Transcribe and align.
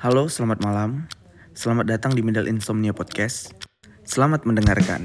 Halo, 0.00 0.32
selamat 0.32 0.64
malam. 0.64 1.12
Selamat 1.52 1.84
datang 1.84 2.16
di 2.16 2.24
Middle 2.24 2.48
Insomnia 2.48 2.88
Podcast. 2.88 3.52
Selamat 4.00 4.48
mendengarkan. 4.48 5.04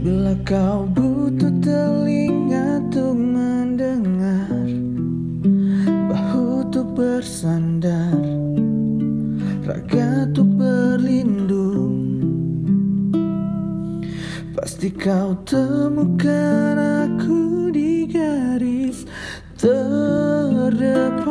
Bila 0.00 0.32
kau 0.48 0.88
butuh 0.96 1.52
telinga 1.60 2.80
untuk 2.80 3.20
mendengar 3.20 4.48
Bahu 6.08 6.64
untuk 6.64 6.96
bersandar 6.96 8.16
Raga 9.60 10.24
untuk 10.24 10.48
berlindung 10.56 12.00
Pasti 14.56 14.88
kau 14.88 15.36
temukan 15.44 16.80
aku 16.80 17.49
terdepan 19.60 21.28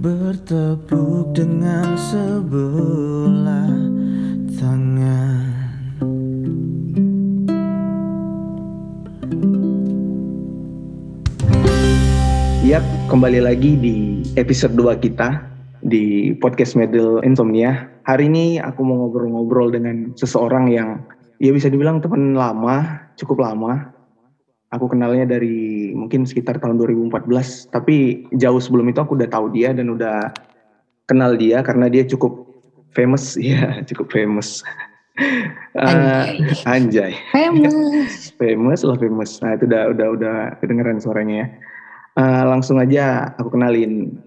Bertepuk 0.00 1.36
dengan 1.36 1.92
sebelah 2.00 3.68
tangan 4.56 5.52
Yap, 12.64 12.80
kembali 13.12 13.44
lagi 13.44 13.76
di 13.76 14.24
episode 14.40 14.72
2 14.72 15.04
kita 15.04 15.44
di 15.84 16.32
podcast 16.40 16.80
Medal 16.80 17.20
Insomnia. 17.20 17.92
Hari 18.08 18.24
ini 18.24 18.56
aku 18.56 18.80
mau 18.80 19.04
ngobrol-ngobrol 19.04 19.68
dengan 19.68 20.16
seseorang 20.16 20.72
yang 20.72 21.04
ya 21.36 21.52
bisa 21.52 21.68
dibilang 21.68 22.00
teman 22.00 22.32
lama, 22.32 23.03
cukup 23.18 23.44
lama. 23.44 23.92
Aku 24.74 24.90
kenalnya 24.90 25.38
dari 25.38 25.94
mungkin 25.94 26.26
sekitar 26.26 26.58
tahun 26.58 26.82
2014, 26.82 27.70
tapi 27.70 28.26
jauh 28.34 28.58
sebelum 28.58 28.90
itu 28.90 28.98
aku 28.98 29.14
udah 29.14 29.30
tahu 29.30 29.54
dia 29.54 29.70
dan 29.70 29.86
udah 29.94 30.34
kenal 31.06 31.38
dia 31.38 31.62
karena 31.62 31.86
dia 31.86 32.02
cukup 32.02 32.42
famous, 32.90 33.38
ya 33.40 33.82
cukup 33.86 34.10
famous. 34.10 34.62
Anjay. 35.78 36.38
Uh, 36.38 36.70
anjay. 36.70 37.12
Famous. 37.30 37.74
famous 38.42 38.80
lah 38.82 38.98
famous. 38.98 39.38
Nah 39.42 39.54
itu 39.54 39.66
udah 39.70 39.94
udah 39.94 40.08
udah 40.18 40.36
kedengeran 40.58 40.98
suaranya 40.98 41.34
ya. 41.34 41.46
Uh, 42.14 42.42
langsung 42.46 42.78
aja 42.78 43.34
aku 43.38 43.54
kenalin 43.54 44.22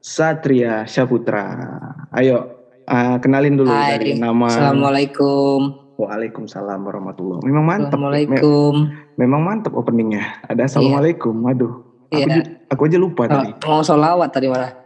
Satria 0.00 0.88
Syaputra. 0.88 1.56
Ayo 2.16 2.52
uh, 2.88 3.16
kenalin 3.20 3.56
dulu 3.56 3.72
Hai. 3.72 3.96
dari 3.96 4.12
nama. 4.16 4.48
Assalamualaikum. 4.48 5.79
Waalaikumsalam 6.00 6.80
warahmatullahi. 6.80 7.44
Memang 7.44 7.64
mantap. 7.64 7.92
Assalamualaikum. 7.92 8.72
Me- 8.74 8.88
memang 9.18 9.40
mantap 9.42 9.72
openingnya. 9.74 10.40
Ada 10.44 10.64
assalamualaikum. 10.66 11.36
Aduh. 11.44 11.72
Aku, 12.10 12.16
Iya. 12.16 12.26
ju- 12.34 12.48
aku 12.66 12.80
aja 12.88 12.98
lupa 12.98 13.22
Oh, 13.22 13.30
tadi. 13.30 13.50
mau 13.60 13.82
sholawat 13.82 14.30
tadi 14.32 14.46
malah. 14.48 14.72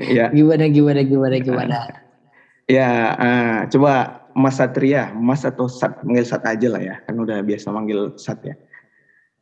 Ya, 0.00 0.26
gimana 0.32 0.66
gimana 0.66 1.00
gimana 1.04 1.36
gimana. 1.38 1.76
ya. 2.66 2.90
uh, 3.14 3.58
coba 3.68 3.92
Mas 4.32 4.56
Satria, 4.56 5.12
Mas 5.12 5.44
atau 5.44 5.68
Sat, 5.68 6.02
manggil 6.02 6.24
Sat 6.24 6.42
aja 6.42 6.66
lah 6.66 6.80
ya. 6.80 6.94
Kan 7.04 7.14
udah 7.14 7.38
biasa 7.38 7.70
manggil 7.70 8.16
Sat 8.16 8.40
ya. 8.42 8.56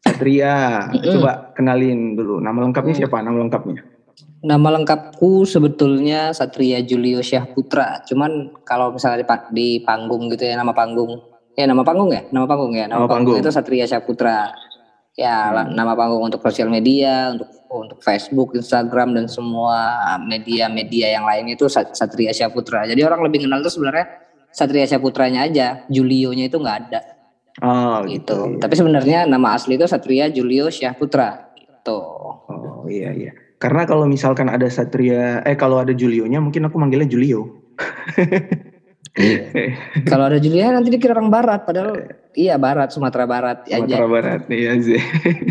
Satria, 0.02 0.88
coba 0.92 1.52
kenalin 1.54 2.12
dulu. 2.14 2.36
Nama 2.38 2.58
lengkapnya 2.58 2.94
Mm. 2.94 3.00
siapa? 3.00 3.16
Nama 3.20 3.36
lengkapnya? 3.38 3.80
Nama 4.38 4.68
lengkapku 4.70 5.42
sebetulnya 5.42 6.30
Satria 6.30 6.78
Julio 6.80 7.18
Syah 7.20 7.42
Putra. 7.44 8.02
Cuman 8.02 8.54
kalau 8.62 8.90
misalnya 8.90 9.22
di, 9.22 9.26
pa- 9.26 9.50
di 9.50 9.68
panggung 9.80 10.30
gitu 10.30 10.42
ya 10.42 10.54
nama 10.54 10.70
panggung. 10.70 11.18
Ya 11.52 11.66
nama 11.66 11.82
panggung 11.82 12.10
ya, 12.10 12.22
nama 12.30 12.46
panggung 12.46 12.70
ya. 12.70 12.86
Nama, 12.86 13.02
Nama 13.02 13.06
panggung. 13.06 13.34
panggung. 13.34 13.42
itu 13.42 13.50
Satria 13.50 13.84
Syah 13.84 13.98
Putra. 14.00 14.54
Ya 15.12 15.50
Hmm. 15.50 15.74
nama 15.74 15.92
panggung 15.92 16.22
untuk 16.22 16.38
sosial 16.40 16.70
media, 16.70 17.34
untuk 17.34 17.50
untuk 17.68 17.98
Facebook, 17.98 18.54
Instagram 18.54 19.12
dan 19.12 19.26
semua 19.26 19.98
media-media 20.22 21.12
yang 21.12 21.26
lain 21.26 21.50
itu 21.50 21.66
Sat- 21.66 21.92
Satria 21.92 22.30
Syah 22.30 22.48
Putra. 22.48 22.86
Jadi 22.86 23.02
orang 23.02 23.20
lebih 23.20 23.42
kenal 23.42 23.58
tuh 23.58 23.68
sebenarnya 23.68 24.06
Satria 24.48 24.86
Syah 24.86 25.02
Putranya 25.02 25.42
aja, 25.42 25.82
Julio-nya 25.88 26.46
itu 26.46 26.56
nggak 26.56 26.78
ada 26.86 27.00
Oh 27.58 28.06
gitu. 28.06 28.54
gitu. 28.54 28.62
Tapi 28.62 28.72
sebenarnya 28.72 29.26
nama 29.26 29.52
asli 29.52 29.74
itu 29.74 29.84
Satria 29.84 30.30
Julio 30.30 30.70
Syah 30.70 30.94
Putra. 30.94 31.50
Gitu. 31.52 31.98
Oh 31.98 32.86
iya 32.86 33.10
iya. 33.10 33.34
Karena 33.58 33.82
kalau 33.90 34.06
misalkan 34.06 34.46
ada 34.46 34.70
Satria, 34.70 35.42
eh 35.42 35.58
kalau 35.58 35.82
ada 35.82 35.90
Julionya 35.90 36.38
mungkin 36.38 36.70
aku 36.70 36.78
manggilnya 36.78 37.10
Julio. 37.10 37.58
Kalau 40.06 40.30
ada 40.30 40.38
Julio 40.38 40.62
nanti 40.70 40.94
dikira 40.94 41.18
orang 41.18 41.26
barat, 41.26 41.66
padahal 41.66 41.98
iya 42.38 42.54
barat 42.54 42.94
Sumatera 42.94 43.26
Barat 43.26 43.66
ya 43.66 43.82
Sumatera 43.82 44.06
aja. 44.06 44.14
Barat 44.14 44.40
iya 44.46 44.72
sih. 44.78 45.02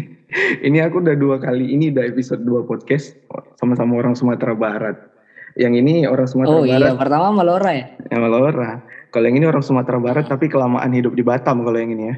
ini 0.68 0.80
aku 0.80 1.04
udah 1.04 1.16
dua 1.20 1.36
kali 1.44 1.76
ini 1.76 1.92
udah 1.92 2.08
episode 2.08 2.48
dua 2.48 2.64
podcast 2.64 3.16
sama-sama 3.60 4.00
orang 4.00 4.16
Sumatera 4.16 4.56
Barat. 4.56 4.96
Yang 5.60 5.74
ini 5.84 5.94
orang 6.08 6.28
Sumatera 6.32 6.56
Oh 6.56 6.64
iya, 6.64 6.80
Barat 6.80 6.96
pertama 6.96 7.28
Malora 7.36 7.72
ya. 7.76 7.86
yang 8.08 8.22
Malora. 8.24 8.70
Kalau 9.12 9.26
yang 9.28 9.36
ini 9.36 9.48
orang 9.52 9.64
Sumatera 9.66 10.00
Barat 10.00 10.26
tapi 10.32 10.48
kelamaan 10.48 10.92
hidup 10.96 11.12
di 11.12 11.24
Batam 11.28 11.68
kalau 11.68 11.76
yang 11.76 11.92
ini 11.92 12.04
ya. 12.08 12.16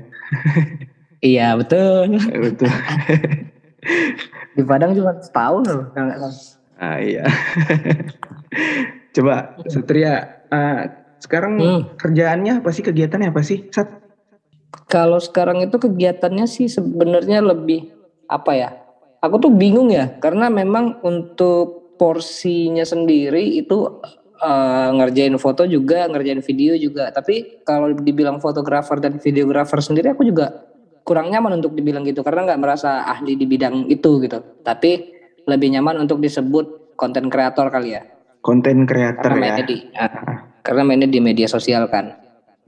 Iya 1.19 1.47
betul. 1.57 2.15
Eh, 2.15 2.39
Betul. 2.45 2.71
Di 4.55 4.63
Padang 4.65 4.91
cuma 4.95 5.15
setahun 5.19 5.63
loh. 5.67 5.85
ah 6.79 6.97
iya. 6.99 7.23
Coba 9.15 9.57
Satria, 9.67 10.45
ah, 10.53 10.87
sekarang 11.19 11.53
Hmm. 11.59 11.81
kerjaannya 11.99 12.63
apa 12.63 12.69
sih 12.71 12.83
kegiatannya 12.85 13.29
apa 13.33 13.41
sih? 13.43 13.67
Sat? 13.73 13.89
Kalau 14.89 15.17
sekarang 15.17 15.61
itu 15.65 15.75
kegiatannya 15.77 16.45
sih 16.45 16.69
sebenarnya 16.69 17.41
lebih 17.41 17.89
apa 18.29 18.51
ya? 18.55 18.69
Aku 19.19 19.35
tuh 19.41 19.51
bingung 19.51 19.91
ya, 19.91 20.15
karena 20.23 20.47
memang 20.47 21.03
untuk 21.03 21.97
porsinya 21.99 22.87
sendiri 22.87 23.59
itu 23.59 23.99
eh, 24.39 24.89
ngerjain 24.95 25.35
foto 25.35 25.67
juga, 25.67 26.07
ngerjain 26.07 26.39
video 26.39 26.79
juga. 26.79 27.11
Tapi 27.11 27.59
kalau 27.67 27.91
dibilang 27.91 28.39
fotografer 28.39 29.03
dan 29.03 29.19
videografer 29.19 29.83
sendiri, 29.83 30.15
aku 30.15 30.23
juga 30.23 30.63
kurang 31.09 31.33
nyaman 31.33 31.57
untuk 31.57 31.73
dibilang 31.73 32.05
gitu, 32.05 32.21
karena 32.21 32.45
nggak 32.45 32.61
merasa 32.61 33.01
ahli 33.09 33.33
di 33.33 33.49
bidang 33.49 33.89
itu 33.89 34.21
gitu. 34.21 34.61
Tapi 34.61 35.17
lebih 35.49 35.73
nyaman 35.73 36.05
untuk 36.05 36.21
disebut 36.21 36.93
konten 36.93 37.33
kreator 37.33 37.73
kali 37.73 37.97
ya, 37.97 38.05
Konten 38.45 38.85
karena 38.85 39.17
ya. 39.25 39.41
mainnya 39.41 39.65
di, 39.65 39.77
ah, 39.97 40.45
karena 40.61 40.81
mainnya 40.85 41.09
di 41.09 41.17
media 41.17 41.49
sosial 41.49 41.89
kan. 41.89 42.13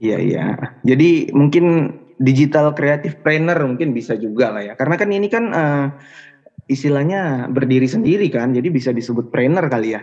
Iya 0.02 0.18
iya. 0.18 0.46
Jadi 0.82 1.30
mungkin 1.30 1.94
digital 2.18 2.74
creative 2.74 3.22
planner 3.22 3.54
mungkin 3.62 3.94
bisa 3.94 4.18
juga 4.18 4.50
lah 4.50 4.66
ya. 4.66 4.74
Karena 4.74 4.98
kan 4.98 5.08
ini 5.14 5.30
kan 5.30 5.44
eh, 5.54 5.86
istilahnya 6.66 7.46
berdiri 7.46 7.86
sendiri 7.86 8.26
kan, 8.26 8.50
jadi 8.50 8.66
bisa 8.66 8.90
disebut 8.90 9.30
planner 9.30 9.70
kali 9.70 9.94
ya. 9.94 10.02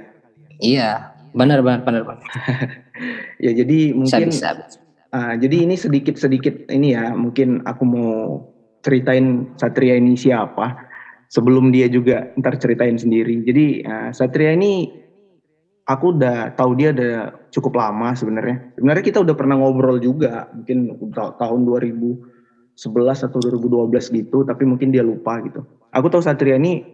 Iya, 0.64 1.12
benar 1.36 1.60
benar 1.60 1.84
benar. 1.84 2.04
benar. 2.08 2.28
Ya 3.40 3.56
jadi 3.56 3.96
Bisa 3.96 4.20
mungkin 4.20 4.36
bisa. 4.36 4.52
Ah, 5.14 5.34
jadi 5.36 5.66
ini 5.66 5.76
sedikit 5.76 6.16
sedikit 6.18 6.56
ini 6.70 6.94
ya. 6.94 7.14
Mungkin 7.14 7.64
aku 7.66 7.84
mau 7.86 8.14
ceritain 8.82 9.54
Satria 9.60 9.98
ini 10.00 10.16
siapa. 10.16 10.90
Sebelum 11.30 11.70
dia 11.70 11.86
juga 11.86 12.34
ntar 12.42 12.58
ceritain 12.58 12.98
sendiri. 12.98 13.46
Jadi 13.46 13.86
ah, 13.86 14.10
Satria 14.10 14.54
ini 14.58 14.90
aku 15.90 16.06
udah 16.18 16.54
tahu 16.54 16.78
dia 16.78 16.94
udah 16.94 17.50
cukup 17.50 17.78
lama 17.78 18.14
sebenarnya. 18.14 18.78
Sebenarnya 18.78 19.04
kita 19.06 19.20
udah 19.26 19.36
pernah 19.38 19.58
ngobrol 19.58 19.98
juga, 19.98 20.46
mungkin 20.54 20.94
ta- 21.14 21.34
tahun 21.38 21.66
2011 21.66 23.26
atau 23.26 23.38
2012 23.42 24.14
gitu, 24.14 24.46
tapi 24.46 24.70
mungkin 24.70 24.94
dia 24.94 25.02
lupa 25.02 25.42
gitu. 25.42 25.66
Aku 25.90 26.10
tahu 26.14 26.22
Satria 26.22 26.62
ini 26.62 26.86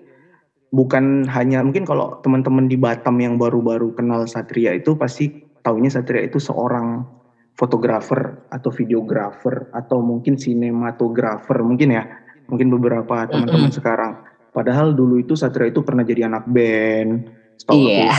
bukan 0.71 1.27
hanya 1.31 1.63
mungkin 1.63 1.87
kalau 1.87 2.19
teman-teman 2.23 2.67
di 2.67 2.75
Batam 2.79 3.15
yang 3.19 3.39
baru-baru 3.39 3.95
kenal 3.95 4.27
Satria 4.27 4.75
itu 4.75 4.95
pasti 4.99 5.31
taunya 5.63 5.87
Satria 5.87 6.23
itu 6.27 6.39
seorang 6.39 7.14
fotografer 7.55 8.35
atau 8.51 8.69
videografer 8.71 9.71
atau 9.71 10.03
mungkin 10.03 10.35
sinematografer 10.35 11.63
mungkin 11.63 11.95
ya. 11.95 12.03
Mungkin 12.45 12.69
beberapa 12.69 13.25
teman-teman 13.25 13.73
sekarang. 13.73 14.21
Padahal 14.53 14.93
dulu 14.93 15.17
itu 15.19 15.33
Satria 15.33 15.71
itu 15.73 15.81
pernah 15.81 16.05
jadi 16.05 16.29
anak 16.29 16.45
band. 16.47 17.27
setahu 17.55 17.87
aku. 17.87 17.87
Iya. 17.87 18.11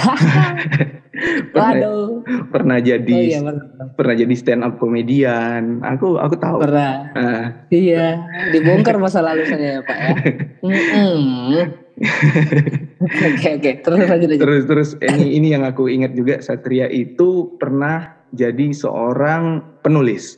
pernah, 1.52 1.72
Waduh. 1.76 2.08
pernah 2.52 2.78
jadi 2.80 3.16
Oh 3.16 3.22
iya 3.24 3.40
pernah 3.96 4.14
jadi 4.16 4.34
stand 4.36 4.64
up 4.64 4.76
komedian. 4.80 5.80
Aku 5.84 6.16
aku 6.20 6.36
tahu. 6.36 6.60
Pernah. 6.64 6.92
Ah, 7.16 7.44
Iya, 7.72 8.20
dibongkar 8.52 8.96
masa 9.00 9.20
lalu 9.24 9.44
saya 9.48 9.80
ya 9.80 9.82
Pak 9.84 9.96
ya. 9.96 10.12
Oke 13.06 13.48
oke, 13.56 13.70
terus 13.80 13.98
lanjut 14.04 14.28
aja. 14.36 14.40
terus 14.44 14.62
terus 14.68 14.88
ini 15.00 15.40
ini 15.40 15.48
yang 15.56 15.64
aku 15.64 15.88
ingat 15.88 16.12
juga 16.12 16.44
Satria 16.44 16.92
itu 16.92 17.56
pernah 17.56 18.12
jadi 18.36 18.66
seorang 18.76 19.64
penulis. 19.80 20.36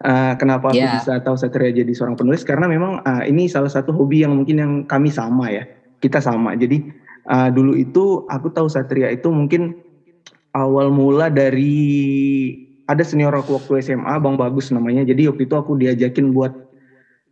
Ah, 0.00 0.32
kenapa 0.38 0.72
aku 0.72 0.80
Ya. 0.80 0.96
bisa 0.96 1.20
tahu 1.20 1.36
Satria 1.36 1.74
jadi 1.74 1.92
seorang 1.92 2.16
penulis? 2.16 2.46
Karena 2.46 2.70
memang 2.70 3.02
ah, 3.04 3.26
ini 3.26 3.50
salah 3.50 3.68
satu 3.68 3.92
hobi 3.92 4.24
yang 4.24 4.32
mungkin 4.38 4.56
yang 4.56 4.72
kami 4.88 5.10
sama 5.12 5.50
ya. 5.52 5.66
Kita 6.00 6.22
sama. 6.22 6.56
Jadi 6.56 6.80
ah, 7.28 7.52
dulu 7.52 7.76
itu 7.76 8.22
aku 8.24 8.48
tahu 8.48 8.70
Satria 8.72 9.12
itu 9.12 9.28
mungkin 9.28 9.74
awal 10.54 10.88
mula 10.94 11.28
dari 11.28 11.76
ada 12.90 13.02
senior 13.06 13.30
aku 13.34 13.60
waktu 13.62 13.86
SMA, 13.86 14.18
Bang 14.18 14.34
Bagus 14.34 14.74
namanya. 14.74 15.06
Jadi 15.06 15.30
waktu 15.30 15.46
itu 15.46 15.54
aku 15.54 15.78
diajakin 15.78 16.34
buat 16.34 16.50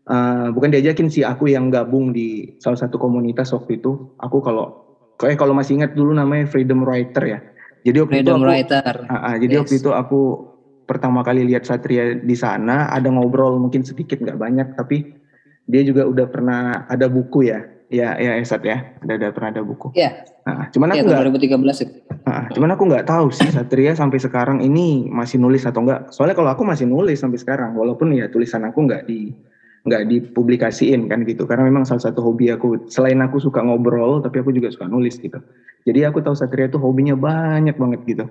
uh, 0.07 0.55
bukan 0.55 0.71
diajakin 0.71 1.11
sih, 1.11 1.27
aku 1.27 1.51
yang 1.51 1.67
gabung 1.67 2.15
di 2.15 2.47
salah 2.63 2.79
satu 2.79 2.95
komunitas 2.95 3.51
waktu 3.51 3.83
itu. 3.83 3.99
Aku 4.23 4.39
kalau 4.39 4.71
kayak 5.19 5.35
kalau 5.35 5.59
masih 5.59 5.83
ingat 5.83 5.99
dulu 5.99 6.15
namanya 6.15 6.47
Freedom 6.47 6.87
Writer 6.87 7.25
ya. 7.27 7.39
Jadi 7.87 7.97
waktu 8.03 8.15
Freedom 8.21 8.39
itu 8.39 8.45
aku, 8.45 8.51
Writer. 8.51 8.95
Uh, 9.07 9.15
uh, 9.15 9.35
jadi 9.39 9.53
yes. 9.55 9.61
waktu 9.65 9.75
itu 9.79 9.91
aku 9.95 10.21
pertama 10.89 11.21
kali 11.21 11.45
lihat 11.47 11.69
Satria 11.69 12.17
di 12.17 12.37
sana, 12.39 12.89
ada 12.89 13.13
ngobrol 13.13 13.61
mungkin 13.61 13.85
sedikit 13.85 14.19
nggak 14.19 14.39
banyak, 14.41 14.69
tapi 14.75 15.15
dia 15.69 15.85
juga 15.85 16.09
udah 16.09 16.27
pernah 16.33 16.89
ada 16.89 17.07
buku 17.07 17.53
ya 17.53 17.61
Ya, 17.89 18.21
ya 18.21 18.37
Esat 18.37 18.61
ya. 18.69 18.85
Ada, 19.01 19.13
ada 19.17 19.29
pernah 19.33 19.49
ada 19.49 19.63
buku. 19.65 19.97
Iya. 19.97 20.29
Nah, 20.45 20.69
cuman 20.69 20.93
aku 20.93 21.09
ya, 21.09 21.25
2013 21.25 21.85
itu. 21.89 21.93
Nah, 22.29 22.45
cuman 22.53 22.71
aku 22.77 22.83
nggak 22.85 23.07
tahu 23.09 23.27
sih 23.33 23.49
Satria 23.49 23.97
sampai 23.97 24.21
sekarang 24.21 24.61
ini 24.61 25.09
masih 25.09 25.41
nulis 25.41 25.65
atau 25.65 25.81
enggak. 25.81 26.13
Soalnya 26.13 26.37
kalau 26.37 26.53
aku 26.53 26.69
masih 26.69 26.85
nulis 26.85 27.17
sampai 27.17 27.41
sekarang, 27.41 27.73
walaupun 27.73 28.13
ya 28.13 28.29
tulisan 28.29 28.69
aku 28.69 28.85
nggak 28.85 29.09
di 29.09 29.33
nggak 29.87 30.03
dipublikasiin 30.11 31.07
kan 31.07 31.23
gitu. 31.23 31.47
Karena 31.47 31.69
memang 31.69 31.87
salah 31.87 32.03
satu 32.03 32.25
hobi 32.25 32.51
aku 32.51 32.89
selain 32.91 33.19
aku 33.23 33.39
suka 33.39 33.63
ngobrol, 33.63 34.19
tapi 34.19 34.43
aku 34.43 34.51
juga 34.51 34.73
suka 34.73 34.91
nulis 34.91 35.19
gitu. 35.21 35.39
Jadi 35.87 36.05
aku 36.05 36.19
tahu 36.21 36.35
Satria 36.35 36.67
itu 36.67 36.81
hobinya 36.81 37.15
banyak 37.15 37.79
banget 37.79 38.01
gitu. 38.05 38.25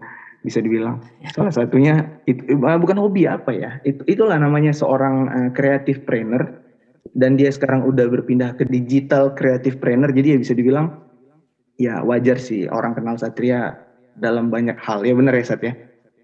Bisa 0.43 0.61
dibilang. 0.61 1.01
Salah 1.33 1.49
satunya 1.49 2.05
itu 2.27 2.59
bukan 2.59 2.97
hobi 2.99 3.25
apa 3.25 3.55
ya? 3.55 3.79
Itu 3.81 4.03
itulah 4.05 4.37
namanya 4.37 4.75
seorang 4.75 5.49
kreatif 5.55 6.03
uh, 6.03 6.05
trainer. 6.05 6.43
Dan 7.17 7.33
dia 7.39 7.49
sekarang 7.49 7.87
udah 7.87 8.05
berpindah 8.13 8.53
ke 8.53 8.67
digital 8.67 9.33
creative 9.33 9.79
trainer. 9.81 10.11
Jadi 10.11 10.35
ya 10.35 10.37
bisa 10.37 10.53
dibilang 10.53 10.93
ya 11.79 12.05
wajar 12.05 12.37
sih 12.37 12.69
orang 12.69 12.93
kenal 12.93 13.17
Satria 13.17 13.73
dalam 14.13 14.53
banyak 14.53 14.77
hal. 14.77 15.01
Ya 15.01 15.17
benar 15.17 15.33
ya 15.33 15.45
Sat 15.47 15.63
ya 15.65 15.73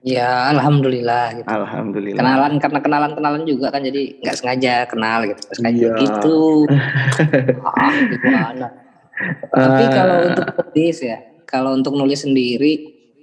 Ya 0.03 0.51
alhamdulillah 0.51 1.39
gitu. 1.39 1.47
Alhamdulillah. 1.47 2.19
Kenalan 2.19 2.59
karena 2.59 2.79
kenalan-kenalan 2.83 3.43
juga 3.47 3.71
kan 3.71 3.87
jadi 3.87 4.19
nggak 4.19 4.35
sengaja 4.35 4.83
kenal 4.83 5.23
gitu. 5.23 5.41
Sengaja 5.55 5.79
iya. 5.79 5.95
gitu. 5.95 6.39
ah, 7.71 7.95
gimana. 8.11 8.67
Uh, 9.47 9.63
Tapi 9.63 9.83
kalau 9.95 10.17
untuk 10.27 10.47
nulis 10.59 10.97
ya, 10.99 11.17
kalau 11.47 11.71
untuk 11.71 11.93
nulis 11.95 12.19
sendiri, 12.19 12.73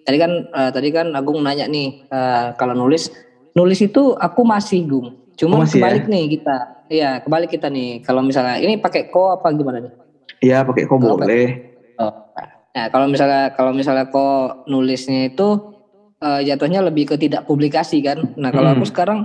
tadi 0.08 0.16
kan 0.16 0.32
uh, 0.56 0.72
tadi 0.72 0.88
kan 0.88 1.12
Agung 1.12 1.44
nanya 1.44 1.68
nih, 1.68 2.08
uh, 2.08 2.56
kalau 2.56 2.72
nulis 2.72 3.12
nulis 3.52 3.84
itu 3.84 4.16
aku 4.16 4.40
masih 4.48 4.88
Gung. 4.88 5.20
Cuma 5.36 5.60
oh, 5.60 5.68
kebalik 5.68 6.08
ya? 6.08 6.12
nih 6.16 6.24
kita. 6.32 6.56
Iya, 6.88 7.10
kebalik 7.20 7.52
kita 7.52 7.68
nih. 7.68 8.00
Kalau 8.00 8.24
misalnya 8.24 8.56
ini 8.56 8.80
pakai 8.80 9.12
ko 9.12 9.36
apa 9.36 9.52
gimana 9.52 9.84
nih? 9.84 9.92
Iya, 10.40 10.64
pakai 10.64 10.88
ko 10.88 10.96
boleh. 10.96 11.76
Oh. 12.00 12.12
Nah, 12.72 12.86
kalau 12.88 13.04
misalnya 13.04 13.52
kalau 13.52 13.76
misalnya 13.76 14.08
ko 14.08 14.64
nulisnya 14.64 15.28
itu 15.28 15.69
uh, 16.20 16.40
jatuhnya 16.44 16.84
lebih 16.84 17.10
ke 17.10 17.16
tidak 17.16 17.44
publikasi 17.48 18.04
kan. 18.04 18.36
Nah, 18.36 18.52
kalau 18.52 18.72
hmm. 18.72 18.76
aku 18.80 18.86
sekarang 18.88 19.20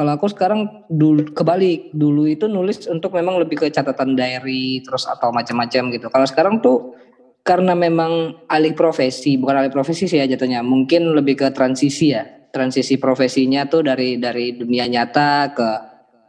kalau 0.00 0.16
aku 0.16 0.32
sekarang 0.32 0.88
dulu 0.88 1.28
kebalik. 1.36 1.92
Dulu 1.92 2.24
itu 2.24 2.48
nulis 2.48 2.88
untuk 2.88 3.12
memang 3.12 3.36
lebih 3.36 3.60
ke 3.60 3.66
catatan 3.68 4.16
diary 4.16 4.80
terus 4.80 5.04
atau 5.04 5.28
macam-macam 5.28 5.92
gitu. 5.92 6.08
Kalau 6.08 6.26
sekarang 6.26 6.64
tuh 6.64 6.96
karena 7.44 7.76
memang 7.76 8.40
alih 8.48 8.72
profesi, 8.72 9.36
bukan 9.36 9.60
alih 9.60 9.72
profesi 9.72 10.08
sih 10.08 10.16
ya 10.16 10.24
jatuhnya. 10.24 10.64
Mungkin 10.64 11.12
lebih 11.12 11.44
ke 11.44 11.48
transisi 11.52 12.16
ya 12.16 12.24
transisi 12.50 12.98
profesinya 12.98 13.68
tuh 13.70 13.86
dari 13.86 14.18
dari 14.18 14.58
dunia 14.58 14.90
nyata 14.90 15.54
ke 15.54 15.68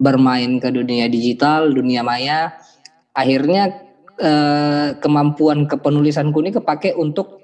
bermain 0.02 0.58
ke 0.62 0.70
dunia 0.70 1.10
digital, 1.10 1.70
dunia 1.70 2.02
maya. 2.02 2.58
Akhirnya 3.16 3.88
eh, 4.18 4.98
kemampuan 4.98 5.68
kepenulisanku 5.68 6.42
ini 6.42 6.52
kepake 6.52 6.96
untuk 6.98 7.41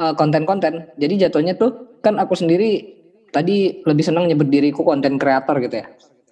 eh, 0.00 0.14
konten-konten. 0.16 0.96
Jadi 0.96 1.14
jatuhnya 1.28 1.54
tuh 1.60 2.00
kan 2.00 2.16
aku 2.16 2.32
sendiri 2.32 2.96
tadi 3.30 3.84
lebih 3.84 4.04
senang 4.04 4.26
nyebut 4.26 4.48
diriku 4.48 4.82
konten 4.82 5.20
kreator 5.20 5.60
gitu 5.60 5.84
ya. 5.84 5.86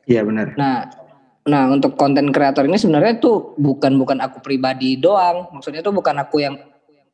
Iya 0.08 0.20
benar. 0.24 0.56
Nah, 0.56 0.88
nah 1.44 1.68
untuk 1.68 1.94
konten 1.94 2.32
kreator 2.32 2.64
ini 2.64 2.80
sebenarnya 2.80 3.20
tuh 3.20 3.54
bukan 3.60 4.00
bukan 4.00 4.18
aku 4.24 4.40
pribadi 4.40 4.96
doang. 4.96 5.52
Maksudnya 5.52 5.84
tuh 5.84 5.92
bukan 5.92 6.16
aku 6.16 6.42
yang 6.42 6.56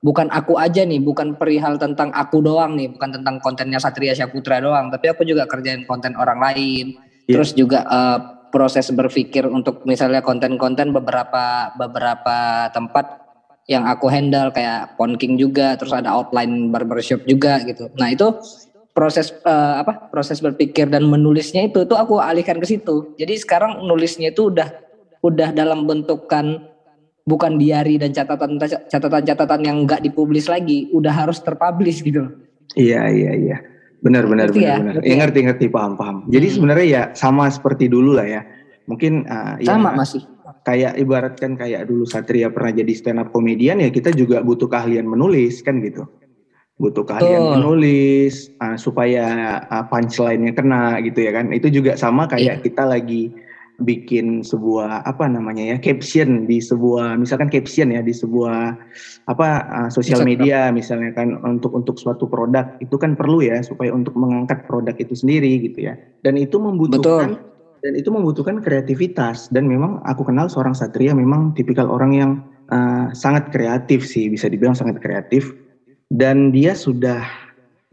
bukan 0.05 0.29
aku 0.29 0.61
aja 0.61 0.85
nih, 0.85 1.01
bukan 1.01 1.41
perihal 1.41 1.81
tentang 1.81 2.13
aku 2.13 2.45
doang 2.45 2.77
nih, 2.77 2.93
bukan 2.93 3.21
tentang 3.21 3.41
kontennya 3.41 3.81
Satria 3.81 4.13
Syaputra 4.13 4.61
doang, 4.61 4.93
tapi 4.93 5.09
aku 5.09 5.25
juga 5.25 5.49
kerjain 5.49 5.89
konten 5.89 6.13
orang 6.21 6.39
lain. 6.39 6.95
Yeah. 7.25 7.41
Terus 7.41 7.57
juga 7.57 7.89
uh, 7.89 8.19
proses 8.53 8.87
berpikir 8.93 9.49
untuk 9.49 9.83
misalnya 9.89 10.21
konten-konten 10.21 10.93
beberapa 10.93 11.73
beberapa 11.75 12.69
tempat 12.71 13.24
yang 13.65 13.89
aku 13.89 14.13
handle 14.13 14.53
kayak 14.53 14.97
Ponking 15.01 15.41
juga, 15.41 15.77
terus 15.81 15.97
ada 15.97 16.13
outline 16.13 16.69
barbershop 16.69 17.25
juga 17.25 17.65
gitu. 17.65 17.89
Nah 17.97 18.13
itu 18.13 18.37
proses 18.95 19.35
uh, 19.43 19.83
apa 19.83 20.07
proses 20.13 20.39
berpikir 20.39 20.87
dan 20.87 21.09
menulisnya 21.11 21.67
itu 21.67 21.83
itu 21.83 21.95
aku 21.97 22.21
alihkan 22.21 22.61
ke 22.63 22.67
situ. 22.69 23.17
Jadi 23.19 23.35
sekarang 23.41 23.83
nulisnya 23.83 24.31
itu 24.31 24.53
udah 24.53 24.69
udah 25.25 25.51
dalam 25.57 25.89
bentukan 25.89 26.71
bukan 27.25 27.57
diary 27.57 27.97
dan 27.97 28.13
catatan 28.13 28.61
catatan-catatan 28.61 29.61
yang 29.65 29.89
nggak 29.89 30.05
dipublis 30.05 30.47
lagi, 30.47 30.93
udah 30.93 31.11
harus 31.11 31.41
terpublish 31.41 32.05
gitu. 32.05 32.29
Iya 32.77 33.09
iya 33.09 33.33
iya, 33.33 33.57
benar 34.05 34.29
benar 34.29 34.53
benar 34.53 34.61
ya? 34.61 34.77
benar. 34.77 34.95
Ya, 35.01 35.15
ngerti 35.25 35.39
ngerti 35.49 35.67
paham 35.73 35.97
paham. 35.97 36.17
Jadi 36.29 36.47
hmm. 36.47 36.55
sebenarnya 36.55 36.87
ya 36.87 37.03
sama 37.17 37.49
seperti 37.49 37.89
dulu 37.89 38.15
lah 38.15 38.29
ya. 38.29 38.43
Mungkin 38.85 39.25
uh, 39.25 39.57
sama 39.65 39.97
ya, 39.97 39.97
masih. 39.97 40.23
Kayak 40.65 40.97
ibaratkan 40.97 41.61
kayak 41.61 41.93
dulu 41.93 42.09
Satria 42.09 42.49
pernah 42.49 42.73
jadi 42.73 42.93
stand 42.97 43.21
up 43.21 43.29
komedian 43.37 43.85
ya 43.85 43.93
kita 43.93 44.17
juga 44.17 44.41
butuh 44.41 44.65
keahlian 44.65 45.05
menulis 45.05 45.61
kan 45.61 45.85
gitu. 45.85 46.09
Butuh 46.81 47.05
keahlian 47.05 47.43
Betul. 47.45 47.55
menulis 47.61 48.35
uh, 48.65 48.77
supaya 48.81 49.61
uh, 49.69 49.85
punchline-nya 49.87 50.57
kena 50.57 50.99
gitu 51.05 51.21
ya 51.21 51.37
kan. 51.37 51.53
Itu 51.53 51.69
juga 51.69 52.01
sama 52.01 52.25
kayak 52.27 52.43
yeah. 52.43 52.65
kita 52.65 52.83
lagi 52.89 53.31
bikin 53.83 54.47
sebuah 54.47 55.03
apa 55.03 55.27
namanya 55.27 55.75
ya 55.75 55.77
caption 55.83 56.47
di 56.47 56.63
sebuah 56.63 57.19
misalkan 57.19 57.51
caption 57.51 57.91
ya 57.91 58.07
di 58.07 58.15
sebuah 58.15 58.79
apa 59.27 59.49
uh, 59.67 59.89
sosial 59.91 60.23
media 60.23 60.71
misalnya 60.71 61.11
kan 61.11 61.35
untuk 61.43 61.75
untuk 61.75 61.99
suatu 61.99 62.31
produk 62.31 62.79
itu 62.79 62.95
kan 62.95 63.19
perlu 63.19 63.43
ya 63.43 63.59
supaya 63.67 63.91
untuk 63.91 64.15
mengangkat 64.15 64.63
produk 64.71 64.95
itu 64.95 65.19
sendiri 65.19 65.59
gitu 65.59 65.91
ya 65.91 65.99
dan 66.23 66.39
itu 66.39 66.55
membutuhkan 66.63 67.35
Betul. 67.35 67.54
Dan 67.85 67.93
itu 67.93 68.09
membutuhkan 68.09 68.65
kreativitas 68.65 69.53
dan 69.53 69.69
memang 69.69 70.01
aku 70.09 70.25
kenal 70.25 70.49
seorang 70.49 70.73
satria 70.73 71.13
memang 71.13 71.53
tipikal 71.53 71.93
orang 71.93 72.13
yang 72.17 72.31
uh, 72.73 73.13
sangat 73.13 73.53
kreatif 73.53 74.09
sih 74.09 74.33
bisa 74.33 74.49
dibilang 74.49 74.73
sangat 74.73 75.05
kreatif 75.05 75.53
dan 76.09 76.49
dia 76.49 76.73
sudah 76.73 77.21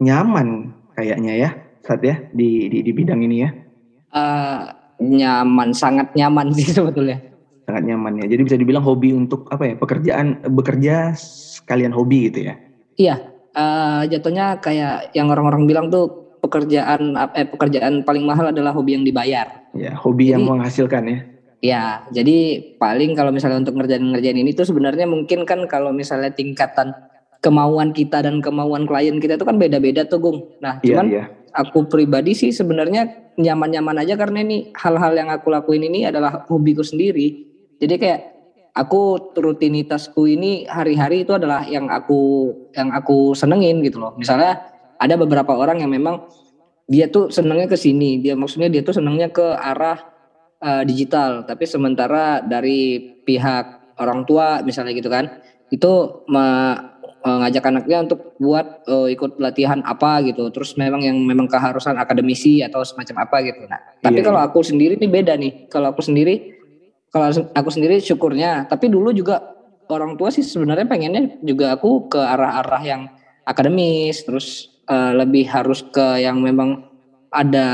nyaman 0.00 0.72
kayaknya 0.96 1.32
ya 1.36 1.50
saat 1.84 2.00
ya 2.00 2.16
di 2.32 2.72
di, 2.72 2.78
di 2.80 2.92
bidang 2.94 3.20
ini 3.20 3.36
ya. 3.42 3.50
Uh, 4.12 4.70
nyaman, 5.02 5.74
sangat 5.74 6.14
nyaman 6.14 6.54
sih 6.56 6.70
sebetulnya. 6.70 7.18
Sangat 7.66 7.82
nyaman 7.86 8.22
ya. 8.22 8.26
Jadi 8.30 8.42
bisa 8.46 8.56
dibilang 8.58 8.84
hobi 8.86 9.14
untuk 9.14 9.50
apa 9.50 9.66
ya? 9.66 9.74
Pekerjaan 9.76 10.42
bekerja 10.46 11.16
sekalian 11.18 11.90
hobi 11.94 12.30
gitu 12.30 12.50
ya. 12.50 12.54
Iya, 12.98 13.16
uh, 13.56 14.02
jatuhnya 14.06 14.60
kayak 14.60 15.16
yang 15.16 15.32
orang-orang 15.32 15.64
bilang 15.66 15.86
tuh 15.88 16.36
pekerjaan 16.42 17.14
eh 17.34 17.46
pekerjaan 17.46 18.02
paling 18.02 18.26
mahal 18.26 18.50
adalah 18.50 18.74
hobi 18.74 18.98
yang 18.98 19.04
dibayar. 19.06 19.61
Ya, 19.72 19.96
hobi 19.96 20.28
jadi, 20.28 20.32
yang 20.36 20.42
menghasilkan 20.48 21.02
ya. 21.08 21.18
Ya, 21.62 21.82
jadi 22.10 22.38
paling 22.76 23.14
kalau 23.14 23.30
misalnya 23.30 23.62
untuk 23.62 23.78
ngerjain-ngerjain 23.78 24.34
ini 24.34 24.50
tuh 24.52 24.66
sebenarnya 24.66 25.06
mungkin 25.06 25.46
kan 25.46 25.64
kalau 25.70 25.94
misalnya 25.94 26.34
tingkatan 26.34 26.90
kemauan 27.38 27.94
kita 27.94 28.22
dan 28.22 28.42
kemauan 28.42 28.86
klien 28.86 29.18
kita 29.22 29.38
itu 29.38 29.46
kan 29.46 29.56
beda-beda 29.56 30.06
tuh, 30.06 30.18
Gung. 30.18 30.38
Nah, 30.58 30.82
iya, 30.82 30.86
cuman 30.90 31.06
ya, 31.10 31.24
aku 31.54 31.86
pribadi 31.86 32.34
sih 32.34 32.50
sebenarnya 32.50 33.34
nyaman-nyaman 33.38 34.02
aja 34.02 34.14
karena 34.18 34.44
ini 34.44 34.74
hal-hal 34.76 35.12
yang 35.16 35.30
aku 35.30 35.48
lakuin 35.48 35.86
ini 35.86 36.08
adalah 36.08 36.44
hobiku 36.50 36.84
sendiri. 36.84 37.48
Jadi 37.78 37.94
kayak 37.98 38.20
aku 38.72 39.32
rutinitasku 39.36 40.24
ini 40.28 40.64
hari-hari 40.68 41.24
itu 41.24 41.36
adalah 41.36 41.64
yang 41.68 41.88
aku 41.88 42.52
yang 42.72 42.92
aku 42.92 43.36
senengin 43.36 43.84
gitu 43.84 44.00
loh. 44.00 44.16
Misalnya 44.16 44.60
ada 44.96 45.14
beberapa 45.18 45.52
orang 45.56 45.80
yang 45.82 45.90
memang 45.92 46.26
dia 46.86 47.06
tuh 47.08 47.30
senengnya 47.30 47.70
ke 47.70 47.78
sini, 47.78 48.18
dia 48.18 48.34
maksudnya 48.34 48.68
dia 48.68 48.82
tuh 48.82 48.94
senengnya 48.96 49.30
ke 49.30 49.42
arah 49.42 49.98
uh, 50.58 50.82
digital, 50.82 51.46
tapi 51.46 51.64
sementara 51.66 52.42
dari 52.42 52.98
pihak 53.22 53.96
orang 54.02 54.26
tua 54.26 54.60
misalnya 54.66 54.92
gitu 54.96 55.08
kan, 55.08 55.30
itu 55.70 55.92
uh, 56.26 56.74
ngajak 57.22 57.64
anaknya 57.70 58.02
untuk 58.02 58.34
buat 58.42 58.82
uh, 58.90 59.06
ikut 59.06 59.38
pelatihan 59.38 59.78
apa 59.86 60.26
gitu. 60.26 60.50
Terus 60.50 60.74
memang 60.74 61.06
yang 61.06 61.14
memang 61.22 61.46
keharusan 61.46 61.94
akademisi 61.94 62.66
atau 62.66 62.82
semacam 62.82 63.30
apa 63.30 63.36
gitu. 63.46 63.62
Nah, 63.70 63.78
tapi 64.02 64.20
iya, 64.20 64.26
kalau 64.26 64.40
iya. 64.42 64.48
aku 64.50 64.58
sendiri 64.66 64.98
ini 64.98 65.06
beda 65.06 65.38
nih. 65.38 65.70
Kalau 65.70 65.94
aku 65.94 66.02
sendiri 66.02 66.58
kalau 67.12 67.28
aku 67.52 67.68
sendiri 67.68 68.00
syukurnya, 68.00 68.66
tapi 68.66 68.88
dulu 68.88 69.12
juga 69.12 69.44
orang 69.92 70.16
tua 70.16 70.32
sih 70.32 70.40
sebenarnya 70.40 70.88
pengennya 70.88 71.44
juga 71.44 71.76
aku 71.76 72.08
ke 72.08 72.16
arah-arah 72.16 72.82
yang 72.82 73.02
akademis, 73.44 74.24
terus 74.24 74.71
uh, 74.88 75.12
lebih 75.14 75.46
harus 75.46 75.84
ke 75.86 76.22
yang 76.22 76.40
memang 76.42 76.88
ada 77.32 77.68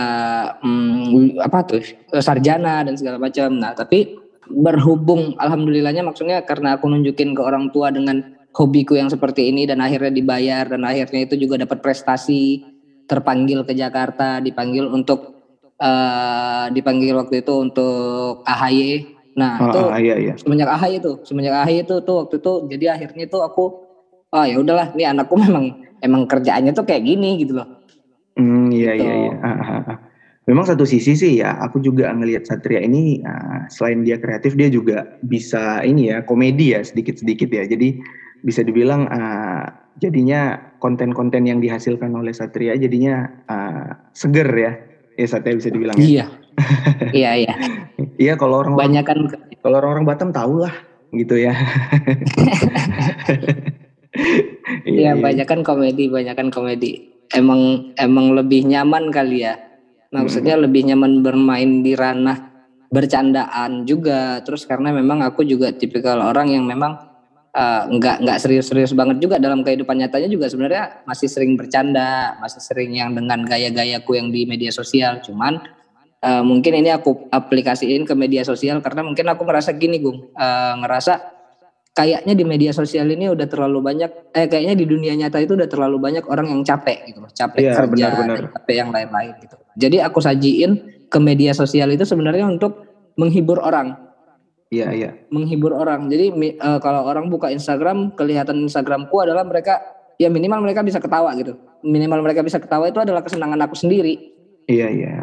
hmm, 0.63 1.43
apa 1.43 1.59
tuh 1.67 1.83
sarjana 2.23 2.87
dan 2.87 2.95
segala 2.95 3.19
macam. 3.19 3.51
Nah, 3.59 3.75
tapi 3.75 4.17
berhubung 4.49 5.37
alhamdulillahnya 5.37 6.07
maksudnya 6.07 6.41
karena 6.47 6.79
aku 6.79 6.89
nunjukin 6.89 7.37
ke 7.37 7.43
orang 7.43 7.69
tua 7.75 7.93
dengan 7.93 8.23
hobiku 8.57 8.97
yang 8.97 9.13
seperti 9.13 9.53
ini 9.53 9.69
dan 9.69 9.85
akhirnya 9.85 10.15
dibayar 10.15 10.65
dan 10.65 10.87
akhirnya 10.89 11.29
itu 11.29 11.37
juga 11.37 11.61
dapat 11.61 11.85
prestasi 11.85 12.65
terpanggil 13.05 13.67
ke 13.67 13.77
Jakarta, 13.77 14.41
dipanggil 14.41 14.89
untuk 14.89 15.45
uh, 15.81 16.67
dipanggil 16.73 17.19
waktu 17.19 17.45
itu 17.45 17.55
untuk 17.57 18.47
AHY. 18.47 19.17
Nah, 19.39 19.55
oh, 19.63 19.67
itu 19.71 19.81
iya, 20.03 20.17
iya. 20.19 20.35
semenjak 20.35 20.71
AHY 20.71 20.99
itu, 20.99 21.13
semenjak 21.23 21.55
AHY 21.67 21.87
itu 21.87 21.95
tuh 22.03 22.27
waktu 22.27 22.43
itu 22.43 22.53
jadi 22.75 22.85
akhirnya 22.99 23.27
tuh 23.31 23.43
aku 23.47 23.88
oh 24.33 24.45
ya 24.45 24.57
udahlah, 24.61 24.93
nih 24.95 25.09
anakku 25.09 25.35
memang 25.45 25.89
emang 26.03 26.27
kerjaannya 26.29 26.73
tuh 26.75 26.87
kayak 26.87 27.05
gini 27.05 27.43
gitu 27.43 27.59
loh. 27.59 27.69
Hmm, 28.39 28.71
iya 28.71 28.95
gitu. 28.95 29.05
iya 29.05 29.15
iya. 29.15 29.33
Ah, 29.43 29.51
ah, 29.51 29.83
ah. 29.95 29.99
Memang 30.49 30.65
satu 30.65 30.89
sisi 30.89 31.13
sih 31.13 31.45
ya, 31.45 31.61
aku 31.61 31.77
juga 31.77 32.09
ngelihat 32.09 32.49
Satria 32.49 32.81
ini 32.81 33.21
uh, 33.21 33.69
selain 33.69 34.01
dia 34.01 34.17
kreatif 34.17 34.57
dia 34.57 34.73
juga 34.73 35.05
bisa 35.21 35.85
ini 35.85 36.09
ya 36.09 36.25
komedi 36.25 36.73
ya 36.73 36.81
sedikit-sedikit 36.81 37.53
ya. 37.53 37.69
Jadi 37.69 38.01
bisa 38.41 38.65
dibilang 38.65 39.05
uh, 39.13 39.69
jadinya 40.01 40.57
konten-konten 40.81 41.45
yang 41.45 41.61
dihasilkan 41.61 42.17
oleh 42.17 42.33
Satria 42.33 42.81
jadinya 42.81 43.29
uh, 43.51 43.93
seger 44.17 44.49
ya. 44.49 44.73
Ya 45.21 45.27
Satria 45.29 45.61
bisa 45.61 45.69
dibilang. 45.69 46.01
Ya. 46.01 46.09
Iya. 46.09 46.27
iya 47.21 47.31
iya. 47.45 47.55
Iya 48.17 48.35
kalau 48.41 48.65
orang 48.65 48.73
banyak 48.73 49.05
kan 49.05 49.29
kalau 49.61 49.85
orang-orang 49.85 50.09
Batam 50.09 50.33
tahu 50.33 50.65
lah 50.65 50.73
gitu 51.13 51.37
ya. 51.37 51.53
Iya, 54.85 54.93
iya 54.93 55.13
banyak 55.17 55.47
kan 55.49 55.61
komedi, 55.65 56.13
banyak 56.13 56.37
kan 56.37 56.53
komedi. 56.53 57.25
Emang 57.33 57.93
emang 57.97 58.37
lebih 58.37 58.69
nyaman 58.69 59.09
kali 59.09 59.49
ya. 59.49 59.57
Maksudnya 60.13 60.57
hmm. 60.57 60.65
lebih 60.69 60.83
nyaman 60.93 61.13
bermain 61.25 61.81
di 61.81 61.93
ranah 61.97 62.53
bercandaan 62.93 63.85
juga. 63.89 64.41
Terus 64.45 64.69
karena 64.69 64.93
memang 64.93 65.25
aku 65.25 65.45
juga 65.45 65.73
tipikal 65.73 66.21
orang 66.21 66.53
yang 66.53 66.65
memang 66.69 66.97
uh, 67.53 67.83
nggak 67.89 68.25
nggak 68.25 68.39
serius-serius 68.41 68.93
banget 68.97 69.21
juga 69.21 69.37
dalam 69.41 69.61
kehidupan 69.61 69.97
nyatanya 70.01 70.29
juga 70.29 70.47
sebenarnya 70.49 71.05
masih 71.05 71.29
sering 71.29 71.57
bercanda 71.57 72.37
masih 72.41 72.61
sering 72.61 72.93
yang 72.97 73.13
dengan 73.13 73.45
gaya-gayaku 73.45 74.17
yang 74.17 74.29
di 74.33 74.45
media 74.49 74.73
sosial. 74.73 75.21
Cuman 75.21 75.61
uh, 76.25 76.43
mungkin 76.45 76.77
ini 76.81 76.93
aku 76.93 77.29
aplikasiin 77.29 78.09
ke 78.09 78.15
media 78.17 78.45
sosial 78.45 78.81
karena 78.81 79.05
mungkin 79.05 79.29
aku 79.29 79.45
ngerasa 79.45 79.77
gini 79.77 80.01
gung. 80.01 80.33
Uh, 80.33 80.75
ngerasa 80.81 81.38
kayaknya 81.99 82.35
di 82.39 82.45
media 82.47 82.71
sosial 82.71 83.11
ini 83.11 83.27
udah 83.27 83.51
terlalu 83.51 83.83
banyak 83.83 84.31
eh 84.31 84.47
kayaknya 84.47 84.79
di 84.79 84.87
dunia 84.87 85.19
nyata 85.19 85.43
itu 85.43 85.59
udah 85.59 85.67
terlalu 85.67 85.99
banyak 85.99 86.23
orang 86.31 86.47
yang 86.47 86.63
capek 86.63 87.11
gitu 87.11 87.19
loh 87.19 87.33
capek 87.35 87.59
ya, 87.59 87.75
kerja 87.75 88.07
benar, 88.15 88.39
benar. 88.39 88.55
capek 88.55 88.75
yang 88.79 88.91
lain-lain 88.95 89.35
gitu. 89.43 89.57
Jadi 89.75 89.97
aku 89.99 90.19
sajiin 90.23 90.71
ke 91.11 91.19
media 91.19 91.51
sosial 91.51 91.91
itu 91.91 92.07
sebenarnya 92.07 92.47
untuk 92.47 92.87
menghibur 93.19 93.59
orang. 93.59 93.99
Iya 94.71 94.95
iya. 94.95 95.11
Menghibur 95.35 95.75
orang. 95.75 96.07
Jadi 96.07 96.31
uh, 96.63 96.79
kalau 96.79 97.03
orang 97.03 97.27
buka 97.27 97.51
Instagram 97.51 98.15
kelihatan 98.15 98.63
Instagramku 98.63 99.19
adalah 99.19 99.43
mereka 99.43 99.83
ya 100.23 100.31
minimal 100.31 100.63
mereka 100.63 100.87
bisa 100.87 101.03
ketawa 101.03 101.35
gitu. 101.35 101.59
Minimal 101.83 102.23
mereka 102.23 102.47
bisa 102.47 102.63
ketawa 102.63 102.87
itu 102.87 103.03
adalah 103.03 103.27
kesenangan 103.27 103.59
aku 103.67 103.75
sendiri. 103.75 104.39
Iya 104.71 104.87
iya. 104.87 105.15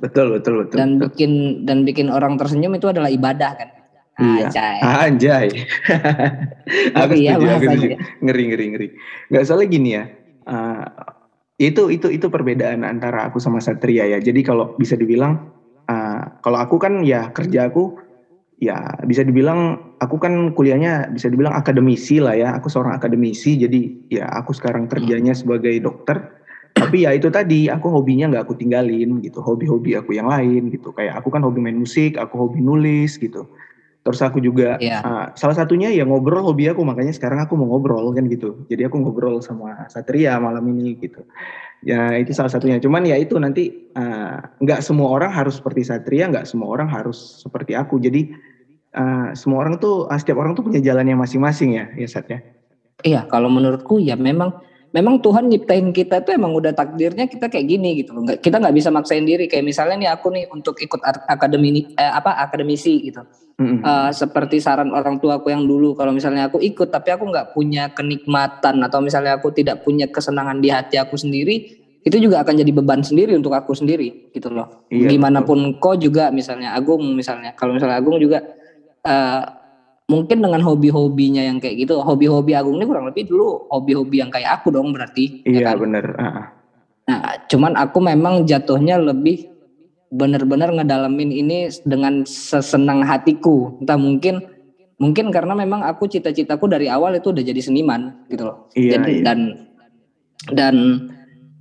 Betul 0.00 0.40
betul 0.40 0.64
betul 0.64 0.76
dan 0.80 0.96
betul. 0.96 1.04
bikin 1.12 1.32
dan 1.68 1.84
bikin 1.84 2.08
orang 2.08 2.40
tersenyum 2.40 2.72
itu 2.76 2.88
adalah 2.88 3.12
ibadah 3.12 3.52
kan 3.56 3.68
Iya. 4.14 4.46
Anjay. 4.46 4.78
Anjay. 4.78 5.48
aku 7.02 7.12
iya, 7.18 7.34
setuju, 7.34 7.46
aku 7.50 7.64
setuju. 7.66 7.88
Ngeri, 8.22 8.42
ngeri, 8.54 8.66
ngeri. 8.74 8.88
Gak 9.34 9.44
salah 9.46 9.66
gini 9.66 9.98
ya. 9.98 10.04
Uh, 10.46 10.86
itu 11.58 11.90
itu 11.90 12.06
itu 12.10 12.26
perbedaan 12.30 12.86
antara 12.86 13.26
aku 13.26 13.42
sama 13.42 13.58
Satria 13.58 14.06
ya. 14.06 14.18
Jadi 14.22 14.46
kalau 14.46 14.70
bisa 14.78 14.94
dibilang, 14.94 15.42
uh, 15.90 16.22
kalau 16.38 16.58
aku 16.62 16.78
kan 16.78 17.02
ya 17.02 17.34
kerja 17.34 17.66
aku 17.66 17.98
ya 18.54 18.86
bisa 19.02 19.26
dibilang 19.26 19.82
aku 19.98 20.16
kan 20.22 20.54
kuliahnya 20.54 21.10
bisa 21.10 21.26
dibilang 21.26 21.58
akademisi 21.58 22.22
lah 22.22 22.38
ya. 22.38 22.54
Aku 22.54 22.70
seorang 22.70 22.94
akademisi. 22.94 23.58
Jadi 23.58 24.14
ya 24.14 24.30
aku 24.30 24.54
sekarang 24.54 24.86
kerjanya 24.86 25.34
sebagai 25.34 25.74
dokter. 25.82 26.22
Tapi 26.74 27.06
ya 27.06 27.14
itu 27.14 27.30
tadi 27.30 27.70
aku 27.70 27.86
hobinya 27.90 28.30
nggak 28.30 28.46
aku 28.46 28.54
tinggalin 28.54 29.18
gitu. 29.22 29.42
Hobi-hobi 29.42 29.98
aku 29.98 30.14
yang 30.14 30.30
lain 30.30 30.70
gitu. 30.70 30.94
Kayak 30.94 31.18
aku 31.18 31.34
kan 31.34 31.42
hobi 31.42 31.58
main 31.62 31.78
musik, 31.78 32.14
aku 32.14 32.34
hobi 32.46 32.62
nulis 32.62 33.18
gitu 33.18 33.50
Terus 34.04 34.20
aku 34.20 34.36
juga 34.36 34.76
yeah. 34.76 35.00
Iya. 35.00 35.08
uh, 35.08 35.26
salah 35.32 35.56
satunya 35.56 35.88
ya 35.88 36.04
ngobrol 36.04 36.44
hobi 36.44 36.68
aku 36.68 36.84
makanya 36.84 37.16
sekarang 37.16 37.40
aku 37.40 37.56
mau 37.56 37.72
ngobrol 37.72 38.12
kan 38.12 38.28
gitu. 38.28 38.60
Jadi 38.68 38.84
aku 38.84 39.00
ngobrol 39.00 39.40
sama 39.40 39.88
Satria 39.88 40.36
malam 40.36 40.60
ini 40.68 41.00
gitu. 41.00 41.24
Ya 41.80 42.12
itu 42.20 42.36
salah 42.36 42.52
satunya. 42.52 42.76
Cuman 42.76 43.08
ya 43.08 43.16
itu 43.16 43.36
nanti 43.40 43.72
ah, 43.96 44.40
nggak 44.60 44.80
uh, 44.80 44.84
semua 44.84 45.08
orang 45.08 45.32
harus 45.32 45.60
seperti 45.60 45.88
Satria, 45.88 46.28
nggak 46.28 46.44
semua 46.44 46.68
orang 46.68 46.88
harus 46.88 47.40
seperti 47.40 47.72
aku. 47.72 47.96
Jadi 47.96 48.28
uh, 48.92 49.32
semua 49.32 49.64
orang 49.64 49.80
tuh 49.80 50.08
setiap 50.20 50.36
orang 50.40 50.52
tuh 50.52 50.64
punya 50.64 50.84
jalannya 50.84 51.16
masing-masing 51.16 51.76
ya, 51.76 51.88
ya 51.96 52.08
Satria. 52.08 52.40
Iya, 53.04 53.28
kalau 53.28 53.52
menurutku 53.52 54.00
ya 54.00 54.16
memang 54.16 54.52
memang 54.94 55.18
Tuhan 55.18 55.50
nyiptain 55.50 55.90
kita 55.90 56.22
tuh 56.22 56.38
emang 56.38 56.54
udah 56.54 56.70
takdirnya 56.70 57.26
kita 57.26 57.50
kayak 57.50 57.66
gini 57.66 57.98
gitu 57.98 58.14
loh. 58.14 58.22
Kita 58.38 58.62
nggak 58.62 58.74
bisa 58.78 58.94
maksain 58.94 59.26
diri 59.26 59.50
kayak 59.50 59.66
misalnya 59.66 59.96
nih 59.98 60.10
aku 60.14 60.30
nih 60.30 60.46
untuk 60.54 60.78
ikut 60.78 61.02
akademi 61.26 61.90
eh, 61.98 62.12
apa 62.14 62.38
akademisi 62.38 63.10
gitu. 63.10 63.26
Mm-hmm. 63.54 63.86
Uh, 63.86 64.10
seperti 64.10 64.58
saran 64.58 64.90
orang 64.90 65.22
tua 65.22 65.38
aku 65.38 65.46
yang 65.46 65.62
dulu 65.62 65.94
kalau 65.94 66.10
misalnya 66.10 66.50
aku 66.50 66.58
ikut 66.58 66.90
tapi 66.90 67.14
aku 67.14 67.30
nggak 67.30 67.54
punya 67.54 67.86
kenikmatan 67.94 68.82
atau 68.82 68.98
misalnya 68.98 69.38
aku 69.38 69.54
tidak 69.54 69.86
punya 69.86 70.10
kesenangan 70.10 70.58
di 70.58 70.74
hati 70.74 70.98
aku 70.98 71.14
sendiri 71.14 71.78
itu 72.02 72.16
juga 72.18 72.42
akan 72.42 72.50
jadi 72.50 72.74
beban 72.74 73.06
sendiri 73.06 73.30
untuk 73.38 73.54
aku 73.54 73.70
sendiri 73.70 74.34
gitu 74.34 74.50
loh. 74.50 74.86
Iya, 74.90 75.06
Gimanapun 75.06 75.78
betul. 75.78 75.78
kau 75.78 75.94
juga 75.94 76.34
misalnya 76.34 76.74
Agung 76.74 77.14
misalnya 77.14 77.54
kalau 77.54 77.78
misalnya 77.78 78.02
Agung 78.02 78.18
juga 78.18 78.42
uh, 79.06 79.42
mungkin 80.04 80.44
dengan 80.44 80.60
hobi-hobinya 80.60 81.40
yang 81.40 81.56
kayak 81.56 81.88
gitu 81.88 81.96
hobi-hobi 82.04 82.52
Agung 82.52 82.76
ini 82.76 82.84
kurang 82.84 83.08
lebih 83.08 83.24
dulu 83.24 83.64
hobi-hobi 83.72 84.20
yang 84.20 84.28
kayak 84.28 84.60
aku 84.60 84.68
dong 84.68 84.92
berarti 84.92 85.40
ya 85.48 85.48
iya 85.48 85.60
ya 85.64 85.66
kan? 85.72 85.76
bener 85.80 86.06
uh. 86.20 86.44
nah 87.08 87.20
cuman 87.48 87.72
aku 87.80 87.98
memang 88.04 88.44
jatuhnya 88.44 89.00
lebih 89.00 89.48
bener-bener 90.12 90.70
ngedalamin 90.70 91.32
ini 91.32 91.72
dengan 91.88 92.28
sesenang 92.28 93.00
hatiku 93.02 93.80
entah 93.80 93.96
mungkin 93.96 94.44
mungkin 95.00 95.32
karena 95.32 95.56
memang 95.56 95.82
aku 95.82 96.06
cita-citaku 96.06 96.68
dari 96.70 96.86
awal 96.86 97.16
itu 97.16 97.32
udah 97.32 97.42
jadi 97.42 97.60
seniman 97.64 98.28
gitu 98.28 98.46
loh 98.46 98.70
iya, 98.76 99.00
jadi, 99.00 99.10
iya. 99.10 99.22
dan 99.24 99.38
dan 100.52 100.74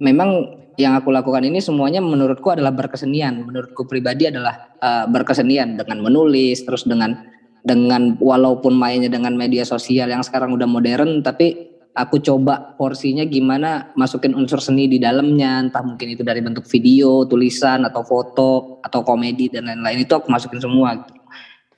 memang 0.04 0.60
yang 0.76 1.00
aku 1.00 1.10
lakukan 1.16 1.48
ini 1.48 1.64
semuanya 1.64 2.04
menurutku 2.04 2.52
adalah 2.52 2.76
berkesenian 2.76 3.48
menurutku 3.48 3.88
pribadi 3.88 4.30
adalah 4.30 4.74
uh, 4.84 5.06
berkesenian 5.08 5.80
dengan 5.80 6.04
menulis 6.04 6.62
terus 6.62 6.84
dengan 6.86 7.34
dengan 7.64 8.20
walaupun 8.20 8.76
mainnya 8.76 9.08
dengan 9.08 9.34
media 9.40 9.64
sosial 9.64 10.12
yang 10.12 10.20
sekarang 10.20 10.52
udah 10.52 10.68
modern 10.68 11.24
tapi 11.24 11.74
aku 11.94 12.20
coba 12.20 12.76
porsinya 12.76 13.24
gimana 13.24 13.94
masukin 13.96 14.34
unsur 14.36 14.60
seni 14.60 14.90
di 14.90 15.00
dalamnya 15.00 15.64
entah 15.64 15.80
mungkin 15.86 16.12
itu 16.12 16.26
dari 16.26 16.42
bentuk 16.42 16.68
video 16.68 17.24
tulisan 17.24 17.86
atau 17.88 18.04
foto 18.04 18.84
atau 18.84 19.00
komedi 19.06 19.48
dan 19.48 19.70
lain-lain 19.70 20.04
itu 20.04 20.12
aku 20.12 20.28
masukin 20.28 20.60
semua 20.60 21.00
gitu. 21.00 21.14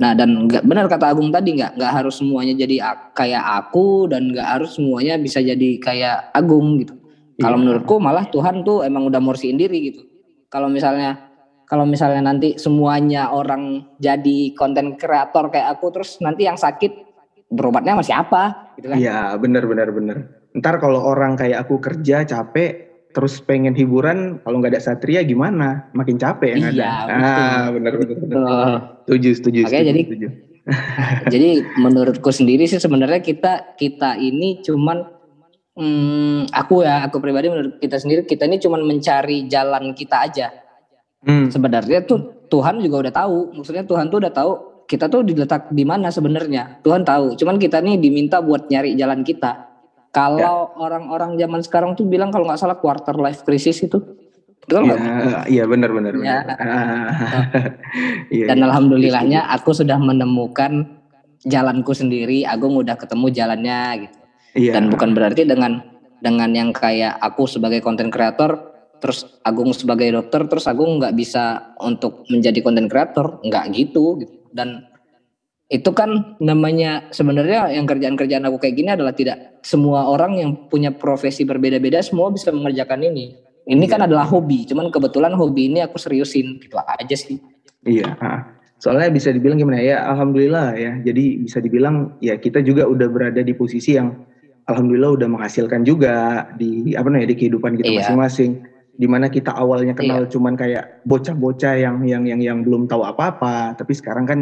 nah 0.01 0.15
dan 0.15 0.47
nggak 0.49 0.63
benar 0.65 0.89
kata 0.89 1.11
Agung 1.11 1.29
tadi 1.29 1.59
nggak 1.59 1.77
nggak 1.77 1.93
harus 2.01 2.17
semuanya 2.17 2.57
jadi 2.57 2.75
kayak 3.13 3.43
aku 3.43 4.09
dan 4.09 4.31
nggak 4.31 4.47
harus 4.57 4.75
semuanya 4.79 5.19
bisa 5.19 5.43
jadi 5.43 5.69
kayak 5.77 6.31
Agung 6.33 6.81
gitu 6.81 6.95
iya. 7.37 7.45
kalau 7.45 7.61
menurutku 7.61 7.95
malah 7.99 8.25
Tuhan 8.31 8.63
tuh 8.65 8.87
emang 8.87 9.05
udah 9.05 9.21
morsiin 9.21 9.59
diri 9.59 9.93
gitu 9.93 10.01
kalau 10.47 10.71
misalnya 10.71 11.34
kalau 11.65 11.85
misalnya 11.85 12.21
nanti 12.21 12.57
semuanya 12.61 13.33
orang 13.33 13.85
jadi 13.97 14.53
konten 14.53 14.97
kreator 14.97 15.49
kayak 15.49 15.77
aku 15.77 15.89
terus 15.89 16.21
nanti 16.21 16.45
yang 16.45 16.57
sakit 16.57 17.05
berobatnya 17.49 17.97
masih 17.97 18.13
apa 18.17 18.73
gitu 18.77 18.89
kan? 18.93 18.97
Iya 18.97 19.37
benar 19.37 19.65
benar 19.65 19.89
benar 19.93 20.17
ntar 20.55 20.79
kalau 20.79 21.03
orang 21.03 21.35
kayak 21.35 21.67
aku 21.67 21.83
kerja 21.83 22.23
capek 22.23 22.85
terus 23.11 23.39
pengen 23.43 23.75
hiburan 23.75 24.43
kalau 24.43 24.59
nggak 24.59 24.75
ada 24.75 24.81
satria 24.83 25.23
gimana? 25.23 25.89
Makin 25.95 26.15
capek 26.19 26.55
yang 26.55 26.75
iya, 26.75 26.89
ada. 27.05 27.15
betul. 27.15 27.23
ah 27.25 27.65
benar 27.71 27.93
benar 27.95 28.15
benar 28.19 28.39
setuju 29.05 29.29
setuju 29.37 29.59
Oke, 29.65 29.69
setuju, 29.71 29.87
jadi 29.87 30.01
setuju. 30.03 30.27
jadi 31.33 31.49
menurutku 31.77 32.29
sendiri 32.33 32.65
sih 32.65 32.81
sebenarnya 32.81 33.21
kita 33.21 33.77
kita 33.77 34.17
ini 34.17 34.65
cuman 34.65 35.05
hmm, 35.77 36.49
aku 36.49 36.81
ya 36.81 37.05
aku 37.05 37.21
pribadi 37.21 37.53
menurut 37.53 37.77
kita 37.77 38.01
sendiri 38.01 38.25
kita 38.25 38.49
ini 38.49 38.57
cuman 38.57 38.81
mencari 38.81 39.45
jalan 39.45 39.93
kita 39.93 40.17
aja 40.25 40.47
Hmm. 41.25 41.49
Sebenarnya 41.49 42.05
tuh 42.05 42.45
Tuhan 42.47 42.79
juga 42.79 43.09
udah 43.09 43.13
tahu. 43.13 43.37
Maksudnya 43.57 43.83
Tuhan 43.83 44.13
tuh 44.13 44.21
udah 44.21 44.33
tahu 44.33 44.51
kita 44.85 45.09
tuh 45.09 45.25
diletak 45.25 45.73
di 45.73 45.81
mana 45.81 46.13
sebenarnya. 46.13 46.79
Tuhan 46.85 47.01
tahu. 47.01 47.33
Cuman 47.35 47.57
kita 47.57 47.81
nih 47.81 47.97
diminta 47.97 48.39
buat 48.39 48.69
nyari 48.69 48.93
jalan 48.93 49.25
kita. 49.25 49.73
Kalau 50.13 50.39
ya. 50.39 50.79
orang-orang 50.79 51.35
zaman 51.35 51.59
sekarang 51.65 51.91
tuh 51.97 52.07
bilang 52.07 52.31
kalau 52.31 52.47
nggak 52.47 52.61
salah 52.61 52.77
quarter 52.79 53.17
life 53.17 53.43
crisis 53.43 53.83
itu. 53.83 53.99
Betul 54.63 54.87
nggak? 54.87 54.99
Ya, 55.01 55.39
iya 55.49 55.63
benar 55.67 55.89
benar. 55.91 56.13
Ya. 56.21 56.39
ya, 58.39 58.45
Dan 58.53 58.57
ya. 58.61 58.65
alhamdulillahnya 58.71 59.41
aku 59.51 59.75
sudah 59.75 59.97
menemukan 59.99 61.01
jalanku 61.43 61.91
sendiri. 61.91 62.47
Agung 62.47 62.77
udah 62.77 62.95
ketemu 62.95 63.27
jalannya 63.33 64.07
gitu. 64.07 64.17
Ya. 64.55 64.71
Dan 64.77 64.87
bukan 64.87 65.11
berarti 65.11 65.43
dengan 65.43 65.83
dengan 66.23 66.49
yang 66.55 66.71
kayak 66.71 67.19
aku 67.19 67.43
sebagai 67.49 67.83
konten 67.83 68.07
kreator 68.07 68.74
terus 69.05 69.37
Agung 69.45 69.69
sebagai 69.77 70.09
dokter 70.09 70.49
terus 70.49 70.65
Agung 70.65 70.97
nggak 70.97 71.13
bisa 71.13 71.77
untuk 71.77 72.25
menjadi 72.33 72.65
konten 72.65 72.89
kreator 72.89 73.37
nggak 73.45 73.69
gitu 73.77 74.17
gitu 74.17 74.33
dan 74.49 74.89
itu 75.69 75.89
kan 75.93 76.37
namanya 76.41 77.09
sebenarnya 77.13 77.73
yang 77.73 77.85
kerjaan-kerjaan 77.85 78.49
aku 78.49 78.57
kayak 78.61 78.75
gini 78.81 78.89
adalah 78.97 79.13
tidak 79.13 79.61
semua 79.61 80.09
orang 80.09 80.37
yang 80.41 80.51
punya 80.69 80.93
profesi 80.93 81.45
berbeda-beda 81.45 82.01
semua 82.01 82.33
bisa 82.33 82.49
mengerjakan 82.49 83.05
ini 83.05 83.37
Ini 83.65 83.81
kan 83.89 84.05
adalah 84.05 84.29
hobi, 84.29 84.61
cuman 84.69 84.93
kebetulan 84.93 85.33
hobi 85.33 85.73
ini 85.73 85.81
aku 85.81 85.97
seriusin 85.97 86.61
gitu 86.61 86.77
aja 86.77 87.17
sih. 87.17 87.41
Iya. 87.81 88.13
Soalnya 88.77 89.09
bisa 89.09 89.33
dibilang 89.33 89.57
gimana 89.57 89.81
ya, 89.81 90.05
alhamdulillah 90.05 90.77
ya. 90.77 91.01
Jadi 91.01 91.41
bisa 91.41 91.57
dibilang 91.65 92.13
ya 92.21 92.37
kita 92.37 92.61
juga 92.61 92.85
udah 92.85 93.09
berada 93.09 93.41
di 93.41 93.57
posisi 93.57 93.97
yang 93.97 94.13
alhamdulillah 94.69 95.17
udah 95.17 95.27
menghasilkan 95.33 95.81
juga 95.81 96.45
di 96.61 96.93
apa 96.93 97.09
namanya 97.09 97.33
di 97.33 97.37
kehidupan 97.41 97.81
kita 97.81 97.89
Iya. 97.89 98.05
Di 98.95 99.05
mana 99.05 99.27
kita 99.27 99.51
awalnya 99.51 99.91
kenal 99.91 100.23
Iya. 100.23 100.31
cuman 100.31 100.55
kayak 100.55 101.03
bocah-bocah 101.03 101.75
yang 101.75 101.95
yang 102.07 102.23
yang 102.23 102.39
yang 102.39 102.57
belum 102.63 102.87
tahu 102.87 103.03
apa-apa, 103.03 103.75
tapi 103.75 103.91
sekarang 103.91 104.23
kan 104.23 104.39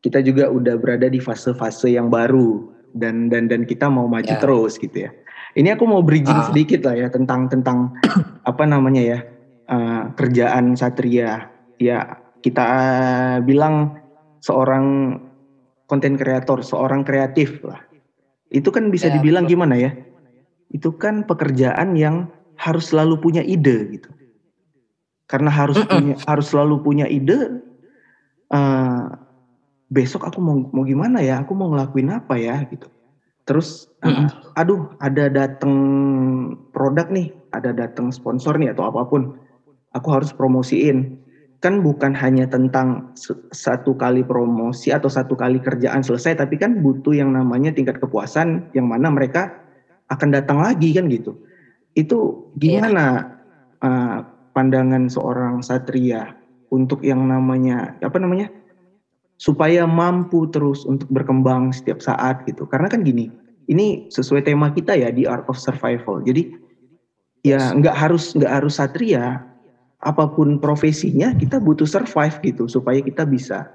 kita 0.00 0.22
juga 0.22 0.46
udah 0.48 0.78
berada 0.78 1.10
di 1.10 1.18
fase-fase 1.18 1.90
yang 1.90 2.06
baru 2.08 2.70
dan 2.94 3.26
dan 3.26 3.50
dan 3.50 3.66
kita 3.66 3.90
mau 3.90 4.06
maju 4.06 4.30
Ya. 4.30 4.38
terus 4.38 4.78
gitu 4.78 5.06
ya. 5.06 5.10
Ini 5.52 5.74
aku 5.74 5.84
mau 5.90 6.00
bridging 6.00 6.38
Ah. 6.38 6.46
sedikit 6.46 6.86
lah 6.86 6.94
ya 6.94 7.08
tentang 7.10 7.50
tentang 7.50 7.90
apa 8.50 8.62
namanya 8.64 9.02
ya 9.02 9.18
eh, 9.66 10.02
kerjaan 10.14 10.78
Satria. 10.78 11.50
Ya 11.76 11.98
kita 12.40 12.66
bilang 13.42 13.98
seorang 14.38 15.18
konten 15.84 16.14
kreator, 16.14 16.62
seorang 16.62 17.02
kreatif 17.02 17.60
lah. 17.66 17.82
Itu 18.46 18.70
kan 18.70 18.88
bisa 18.88 19.10
Ya, 19.10 19.18
dibilang 19.18 19.46
gimana 19.46 19.74
ya? 19.74 19.90
Itu 20.70 20.94
kan 20.94 21.26
pekerjaan 21.26 21.98
yang 21.98 22.30
harus 22.60 22.92
selalu 22.92 23.16
punya 23.16 23.40
ide 23.40 23.88
gitu. 23.88 24.10
Karena 25.24 25.48
harus 25.48 25.80
Mm-mm. 25.80 25.88
punya 25.88 26.14
harus 26.28 26.46
selalu 26.52 26.76
punya 26.84 27.06
ide. 27.08 27.64
eh, 28.50 29.04
besok 29.90 30.26
aku 30.26 30.38
mau 30.42 30.58
mau 30.74 30.84
gimana 30.84 31.22
ya? 31.24 31.40
Aku 31.40 31.56
mau 31.56 31.72
ngelakuin 31.72 32.10
apa 32.12 32.36
ya 32.36 32.60
gitu. 32.68 32.90
Terus, 33.48 33.88
eh, 34.04 34.10
Mm-mm. 34.10 34.28
aduh 34.58 34.92
ada 35.00 35.30
datang 35.32 35.74
produk 36.74 37.08
nih, 37.08 37.32
ada 37.54 37.72
datang 37.72 38.12
sponsor 38.12 38.60
nih 38.60 38.76
atau 38.76 38.84
apa 38.90 39.08
pun. 39.08 39.32
Aku 39.90 40.08
harus 40.14 40.30
promosiin 40.30 41.18
kan 41.60 41.84
bukan 41.84 42.16
hanya 42.16 42.48
tentang 42.48 43.12
satu 43.52 43.92
kali 43.92 44.24
promosi 44.24 44.96
atau 44.96 45.12
satu 45.12 45.36
kali 45.36 45.60
kerjaan 45.60 46.00
selesai, 46.00 46.40
tapi 46.40 46.56
kan 46.56 46.80
butuh 46.80 47.12
yang 47.12 47.36
namanya 47.36 47.68
tingkat 47.68 48.00
kepuasan 48.00 48.72
yang 48.72 48.88
mana 48.88 49.12
mereka 49.12 49.52
akan 50.08 50.32
datang 50.32 50.58
lagi 50.64 50.96
kan 50.96 51.04
gitu. 51.12 51.36
Itu 51.98 52.50
gimana 52.56 53.38
uh, 53.82 54.18
pandangan 54.54 55.10
seorang 55.10 55.64
satria 55.64 56.36
untuk 56.70 57.02
yang 57.02 57.26
namanya 57.26 57.98
apa 58.04 58.18
namanya? 58.18 58.50
Supaya 59.40 59.88
mampu 59.88 60.46
terus 60.52 60.84
untuk 60.84 61.08
berkembang 61.08 61.72
setiap 61.72 62.04
saat 62.04 62.44
gitu. 62.44 62.68
Karena 62.68 62.92
kan 62.92 63.00
gini, 63.00 63.32
ini 63.72 64.06
sesuai 64.12 64.44
tema 64.44 64.68
kita 64.70 64.94
ya 64.94 65.08
di 65.08 65.24
art 65.24 65.48
of 65.48 65.56
survival. 65.56 66.20
Jadi 66.20 66.52
ya 67.40 67.72
nggak 67.72 67.96
harus 67.96 68.36
nggak 68.36 68.52
harus 68.60 68.76
satria 68.76 69.40
apa 70.00 70.24
pun 70.28 70.60
profesinya 70.60 71.32
kita 71.36 71.56
butuh 71.60 71.88
survive 71.88 72.36
gitu 72.44 72.68
supaya 72.68 73.00
kita 73.00 73.24
bisa 73.24 73.68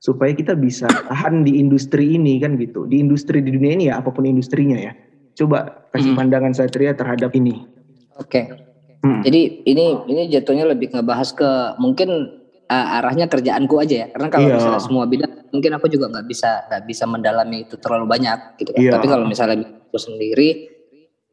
supaya 0.00 0.32
kita 0.32 0.56
bisa 0.56 0.88
tahan 0.88 1.44
di 1.44 1.60
industri 1.60 2.16
ini 2.16 2.40
kan 2.40 2.56
gitu. 2.56 2.88
Di 2.88 2.96
industri 3.04 3.44
di 3.44 3.52
dunia 3.52 3.76
ini 3.76 3.84
ya 3.92 4.00
apa 4.00 4.08
pun 4.08 4.24
industrinya 4.24 4.80
ya 4.80 4.92
coba 5.34 5.86
kasih 5.90 6.14
Hmm. 6.14 6.18
pandangan 6.18 6.52
Satria 6.54 6.94
terhadap 6.94 7.34
ini 7.34 7.66
Oke. 8.20 8.52
Hmm. 9.00 9.24
Jadi 9.24 9.64
ini 9.64 9.96
ini 10.12 10.28
jatuhnya 10.28 10.68
lebih 10.68 10.92
ngebahas 10.92 11.32
ke 11.32 11.80
mungkin 11.80 12.36
uh, 12.68 12.96
arahnya 13.00 13.32
kerjaanku 13.32 13.80
aja 13.80 14.04
ya. 14.04 14.06
Karena 14.12 14.28
kalau 14.28 14.46
Iya. 14.52 14.56
misalnya 14.60 14.82
semua 14.84 15.04
bidang 15.08 15.32
mungkin 15.48 15.72
aku 15.80 15.88
juga 15.88 16.12
nggak 16.12 16.26
bisa 16.28 16.68
nggak 16.68 16.82
bisa 16.84 17.04
mendalami 17.08 17.64
itu 17.64 17.80
terlalu 17.80 18.04
banyak 18.12 18.60
gitu 18.60 18.76
kan. 18.76 18.80
Iya. 18.84 18.92
Tapi 18.92 19.06
kalau 19.08 19.24
misalnya 19.24 19.64
aku 19.88 19.96
sendiri 19.96 20.68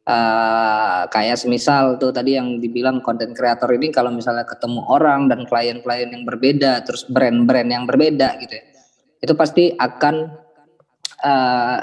uh, 0.08 1.04
kayak 1.12 1.36
semisal 1.36 2.00
tuh 2.00 2.08
tadi 2.08 2.40
yang 2.40 2.56
dibilang 2.56 3.04
konten 3.04 3.36
kreator 3.36 3.68
ini 3.76 3.92
kalau 3.92 4.08
misalnya 4.08 4.48
ketemu 4.48 4.88
orang 4.88 5.28
dan 5.28 5.44
klien-klien 5.44 6.08
yang 6.08 6.24
berbeda 6.24 6.88
terus 6.88 7.04
brand-brand 7.04 7.68
yang 7.68 7.84
berbeda 7.84 8.40
gitu 8.40 8.56
ya. 8.56 8.64
Itu 9.20 9.36
pasti 9.36 9.76
akan 9.76 10.14
uh, 11.20 11.78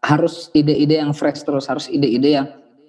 harus 0.00 0.48
ide-ide 0.56 1.00
yang 1.00 1.12
fresh 1.12 1.44
terus, 1.44 1.68
harus 1.68 1.86
ide-ide 1.92 2.40
yang 2.40 2.46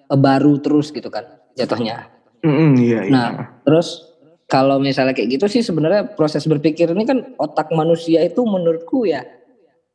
uh, 0.08 0.20
baru 0.20 0.60
terus 0.64 0.90
gitu 0.92 1.12
kan 1.12 1.28
jatuhnya. 1.56 2.08
Mm-mm, 2.42 2.80
iya, 2.80 3.00
iya. 3.06 3.12
Nah, 3.12 3.30
terus 3.68 4.08
kalau 4.48 4.82
misalnya 4.82 5.14
kayak 5.16 5.40
gitu 5.40 5.46
sih 5.48 5.62
sebenarnya 5.62 6.16
proses 6.18 6.44
berpikir 6.48 6.92
ini 6.92 7.04
kan 7.08 7.36
otak 7.38 7.72
manusia 7.72 8.20
itu 8.26 8.44
menurutku 8.44 9.08
ya 9.08 9.24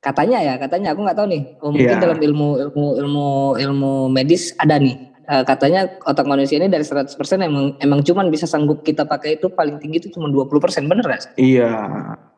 katanya 0.01 0.39
ya 0.39 0.55
katanya 0.57 0.95
aku 0.95 1.03
nggak 1.03 1.19
tahu 1.19 1.29
nih 1.29 1.43
oh, 1.61 1.75
mungkin 1.75 1.97
Iya. 1.99 2.01
dalam 2.01 2.21
ilmu 2.23 2.49
ilmu 2.63 2.87
ilmu 3.03 3.27
ilmu 3.59 3.93
medis 4.09 4.55
ada 4.57 4.79
nih 4.79 5.17
Eh, 5.27 5.43
katanya 5.43 5.91
otak 6.07 6.23
manusia 6.23 6.55
ini 6.55 6.71
dari 6.71 6.87
100% 6.87 7.19
emang 7.43 7.75
emang 7.83 7.99
cuman 8.07 8.31
bisa 8.31 8.47
sanggup 8.47 8.87
kita 8.87 9.03
pakai 9.11 9.43
itu 9.43 9.51
paling 9.51 9.83
tinggi 9.83 9.99
itu 9.99 10.15
cuma 10.15 10.31
20% 10.31 10.87
bener 10.87 11.03
gak? 11.03 11.35
iya 11.35 11.67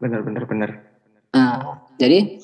benar 0.00 0.24
benar 0.24 0.44
benar 0.48 0.70
Nah, 1.28 1.84
jadi 2.00 2.40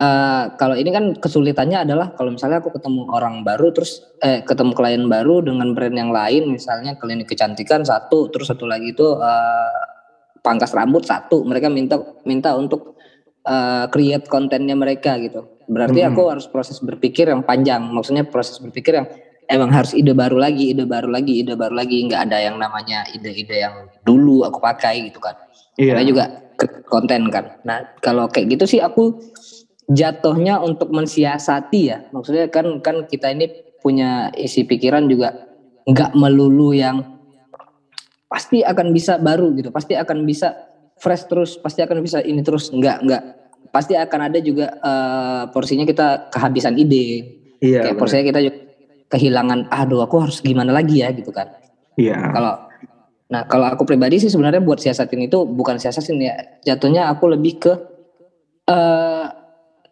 eh 0.00 0.44
kalau 0.56 0.80
ini 0.80 0.88
kan 0.96 1.12
kesulitannya 1.12 1.84
adalah 1.84 2.16
kalau 2.16 2.32
misalnya 2.32 2.64
aku 2.64 2.72
ketemu 2.72 3.04
orang 3.12 3.44
baru 3.44 3.68
terus 3.68 4.00
eh 4.24 4.40
ketemu 4.40 4.72
klien 4.72 5.04
baru 5.04 5.44
dengan 5.44 5.76
brand 5.76 5.92
yang 5.92 6.08
lain 6.08 6.48
misalnya 6.48 6.96
klinik 6.96 7.28
kecantikan 7.28 7.84
satu 7.84 8.32
terus 8.32 8.48
satu 8.48 8.64
lagi 8.64 8.96
itu 8.96 9.04
eh, 9.20 9.80
pangkas 10.40 10.72
rambut 10.72 11.04
satu 11.04 11.44
mereka 11.44 11.68
minta 11.68 12.00
minta 12.24 12.56
untuk 12.56 12.96
eh, 13.44 13.84
create 13.92 14.24
kontennya 14.24 14.72
mereka 14.72 15.20
gitu. 15.20 15.60
Berarti 15.68 16.00
aku 16.02 16.32
harus 16.32 16.48
proses 16.48 16.80
berpikir 16.80 17.28
yang 17.28 17.44
panjang 17.44 17.84
maksudnya 17.92 18.24
proses 18.24 18.56
berpikir 18.56 19.04
yang 19.04 19.06
emang 19.52 19.68
harus 19.68 19.92
ide 19.92 20.16
baru 20.16 20.40
lagi 20.40 20.72
ide 20.72 20.88
baru 20.88 21.12
lagi 21.12 21.44
ide 21.44 21.60
baru 21.60 21.76
lagi 21.76 22.08
nggak 22.08 22.24
ada 22.24 22.40
yang 22.40 22.56
namanya 22.56 23.04
ide-ide 23.12 23.68
yang 23.68 23.84
dulu 24.00 24.48
aku 24.48 24.64
pakai 24.64 25.12
gitu 25.12 25.20
kan. 25.20 25.36
Iya. 25.76 25.92
Karena 25.92 26.04
juga 26.08 26.24
konten 26.88 27.28
kan. 27.28 27.60
Nah 27.68 27.84
kalau 28.00 28.26
kayak 28.32 28.56
gitu 28.56 28.64
sih 28.64 28.80
aku 28.80 29.16
jatuhnya 29.88 30.60
untuk 30.60 30.92
mensiasati 30.92 31.80
ya. 31.80 31.98
Maksudnya 32.12 32.50
kan 32.52 32.82
kan 32.84 33.06
kita 33.08 33.32
ini 33.32 33.48
punya 33.80 34.28
isi 34.36 34.68
pikiran 34.68 35.08
juga 35.08 35.48
nggak 35.88 36.12
melulu 36.12 36.76
yang 36.76 37.02
pasti 38.30 38.62
akan 38.62 38.92
bisa 38.92 39.16
baru 39.18 39.50
gitu. 39.56 39.72
Pasti 39.72 39.96
akan 39.96 40.22
bisa 40.28 40.54
fresh 41.00 41.26
terus. 41.26 41.56
Pasti 41.58 41.80
akan 41.80 41.98
bisa 42.04 42.20
ini 42.20 42.44
terus. 42.44 42.70
Nggak 42.70 42.96
nggak. 43.06 43.22
Pasti 43.70 43.94
akan 43.94 44.20
ada 44.30 44.38
juga 44.42 44.70
eh, 44.78 45.42
porsinya 45.50 45.86
kita 45.86 46.30
kehabisan 46.30 46.76
ide. 46.76 47.38
iya 47.60 47.86
Kayak 47.86 47.96
porsinya 47.98 48.24
kita 48.26 48.40
juga 48.44 48.58
kehilangan. 49.10 49.70
Aduh 49.70 50.04
aku 50.04 50.22
harus 50.22 50.38
gimana 50.44 50.70
lagi 50.70 51.02
ya 51.02 51.10
gitu 51.10 51.34
kan. 51.34 51.50
iya 51.98 52.30
Kalau 52.30 52.54
nah 53.30 53.46
kalau 53.46 53.70
aku 53.70 53.86
pribadi 53.86 54.18
sih 54.18 54.26
sebenarnya 54.26 54.58
buat 54.58 54.82
siasatin 54.82 55.26
itu 55.26 55.42
bukan 55.46 55.78
siasatin 55.82 56.18
ya. 56.22 56.34
Jatuhnya 56.62 57.10
aku 57.10 57.30
lebih 57.30 57.58
ke 57.58 57.72
eh 58.70 59.39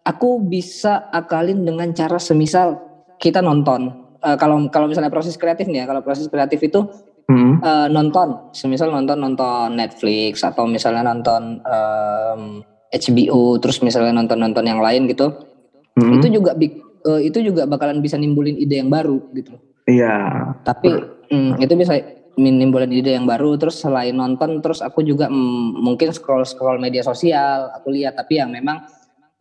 aku 0.08 0.40
bisa 0.40 1.12
akalin 1.12 1.68
dengan 1.68 1.92
cara 1.92 2.16
semisal 2.16 2.80
kita 3.20 3.44
nonton. 3.44 4.08
Eh, 4.24 4.36
kalau 4.40 4.64
kalau 4.72 4.88
misalnya 4.88 5.12
proses 5.12 5.36
kreatif 5.36 5.68
nih 5.68 5.84
ya, 5.84 5.86
kalau 5.86 6.00
proses 6.00 6.26
kreatif 6.32 6.64
itu 6.64 6.88
Mm, 7.28 7.60
eh, 7.60 7.88
nonton, 7.92 8.56
semisal 8.56 8.88
nonton 8.88 9.20
nonton 9.20 9.76
Netflix 9.76 10.40
atau 10.40 10.64
misalnya 10.64 11.04
nonton 11.04 11.60
em, 11.60 12.64
HBO, 12.88 13.60
terus 13.60 13.84
misalnya 13.84 14.16
nonton 14.16 14.40
nonton 14.40 14.64
yang 14.64 14.80
lain 14.80 15.04
gitu, 15.12 15.36
mm, 15.92 16.12
itu 16.16 16.40
juga 16.40 16.56
eh, 16.56 17.20
itu 17.28 17.38
juga 17.44 17.68
bakalan 17.68 18.00
bisa 18.00 18.16
nimbulin 18.16 18.56
ide 18.56 18.80
yang 18.80 18.88
baru 18.88 19.20
gitu. 19.36 19.60
Iya. 19.84 20.56
Tapi 20.64 20.88
mm, 21.28 21.60
itu 21.60 21.74
bisa 21.76 22.00
menimbulkan 22.40 22.88
ide 22.96 23.12
yang 23.12 23.28
baru 23.28 23.60
terus 23.60 23.76
selain 23.76 24.16
nonton 24.16 24.64
terus 24.64 24.80
aku 24.80 25.04
juga 25.04 25.28
mm, 25.28 25.84
mungkin 25.84 26.16
scroll 26.16 26.48
scroll 26.48 26.80
media 26.80 27.04
sosial 27.04 27.68
aku 27.76 27.92
lihat. 27.92 28.16
Tapi 28.16 28.40
yang 28.40 28.48
memang 28.48 28.88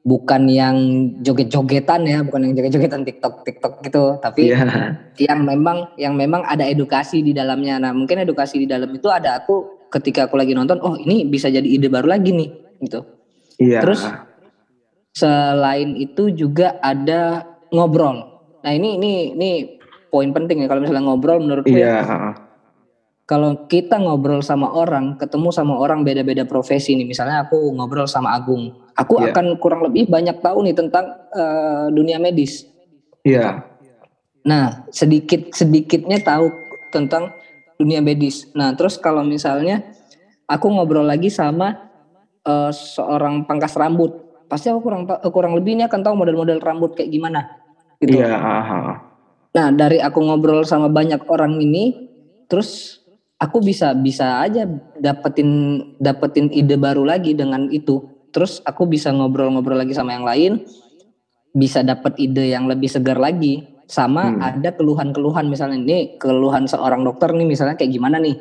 bukan 0.07 0.47
yang 0.47 0.75
joget-jogetan 1.19 2.07
ya 2.07 2.23
bukan 2.23 2.47
yang 2.47 2.53
joget-jogetan 2.55 3.03
TikTok 3.03 3.43
TikTok 3.43 3.73
gitu. 3.83 4.15
Tapi 4.23 4.55
iya. 4.55 4.95
yang 5.19 5.43
memang 5.43 5.91
yang 5.99 6.15
memang 6.15 6.47
ada 6.47 6.63
edukasi 6.63 7.19
di 7.19 7.35
dalamnya. 7.35 7.75
Nah 7.83 7.91
mungkin 7.91 8.23
edukasi 8.23 8.63
di 8.63 8.67
dalam 8.71 8.87
itu 8.95 9.11
ada 9.11 9.43
aku 9.43 9.83
ketika 9.91 10.31
aku 10.31 10.39
lagi 10.39 10.55
nonton 10.55 10.79
oh 10.79 10.95
ini 10.95 11.27
bisa 11.27 11.51
jadi 11.51 11.67
ide 11.67 11.91
baru 11.91 12.07
lagi 12.07 12.31
nih 12.31 12.49
gitu. 12.87 13.03
Iya. 13.59 13.83
Terus 13.83 14.07
selain 15.11 15.99
itu 15.99 16.31
juga 16.31 16.79
ada 16.79 17.43
ngobrol. 17.75 18.47
Nah 18.63 18.71
ini 18.71 18.95
ini 18.95 19.11
ini 19.35 19.51
poin 20.07 20.31
penting 20.31 20.63
ya 20.63 20.71
kalau 20.71 20.87
misalnya 20.87 21.03
ngobrol 21.03 21.43
menurutku 21.43 21.75
ya. 21.75 21.99
Iya 21.99 22.46
kalau 23.27 23.67
kita 23.67 23.99
ngobrol 23.99 24.39
sama 24.39 24.71
orang, 24.71 25.19
ketemu 25.19 25.51
sama 25.51 25.75
orang 25.75 26.07
beda-beda 26.07 26.47
profesi 26.47 26.95
nih, 26.95 27.03
misalnya 27.03 27.43
aku 27.43 27.75
ngobrol 27.75 28.07
sama 28.07 28.31
Agung, 28.31 28.71
aku 28.95 29.19
Iya. 29.19 29.35
akan 29.35 29.59
kurang 29.59 29.83
lebih 29.83 30.07
banyak 30.07 30.39
tahu 30.39 30.63
nih 30.63 30.71
tentang 30.71 31.11
eh, 31.35 31.91
dunia 31.91 32.23
medis. 32.23 32.63
iya 33.27 33.67
Nah, 34.47 34.87
sedikit 34.95 35.51
sedikitnya 35.51 36.23
tahu 36.23 36.47
tentang 36.87 37.35
dunia 37.75 37.99
medis. 37.99 38.47
Nah, 38.55 38.71
terus 38.79 38.95
kalau 38.95 39.27
misalnya 39.27 39.83
aku 40.47 40.71
ngobrol 40.71 41.03
lagi 41.03 41.27
sama 41.27 41.91
eh, 42.47 42.71
seorang 42.71 43.43
pangkas 43.43 43.75
rambut, 43.75 44.15
pasti 44.47 44.71
aku 44.71 44.79
kurang 44.79 45.03
kurang 45.35 45.51
lebih 45.59 45.75
ini 45.75 45.83
akan 45.83 45.99
tahu 45.99 46.15
model-model 46.15 46.63
rambut 46.63 46.95
kayak 46.95 47.11
gimana, 47.11 47.43
gitu. 47.99 48.23
iya 48.23 48.39
ah, 48.39 48.63
ah. 48.63 48.97
Nah, 49.51 49.67
dari 49.75 49.99
aku 49.99 50.23
ngobrol 50.23 50.63
sama 50.63 50.87
banyak 50.87 51.27
orang 51.27 51.59
ini, 51.59 52.07
terus 52.47 53.03
aku 53.37 53.61
bisa 53.61 53.93
bisa 53.93 54.41
aja 54.41 54.65
dapetin 54.97 55.81
dapetin 56.01 56.49
ide 56.49 56.75
baru 56.77 57.05
lagi 57.05 57.37
dengan 57.37 57.69
itu 57.69 58.01
terus 58.33 58.61
aku 58.65 58.89
bisa 58.89 59.13
ngobrol-ngobrol 59.13 59.77
lagi 59.77 59.93
sama 59.93 60.17
yang 60.17 60.25
lain 60.25 60.65
bisa 61.53 61.81
dapet 61.81 62.17
ide 62.21 62.53
yang 62.53 62.69
lebih 62.69 62.89
segar 62.89 63.17
lagi 63.17 63.65
sama 63.87 64.29
hmm. 64.29 64.39
ada 64.43 64.69
keluhan-keluhan 64.75 65.47
misalnya 65.47 65.79
ini 65.79 66.19
keluhan 66.19 66.67
seorang 66.67 67.07
dokter 67.07 67.31
nih 67.31 67.47
misalnya 67.47 67.79
kayak 67.79 67.93
gimana 67.95 68.19
nih 68.19 68.35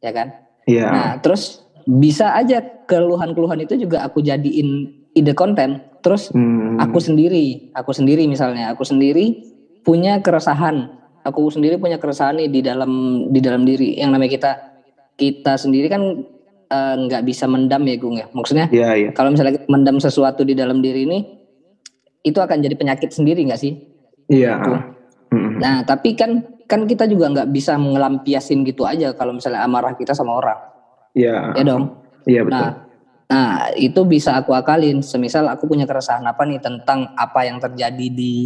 ya 0.00 0.12
kan 0.14 0.28
yeah. 0.68 0.90
nah 0.92 1.10
terus 1.18 1.66
bisa 1.86 2.32
aja 2.38 2.62
keluhan-keluhan 2.86 3.66
itu 3.66 3.74
juga 3.76 4.06
aku 4.06 4.22
jadiin 4.22 4.94
ide 5.16 5.32
konten 5.34 5.82
terus 6.04 6.30
hmm. 6.30 6.78
aku 6.78 7.02
sendiri 7.02 7.74
aku 7.74 7.90
sendiri 7.90 8.30
misalnya 8.30 8.70
aku 8.70 8.86
sendiri 8.86 9.42
punya 9.82 10.22
keresahan 10.22 10.96
aku 11.26 11.50
sendiri 11.50 11.76
punya 11.82 11.98
keresahan 11.98 12.38
nih 12.38 12.48
di 12.48 12.60
dalam 12.62 12.92
di 13.34 13.40
dalam 13.42 13.66
diri 13.66 13.98
yang 13.98 14.14
namanya 14.14 14.32
kita 14.32 14.52
kita 15.18 15.58
sendiri 15.58 15.90
kan 15.90 16.02
eh, 16.70 16.94
nggak 17.02 17.22
uh, 17.22 17.26
bisa 17.26 17.50
mendam 17.50 17.82
ya 17.82 17.96
Gung 17.98 18.16
ya 18.16 18.30
maksudnya 18.30 18.70
yeah, 18.70 18.94
yeah. 18.94 19.10
kalau 19.10 19.34
misalnya 19.34 19.58
kita 19.58 19.66
mendam 19.66 19.98
sesuatu 19.98 20.46
di 20.46 20.54
dalam 20.54 20.78
diri 20.78 21.02
ini 21.02 21.18
itu 22.22 22.38
akan 22.38 22.62
jadi 22.62 22.78
penyakit 22.78 23.10
sendiri 23.10 23.42
nggak 23.42 23.58
sih 23.58 23.96
Iya. 24.30 24.58
Mm-hmm. 25.30 25.54
Nah, 25.62 25.76
tapi 25.86 26.14
kan 26.18 26.42
kan 26.66 26.82
kita 26.86 27.06
juga 27.06 27.30
nggak 27.30 27.48
bisa 27.54 27.78
ngelampiasin 27.78 28.66
gitu 28.66 28.82
aja 28.82 29.14
kalau 29.14 29.34
misalnya 29.34 29.62
amarah 29.62 29.94
kita 29.94 30.14
sama 30.14 30.38
orang. 30.38 30.58
Iya. 31.14 31.54
Ya 31.54 31.62
dong. 31.62 31.84
Iya 32.26 32.42
betul. 32.42 32.58
Nah, 32.58 32.70
nah 33.30 33.50
itu 33.78 34.00
bisa 34.06 34.38
aku 34.38 34.54
akalin. 34.54 35.02
Semisal 35.02 35.46
aku 35.46 35.70
punya 35.70 35.86
keresahan 35.86 36.26
apa 36.26 36.42
nih 36.42 36.58
tentang 36.58 37.14
apa 37.14 37.46
yang 37.46 37.62
terjadi 37.62 38.06
di 38.10 38.36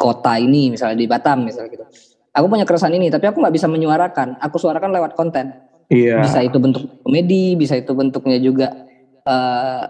kota 0.00 0.40
ini, 0.40 0.72
misalnya 0.72 0.96
di 0.96 1.04
Batam, 1.04 1.44
misalnya 1.44 1.76
gitu. 1.76 1.84
Aku 2.32 2.48
punya 2.48 2.64
keresahan 2.64 2.96
ini, 2.96 3.12
tapi 3.12 3.28
aku 3.28 3.44
nggak 3.44 3.52
bisa 3.52 3.68
menyuarakan. 3.68 4.40
Aku 4.40 4.56
suarakan 4.56 4.96
lewat 4.96 5.12
konten. 5.12 5.52
Iya. 5.92 6.24
Bisa 6.24 6.40
itu 6.40 6.56
bentuk 6.56 7.04
komedi, 7.04 7.58
bisa 7.60 7.76
itu 7.76 7.92
bentuknya 7.92 8.40
juga 8.40 8.72
uh, 9.28 9.84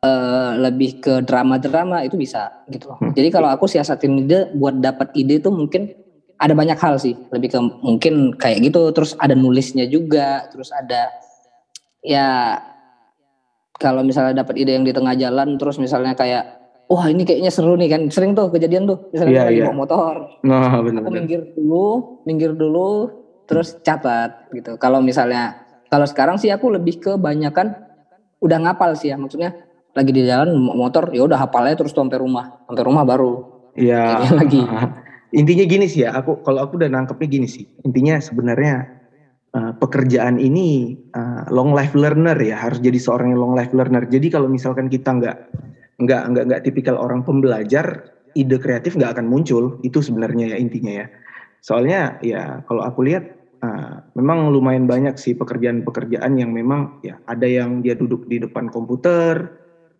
uh, 0.00 0.50
lebih 0.56 1.02
ke 1.02 1.20
drama-drama 1.26 2.00
itu 2.06 2.16
bisa 2.16 2.64
gitu 2.72 2.94
loh. 2.94 2.98
Hmm. 3.02 3.12
Jadi 3.12 3.28
kalau 3.28 3.52
aku 3.52 3.68
siasatin 3.68 4.24
ide 4.24 4.54
buat 4.56 4.78
dapat 4.78 5.12
ide 5.18 5.42
itu 5.42 5.50
mungkin 5.52 5.92
ada 6.38 6.54
banyak 6.54 6.78
hal 6.78 6.96
sih, 7.02 7.18
lebih 7.34 7.52
ke 7.52 7.58
mungkin 7.82 8.38
kayak 8.38 8.62
gitu, 8.70 8.94
terus 8.94 9.18
ada 9.18 9.34
nulisnya 9.34 9.86
juga, 9.86 10.46
terus 10.50 10.70
ada 10.70 11.10
ya 12.02 12.58
kalau 13.82 14.06
misalnya 14.06 14.46
dapat 14.46 14.62
ide 14.62 14.78
yang 14.78 14.86
di 14.86 14.94
tengah 14.94 15.18
jalan 15.18 15.58
terus 15.58 15.82
misalnya 15.82 16.14
kayak 16.14 16.61
wah 16.92 17.08
ini 17.08 17.24
kayaknya 17.24 17.48
seru 17.48 17.72
nih 17.80 17.88
kan. 17.88 18.02
Sering 18.12 18.36
tuh 18.36 18.52
kejadian 18.52 18.84
tuh. 18.84 19.08
Misalnya 19.16 19.32
yeah, 19.32 19.46
lagi 19.48 19.58
yeah. 19.64 19.66
bawa 19.72 19.76
motor. 19.80 20.14
Nah, 20.44 20.72
bener, 20.84 21.00
aku 21.00 21.10
minggir 21.10 21.40
dulu 21.56 21.88
minggir 22.28 22.52
dulu 22.52 22.88
terus 23.48 23.80
catat 23.80 24.52
gitu. 24.52 24.76
Kalau 24.76 25.00
misalnya 25.00 25.64
kalau 25.88 26.04
sekarang 26.04 26.36
sih 26.36 26.52
aku 26.52 26.68
lebih 26.68 27.00
ke 27.00 27.12
banyakan 27.16 27.72
udah 28.44 28.58
ngapal 28.68 28.92
sih 28.92 29.08
ya. 29.08 29.16
Maksudnya 29.16 29.56
lagi 29.96 30.12
di 30.12 30.28
jalan 30.28 30.52
motor 30.56 31.08
ya 31.16 31.24
udah 31.24 31.40
hafalnya 31.40 31.76
terus 31.80 31.96
sampai 31.96 32.20
rumah 32.20 32.60
sampai 32.68 32.84
rumah 32.84 33.04
baru. 33.08 33.32
Iya. 33.72 34.28
Lagi. 34.36 34.60
Intinya 35.40 35.64
gini 35.64 35.88
sih 35.88 36.04
ya 36.04 36.12
aku 36.12 36.44
kalau 36.44 36.60
aku 36.60 36.76
udah 36.76 36.92
nangkepnya 36.92 37.28
gini 37.40 37.48
sih. 37.48 37.64
Intinya 37.88 38.20
sebenarnya 38.20 38.84
uh, 39.56 39.72
pekerjaan 39.80 40.36
ini 40.36 41.00
uh, 41.16 41.48
long 41.48 41.72
life 41.72 41.96
learner 41.96 42.36
ya 42.36 42.60
harus 42.60 42.84
jadi 42.84 43.00
seorang 43.00 43.32
yang 43.32 43.40
long 43.40 43.54
life 43.56 43.72
learner. 43.72 44.04
Jadi 44.04 44.28
kalau 44.28 44.52
misalkan 44.52 44.92
kita 44.92 45.08
nggak 45.08 45.36
nggak 46.00 46.22
nggak 46.32 46.44
nggak 46.48 46.62
tipikal 46.64 46.96
orang 46.96 47.20
pembelajar 47.26 48.00
ide 48.32 48.56
kreatif 48.56 48.96
nggak 48.96 49.18
akan 49.18 49.26
muncul. 49.28 49.76
Itu 49.84 50.00
sebenarnya 50.00 50.54
ya 50.54 50.56
intinya 50.60 50.92
ya. 51.04 51.06
Soalnya 51.62 52.16
ya 52.24 52.64
kalau 52.66 52.82
aku 52.82 53.06
lihat 53.06 53.24
uh, 53.62 54.02
memang 54.18 54.50
lumayan 54.50 54.88
banyak 54.88 55.14
sih 55.20 55.36
pekerjaan-pekerjaan 55.36 56.32
yang 56.36 56.50
memang 56.50 56.96
ya 57.04 57.20
ada 57.28 57.46
yang 57.46 57.84
dia 57.84 57.94
duduk 57.94 58.26
di 58.26 58.42
depan 58.42 58.68
komputer 58.72 59.52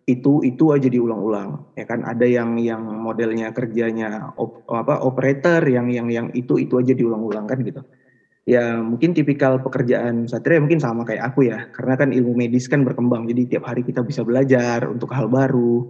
itu 0.03 0.43
itu 0.43 0.75
aja 0.75 0.91
diulang-ulang 0.91 1.63
ya 1.79 1.85
kan? 1.87 2.03
Ada 2.03 2.27
yang 2.27 2.59
yang 2.59 2.83
modelnya 2.83 3.55
kerjanya 3.55 4.35
op, 4.35 4.59
apa 4.67 4.99
operator 4.99 5.63
yang 5.63 5.87
yang 5.87 6.11
yang 6.11 6.27
itu 6.35 6.59
itu 6.59 6.75
aja 6.75 6.91
diulang-ulang 6.91 7.47
kan 7.47 7.63
gitu 7.63 7.79
ya 8.43 8.79
mungkin 8.79 9.15
tipikal 9.15 9.59
pekerjaan 9.63 10.27
satria 10.27 10.59
mungkin 10.59 10.79
sama 10.81 11.07
kayak 11.07 11.33
aku 11.33 11.47
ya. 11.47 11.67
Karena 11.75 11.95
kan 11.99 12.09
ilmu 12.11 12.33
medis 12.35 12.67
kan 12.67 12.83
berkembang 12.83 13.27
jadi 13.29 13.57
tiap 13.57 13.69
hari 13.69 13.83
kita 13.83 14.03
bisa 14.03 14.21
belajar 14.21 14.83
untuk 14.87 15.11
hal 15.11 15.31
baru. 15.31 15.87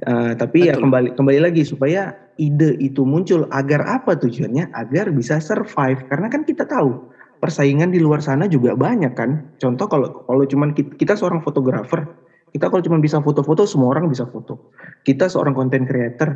Uh, 0.00 0.32
tapi 0.32 0.64
ya 0.64 0.72
Betul. 0.72 0.80
ya 0.80 0.84
kembali 0.86 1.08
kembali 1.18 1.40
lagi 1.44 1.62
supaya 1.66 2.16
ide 2.40 2.72
itu 2.80 3.04
muncul 3.04 3.44
agar 3.52 3.84
apa 3.84 4.16
tujuannya? 4.16 4.72
Agar 4.72 5.12
bisa 5.12 5.38
survive. 5.38 6.06
Karena 6.08 6.32
kan 6.32 6.48
kita 6.48 6.64
tahu 6.64 7.12
persaingan 7.40 7.92
di 7.92 8.00
luar 8.00 8.24
sana 8.24 8.48
juga 8.48 8.72
banyak 8.76 9.12
kan. 9.12 9.56
Contoh 9.60 9.86
kalau 9.88 10.24
kalau 10.24 10.44
cuman 10.48 10.72
kita, 10.72 10.96
kita 10.96 11.14
seorang 11.16 11.44
fotografer 11.44 12.08
kita 12.50 12.66
kalau 12.66 12.82
cuma 12.82 12.98
bisa 12.98 13.22
foto-foto, 13.22 13.62
semua 13.62 13.94
orang 13.94 14.10
bisa 14.10 14.26
foto. 14.26 14.74
Kita 15.06 15.30
seorang 15.30 15.54
content 15.54 15.86
creator, 15.86 16.28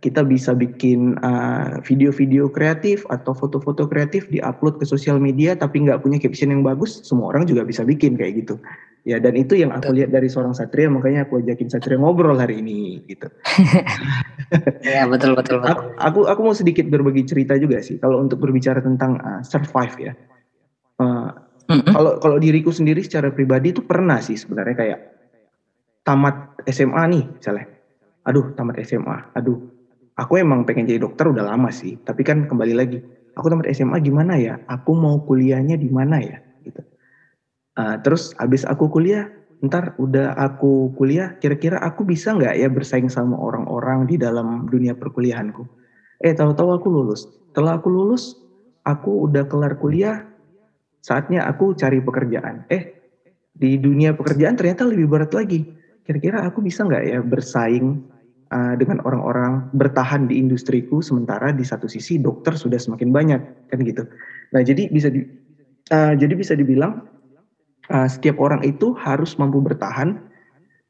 kita 0.00 0.24
bisa 0.24 0.56
bikin 0.56 1.20
uh, 1.20 1.76
video-video 1.84 2.48
uh, 2.48 2.52
kreatif 2.52 3.04
atau 3.12 3.36
foto-foto 3.36 3.84
kreatif 3.84 4.24
di-upload 4.32 4.80
ke 4.80 4.88
sosial 4.88 5.20
media 5.20 5.52
tapi 5.52 5.84
nggak 5.84 6.00
punya 6.00 6.16
caption 6.16 6.48
yang 6.48 6.64
bagus, 6.64 7.04
semua 7.04 7.28
orang 7.28 7.44
juga 7.44 7.68
bisa 7.68 7.84
bikin 7.84 8.16
kayak 8.16 8.44
gitu. 8.44 8.56
Ya 9.04 9.16
dan 9.20 9.36
itu 9.36 9.56
yang 9.56 9.72
aku 9.72 9.92
lihat 9.96 10.12
dari 10.12 10.28
seorang 10.28 10.52
Satria, 10.56 10.88
makanya 10.88 11.24
aku 11.28 11.40
ajakin 11.40 11.68
Satria 11.68 12.00
ngobrol 12.00 12.36
hari 12.36 12.60
ini 12.64 13.00
gitu. 13.08 13.28
ya 14.88 15.04
betul 15.08 15.36
betul. 15.36 15.60
betul. 15.60 15.92
Aku, 16.00 16.28
aku 16.28 16.40
mau 16.44 16.56
sedikit 16.56 16.88
berbagi 16.88 17.24
cerita 17.28 17.56
juga 17.60 17.80
sih 17.84 18.00
kalau 18.00 18.20
untuk 18.24 18.40
berbicara 18.40 18.80
tentang 18.80 19.20
uh, 19.20 19.40
survive 19.44 19.96
ya. 20.00 20.12
Uh, 21.00 21.32
Kalau 21.70 22.18
kalau 22.18 22.42
diriku 22.42 22.74
sendiri 22.74 22.98
secara 22.98 23.30
pribadi 23.30 23.70
itu 23.70 23.86
pernah 23.86 24.18
sih 24.18 24.34
sebenarnya 24.34 24.74
kayak 24.74 25.00
tamat 26.02 26.58
SMA 26.66 27.02
nih 27.14 27.24
misalnya. 27.30 27.66
Aduh, 28.26 28.50
tamat 28.58 28.82
SMA. 28.82 29.30
Aduh, 29.38 29.79
aku 30.20 30.36
emang 30.36 30.68
pengen 30.68 30.84
jadi 30.84 31.00
dokter 31.00 31.32
udah 31.32 31.40
lama 31.40 31.72
sih. 31.72 31.96
Tapi 32.04 32.20
kan 32.20 32.44
kembali 32.44 32.76
lagi, 32.76 33.00
aku 33.32 33.48
tamat 33.48 33.72
SMA 33.72 33.96
gimana 34.04 34.36
ya? 34.36 34.60
Aku 34.68 34.92
mau 34.92 35.16
kuliahnya 35.24 35.80
di 35.80 35.88
mana 35.88 36.20
ya? 36.20 36.36
Gitu. 36.60 36.84
Uh, 37.80 37.96
terus 38.04 38.36
abis 38.36 38.68
aku 38.68 38.92
kuliah, 38.92 39.32
ntar 39.64 39.96
udah 39.96 40.36
aku 40.36 40.92
kuliah, 40.92 41.32
kira-kira 41.40 41.80
aku 41.80 42.04
bisa 42.04 42.36
nggak 42.36 42.60
ya 42.60 42.68
bersaing 42.68 43.08
sama 43.08 43.40
orang-orang 43.40 44.04
di 44.04 44.20
dalam 44.20 44.68
dunia 44.68 44.92
perkuliahanku? 44.92 45.64
Eh, 46.20 46.36
tahu-tahu 46.36 46.76
aku 46.76 46.92
lulus. 46.92 47.24
Setelah 47.48 47.80
aku 47.80 47.88
lulus, 47.88 48.36
aku 48.84 49.24
udah 49.24 49.48
kelar 49.48 49.80
kuliah, 49.80 50.28
saatnya 51.00 51.48
aku 51.48 51.72
cari 51.72 52.04
pekerjaan. 52.04 52.68
Eh, 52.68 52.92
di 53.56 53.80
dunia 53.80 54.12
pekerjaan 54.12 54.54
ternyata 54.54 54.84
lebih 54.84 55.10
berat 55.10 55.32
lagi 55.32 55.66
kira-kira 56.10 56.42
aku 56.42 56.64
bisa 56.64 56.82
nggak 56.86 57.04
ya 57.06 57.18
bersaing 57.20 58.00
uh, 58.50 58.74
dengan 58.76 59.00
orang-orang 59.06 59.70
bertahan 59.74 60.26
di 60.26 60.38
industriku 60.38 61.00
sementara 61.00 61.54
di 61.54 61.62
satu 61.62 61.86
sisi 61.86 62.18
dokter 62.18 62.54
sudah 62.54 62.76
semakin 62.76 63.10
banyak 63.10 63.40
kan 63.70 63.78
gitu. 63.82 64.04
Nah 64.54 64.60
jadi 64.62 64.90
bisa 64.90 65.08
di, 65.08 65.24
uh, 65.94 66.14
jadi 66.14 66.34
bisa 66.34 66.52
dibilang 66.58 67.06
uh, 67.90 68.08
setiap 68.10 68.38
orang 68.42 68.62
itu 68.66 68.92
harus 68.98 69.38
mampu 69.38 69.62
bertahan 69.62 70.18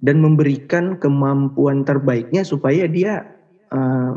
dan 0.01 0.17
memberikan 0.19 0.97
kemampuan 0.97 1.85
terbaiknya 1.85 2.41
supaya 2.41 2.89
dia 2.89 3.29
uh, 3.73 4.17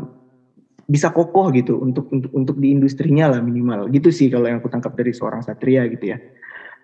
bisa 0.84 1.08
kokoh 1.12 1.48
gitu 1.52 1.80
untuk 1.80 2.12
untuk 2.12 2.28
untuk 2.36 2.56
di 2.60 2.72
industrinya 2.72 3.32
lah 3.32 3.40
minimal 3.40 3.88
gitu 3.88 4.12
sih 4.12 4.28
kalau 4.28 4.48
yang 4.48 4.60
aku 4.60 4.68
tangkap 4.68 4.92
dari 4.96 5.12
seorang 5.12 5.40
satria 5.44 5.88
gitu 5.88 6.16
ya. 6.16 6.18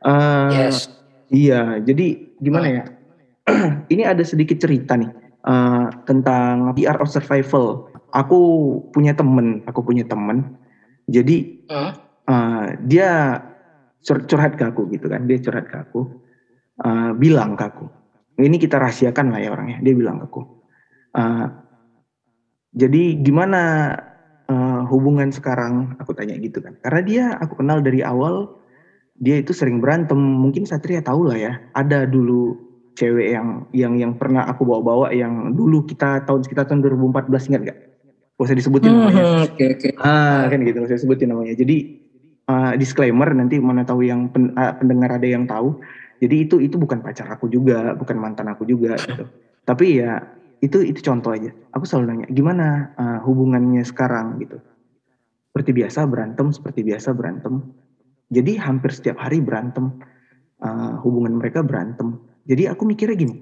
Uh, 0.01 0.69
yes. 0.69 0.89
Iya, 1.31 1.79
jadi 1.87 2.35
gimana 2.43 2.67
ya? 2.67 2.85
ini 3.93 4.03
ada 4.03 4.27
sedikit 4.27 4.59
cerita 4.59 4.99
nih 4.99 5.20
uh, 5.45 5.89
tentang 6.05 6.73
art 6.75 7.01
of 7.01 7.11
survival. 7.11 7.89
Aku 8.11 8.41
punya 8.91 9.15
temen, 9.15 9.63
aku 9.71 9.87
punya 9.87 10.03
temen. 10.03 10.59
Jadi 11.07 11.67
uh? 11.71 11.95
Uh, 12.31 12.79
dia 12.87 13.43
cur 14.07 14.23
curhat 14.25 14.55
ke 14.55 14.63
aku 14.63 14.87
gitu 14.95 15.11
kan, 15.11 15.27
dia 15.27 15.39
curhat 15.43 15.67
ke 15.67 15.77
aku, 15.83 16.07
uh, 16.83 17.11
bilang 17.19 17.59
ke 17.59 17.65
aku. 17.67 17.87
Ini 18.41 18.57
kita 18.57 18.81
rahasiakan 18.81 19.35
lah 19.35 19.41
ya 19.43 19.51
orangnya. 19.53 19.79
Dia 19.85 19.95
bilang 19.95 20.23
ke 20.23 20.25
aku. 20.31 20.43
Uh, 21.11 21.47
jadi 22.71 23.19
gimana 23.19 23.93
uh, 24.47 24.83
hubungan 24.89 25.35
sekarang? 25.35 25.99
Aku 25.99 26.15
tanya 26.15 26.39
gitu 26.39 26.63
kan. 26.63 26.79
Karena 26.81 27.01
dia 27.03 27.25
aku 27.37 27.59
kenal 27.61 27.83
dari 27.83 28.01
awal 28.01 28.49
dia 29.19 29.43
itu 29.43 29.53
sering 29.53 29.83
berantem. 29.83 30.17
Mungkin 30.17 30.65
Satria 30.65 31.03
tahu 31.03 31.29
lah 31.29 31.37
ya. 31.37 31.53
Ada 31.75 32.07
dulu 32.07 32.70
cewek 33.01 33.33
yang 33.33 33.65
yang 33.73 33.93
yang 33.97 34.13
pernah 34.21 34.45
aku 34.45 34.69
bawa-bawa 34.69 35.09
yang 35.17 35.57
dulu 35.57 35.89
kita 35.89 36.29
tahun 36.29 36.45
sekitar 36.45 36.69
tahun 36.69 36.85
2014 36.85 37.49
ingat 37.49 37.63
gak? 37.73 37.79
Gak 38.37 38.45
usah 38.45 38.57
disebutin 38.57 38.93
hmm, 38.93 39.01
namanya. 39.01 39.25
Oke 39.25 39.57
okay, 39.57 39.67
oke. 39.73 39.89
Okay. 39.89 39.93
Ah 40.05 40.45
kan 40.53 40.61
gitu, 40.61 40.77
gak 40.85 40.89
usah 40.93 40.99
disebutin 41.01 41.29
namanya. 41.33 41.55
Jadi 41.57 41.77
uh, 42.45 42.73
disclaimer 42.77 43.29
nanti 43.33 43.57
mana 43.57 43.89
tahu 43.89 44.05
yang 44.05 44.29
pen, 44.29 44.53
uh, 44.53 44.77
pendengar 44.77 45.17
ada 45.17 45.25
yang 45.25 45.49
tahu. 45.49 45.81
Jadi 46.21 46.37
itu 46.45 46.61
itu 46.61 46.77
bukan 46.77 47.01
pacar 47.01 47.25
aku 47.33 47.49
juga, 47.49 47.97
bukan 47.97 48.17
mantan 48.21 48.53
aku 48.53 48.69
juga 48.69 49.01
gitu. 49.01 49.25
Tapi 49.69 50.05
ya 50.05 50.21
itu 50.61 50.85
itu 50.85 51.01
contoh 51.01 51.33
aja. 51.33 51.49
Aku 51.73 51.89
selalu 51.89 52.05
nanya 52.13 52.27
gimana 52.29 52.93
uh, 53.01 53.19
hubungannya 53.25 53.81
sekarang 53.89 54.37
gitu. 54.45 54.61
Seperti 55.51 55.71
biasa 55.73 56.05
berantem, 56.05 56.47
seperti 56.53 56.81
biasa 56.85 57.17
berantem. 57.17 57.65
Jadi 58.31 58.55
hampir 58.63 58.95
setiap 58.95 59.19
hari 59.19 59.43
berantem, 59.43 59.99
uh, 60.63 60.95
hubungan 61.03 61.35
mereka 61.41 61.65
berantem. 61.65 62.30
Jadi 62.49 62.69
aku 62.69 62.83
mikirnya 62.89 63.17
gini, 63.17 63.37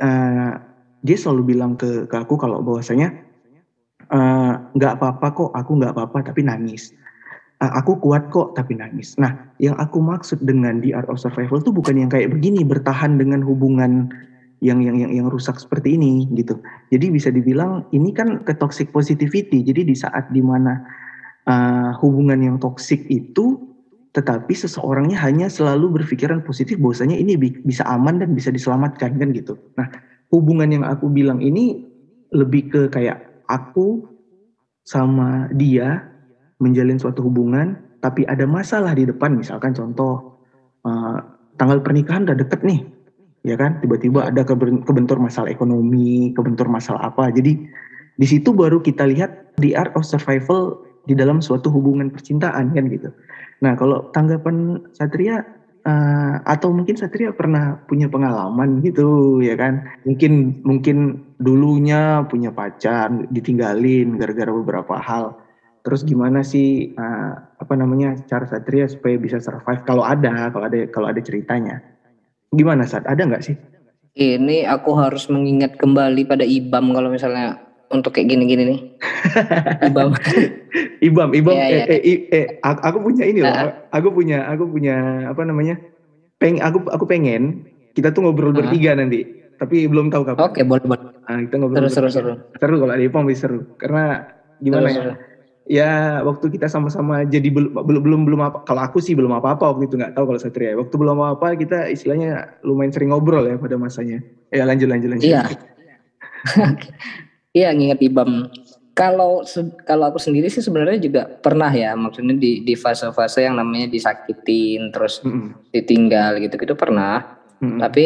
uh, 0.00 0.52
dia 1.00 1.16
selalu 1.16 1.56
bilang 1.56 1.76
ke, 1.76 2.04
ke 2.08 2.16
aku 2.16 2.36
kalau 2.36 2.60
bahwasanya 2.60 3.12
nggak 4.74 4.92
uh, 4.92 4.96
apa-apa 4.98 5.26
kok, 5.30 5.50
aku 5.54 5.70
nggak 5.78 5.92
apa-apa 5.94 6.32
tapi 6.32 6.42
nangis. 6.42 6.92
Uh, 7.60 7.72
aku 7.76 8.00
kuat 8.00 8.32
kok 8.32 8.56
tapi 8.56 8.76
nangis. 8.76 9.14
Nah, 9.20 9.36
yang 9.60 9.76
aku 9.76 10.00
maksud 10.00 10.40
dengan 10.42 10.80
di 10.80 10.96
art 10.96 11.06
of 11.12 11.20
survival 11.20 11.60
tuh 11.60 11.72
bukan 11.72 12.00
yang 12.00 12.10
kayak 12.10 12.32
begini 12.32 12.64
bertahan 12.64 13.20
dengan 13.20 13.44
hubungan 13.44 14.10
yang 14.60 14.84
yang 14.84 14.96
yang 14.96 15.12
yang 15.12 15.28
rusak 15.28 15.56
seperti 15.56 15.96
ini 15.96 16.28
gitu. 16.36 16.60
Jadi 16.92 17.06
bisa 17.08 17.32
dibilang 17.32 17.88
ini 17.96 18.12
kan 18.12 18.44
ke 18.44 18.52
toxic 18.56 18.92
positivity. 18.92 19.64
Jadi 19.64 19.88
di 19.88 19.96
saat 19.96 20.28
di 20.28 20.44
mana 20.44 20.84
uh, 21.48 21.96
hubungan 22.00 22.40
yang 22.40 22.56
toksik 22.60 23.08
itu, 23.08 23.56
tetapi 24.10 24.50
seseorangnya 24.50 25.14
hanya 25.22 25.46
selalu 25.46 26.02
berpikiran 26.02 26.42
positif 26.42 26.74
bahwasanya 26.82 27.14
ini 27.14 27.38
bi 27.38 27.54
bisa 27.62 27.86
aman 27.86 28.18
dan 28.18 28.34
bisa 28.34 28.50
diselamatkan 28.50 29.14
kan 29.14 29.30
gitu. 29.30 29.54
Nah 29.78 29.86
hubungan 30.34 30.66
yang 30.70 30.84
aku 30.86 31.06
bilang 31.06 31.38
ini 31.38 31.86
lebih 32.34 32.70
ke 32.70 32.80
kayak 32.90 33.22
aku 33.46 34.06
sama 34.82 35.46
dia 35.54 36.10
menjalin 36.58 36.98
suatu 36.98 37.22
hubungan, 37.22 37.78
tapi 38.02 38.26
ada 38.26 38.44
masalah 38.44 38.92
di 38.98 39.06
depan. 39.06 39.38
Misalkan 39.38 39.72
contoh 39.72 40.42
uh, 40.82 41.18
tanggal 41.54 41.78
pernikahan 41.78 42.26
udah 42.26 42.34
deket 42.34 42.66
nih 42.66 42.82
ya 43.46 43.54
kan? 43.54 43.78
Tiba-tiba 43.78 44.26
ada 44.26 44.42
kebentur 44.42 45.22
masalah 45.22 45.54
ekonomi 45.54 46.34
kebentur 46.34 46.66
masalah 46.66 47.14
apa. 47.14 47.30
Jadi 47.30 47.62
di 48.18 48.26
situ 48.26 48.50
baru 48.50 48.82
kita 48.82 49.06
lihat 49.06 49.54
the 49.62 49.78
art 49.78 49.94
of 49.94 50.02
survival 50.02 50.82
di 51.10 51.18
dalam 51.18 51.42
suatu 51.42 51.74
hubungan 51.74 52.14
percintaan 52.14 52.70
kan 52.70 52.86
gitu. 52.86 53.10
Nah 53.66 53.74
kalau 53.74 54.14
tanggapan 54.14 54.78
Satria 54.94 55.42
uh, 55.82 56.34
atau 56.46 56.70
mungkin 56.70 56.94
Satria 56.94 57.34
pernah 57.34 57.82
punya 57.90 58.06
pengalaman 58.06 58.78
gitu 58.86 59.42
ya 59.42 59.58
kan? 59.58 59.82
Mungkin 60.06 60.62
mungkin 60.62 60.96
dulunya 61.42 62.22
punya 62.30 62.54
pacar 62.54 63.10
ditinggalin 63.34 64.14
gara-gara 64.22 64.54
beberapa 64.54 65.02
hal. 65.02 65.34
Terus 65.82 66.06
gimana 66.06 66.46
sih 66.46 66.94
uh, 66.94 67.34
apa 67.58 67.74
namanya 67.74 68.14
cara 68.30 68.46
Satria 68.46 68.86
supaya 68.86 69.18
bisa 69.18 69.42
survive? 69.42 69.82
Kalau 69.82 70.06
ada 70.06 70.46
kalau 70.54 70.70
ada 70.70 70.78
kalau 70.94 71.10
ada 71.10 71.18
ceritanya. 71.18 71.82
Gimana 72.54 72.86
saat 72.86 73.06
ada 73.10 73.26
nggak 73.26 73.42
sih? 73.42 73.58
Ini 74.14 74.66
aku 74.66 74.94
harus 74.98 75.30
mengingat 75.30 75.78
kembali 75.78 76.26
pada 76.26 76.42
Ibam 76.42 76.90
kalau 76.90 77.14
misalnya 77.14 77.69
untuk 77.90 78.14
kayak 78.14 78.30
gini-gini 78.30 78.62
nih. 78.70 78.80
Ibam. 79.90 80.14
Ibam, 81.02 81.30
Ibam. 81.34 81.54
Ya, 81.58 81.66
eh, 81.66 81.70
ya. 81.74 81.84
Eh, 81.90 82.00
eh, 82.00 82.18
eh, 82.30 82.46
aku 82.62 83.02
punya 83.02 83.26
ini 83.26 83.42
loh. 83.42 83.50
Uh. 83.50 83.70
Aku 83.90 84.08
punya, 84.14 84.46
aku 84.46 84.64
punya 84.70 85.26
apa 85.26 85.42
namanya? 85.42 85.76
Peng, 86.38 86.62
aku 86.62 86.86
aku 86.88 87.04
pengen 87.04 87.66
kita 87.92 88.14
tuh 88.14 88.24
ngobrol 88.24 88.54
uh. 88.54 88.62
bertiga 88.62 88.94
nanti. 88.94 89.26
Tapi 89.58 89.90
belum 89.90 90.08
tahu 90.08 90.24
kapan. 90.24 90.40
Oke, 90.46 90.62
boleh 90.64 90.86
boleh. 90.86 91.12
Nah, 91.26 91.38
kita 91.44 91.54
ngobrol. 91.60 91.90
Seru, 91.90 92.08
seru, 92.08 92.08
seru. 92.08 92.32
Seru 92.56 92.74
kalau 92.80 92.92
ada 92.94 93.04
Ibam 93.04 93.26
bisa 93.28 93.50
seru. 93.50 93.66
Karena 93.76 94.24
gimana 94.62 94.88
seru, 94.88 94.94
ya? 94.94 95.02
Seru 95.02 95.28
ya 95.70 96.18
waktu 96.26 96.50
kita 96.50 96.66
sama-sama 96.66 97.22
jadi 97.22 97.46
belum 97.46 97.78
belum 97.86 98.02
belum 98.02 98.20
belum 98.26 98.40
apa 98.42 98.58
kalau 98.66 98.82
aku 98.82 98.98
sih 98.98 99.14
belum 99.14 99.38
apa-apa 99.38 99.70
waktu 99.70 99.86
itu 99.86 100.02
nggak 100.02 100.18
tahu 100.18 100.34
kalau 100.34 100.40
Satria 100.42 100.74
waktu 100.74 100.90
belum 100.98 101.14
apa-apa 101.14 101.54
kita 101.54 101.86
istilahnya 101.86 102.58
lumayan 102.66 102.90
sering 102.90 103.14
ngobrol 103.14 103.46
ya 103.46 103.54
pada 103.54 103.78
masanya 103.78 104.18
ya 104.50 104.66
lanjut 104.66 104.90
lanjut 104.90 105.14
lanjut 105.14 105.30
iya 105.30 105.46
iya 107.54 107.74
nginget 107.74 108.00
ibam 108.06 108.46
kalau 108.94 109.40
kalau 109.86 110.12
aku 110.12 110.18
sendiri 110.20 110.50
sih 110.52 110.60
sebenarnya 110.60 110.98
juga 111.00 111.22
pernah 111.24 111.70
ya 111.72 111.96
maksudnya 111.96 112.36
di 112.36 112.60
di 112.66 112.74
fase-fase 112.76 113.46
yang 113.46 113.56
namanya 113.56 113.88
disakitin 113.88 114.92
terus 114.92 115.24
mm 115.24 115.30
-hmm. 115.30 115.50
ditinggal 115.72 116.36
gitu 116.42 116.54
gitu 116.60 116.74
pernah 116.76 117.40
mm 117.58 117.64
-hmm. 117.64 117.78
tapi 117.80 118.04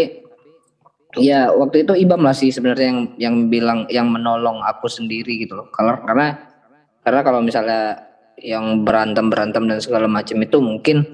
ya 1.18 1.50
waktu 1.50 1.86
itu 1.86 1.94
ibam 1.98 2.22
lah 2.22 2.34
sih 2.34 2.50
sebenarnya 2.50 2.86
yang 2.90 3.00
yang 3.18 3.34
bilang 3.50 3.80
yang 3.90 4.06
menolong 4.10 4.62
aku 4.62 4.90
sendiri 4.90 5.46
gitu 5.46 5.58
loh 5.58 5.66
kalau 5.70 5.98
karena 6.02 6.38
karena 7.02 7.20
kalau 7.22 7.40
misalnya 7.42 8.02
yang 8.40 8.82
berantem 8.82 9.30
berantem 9.30 9.66
dan 9.70 9.78
segala 9.78 10.10
macam 10.10 10.42
itu 10.42 10.58
mungkin 10.58 11.06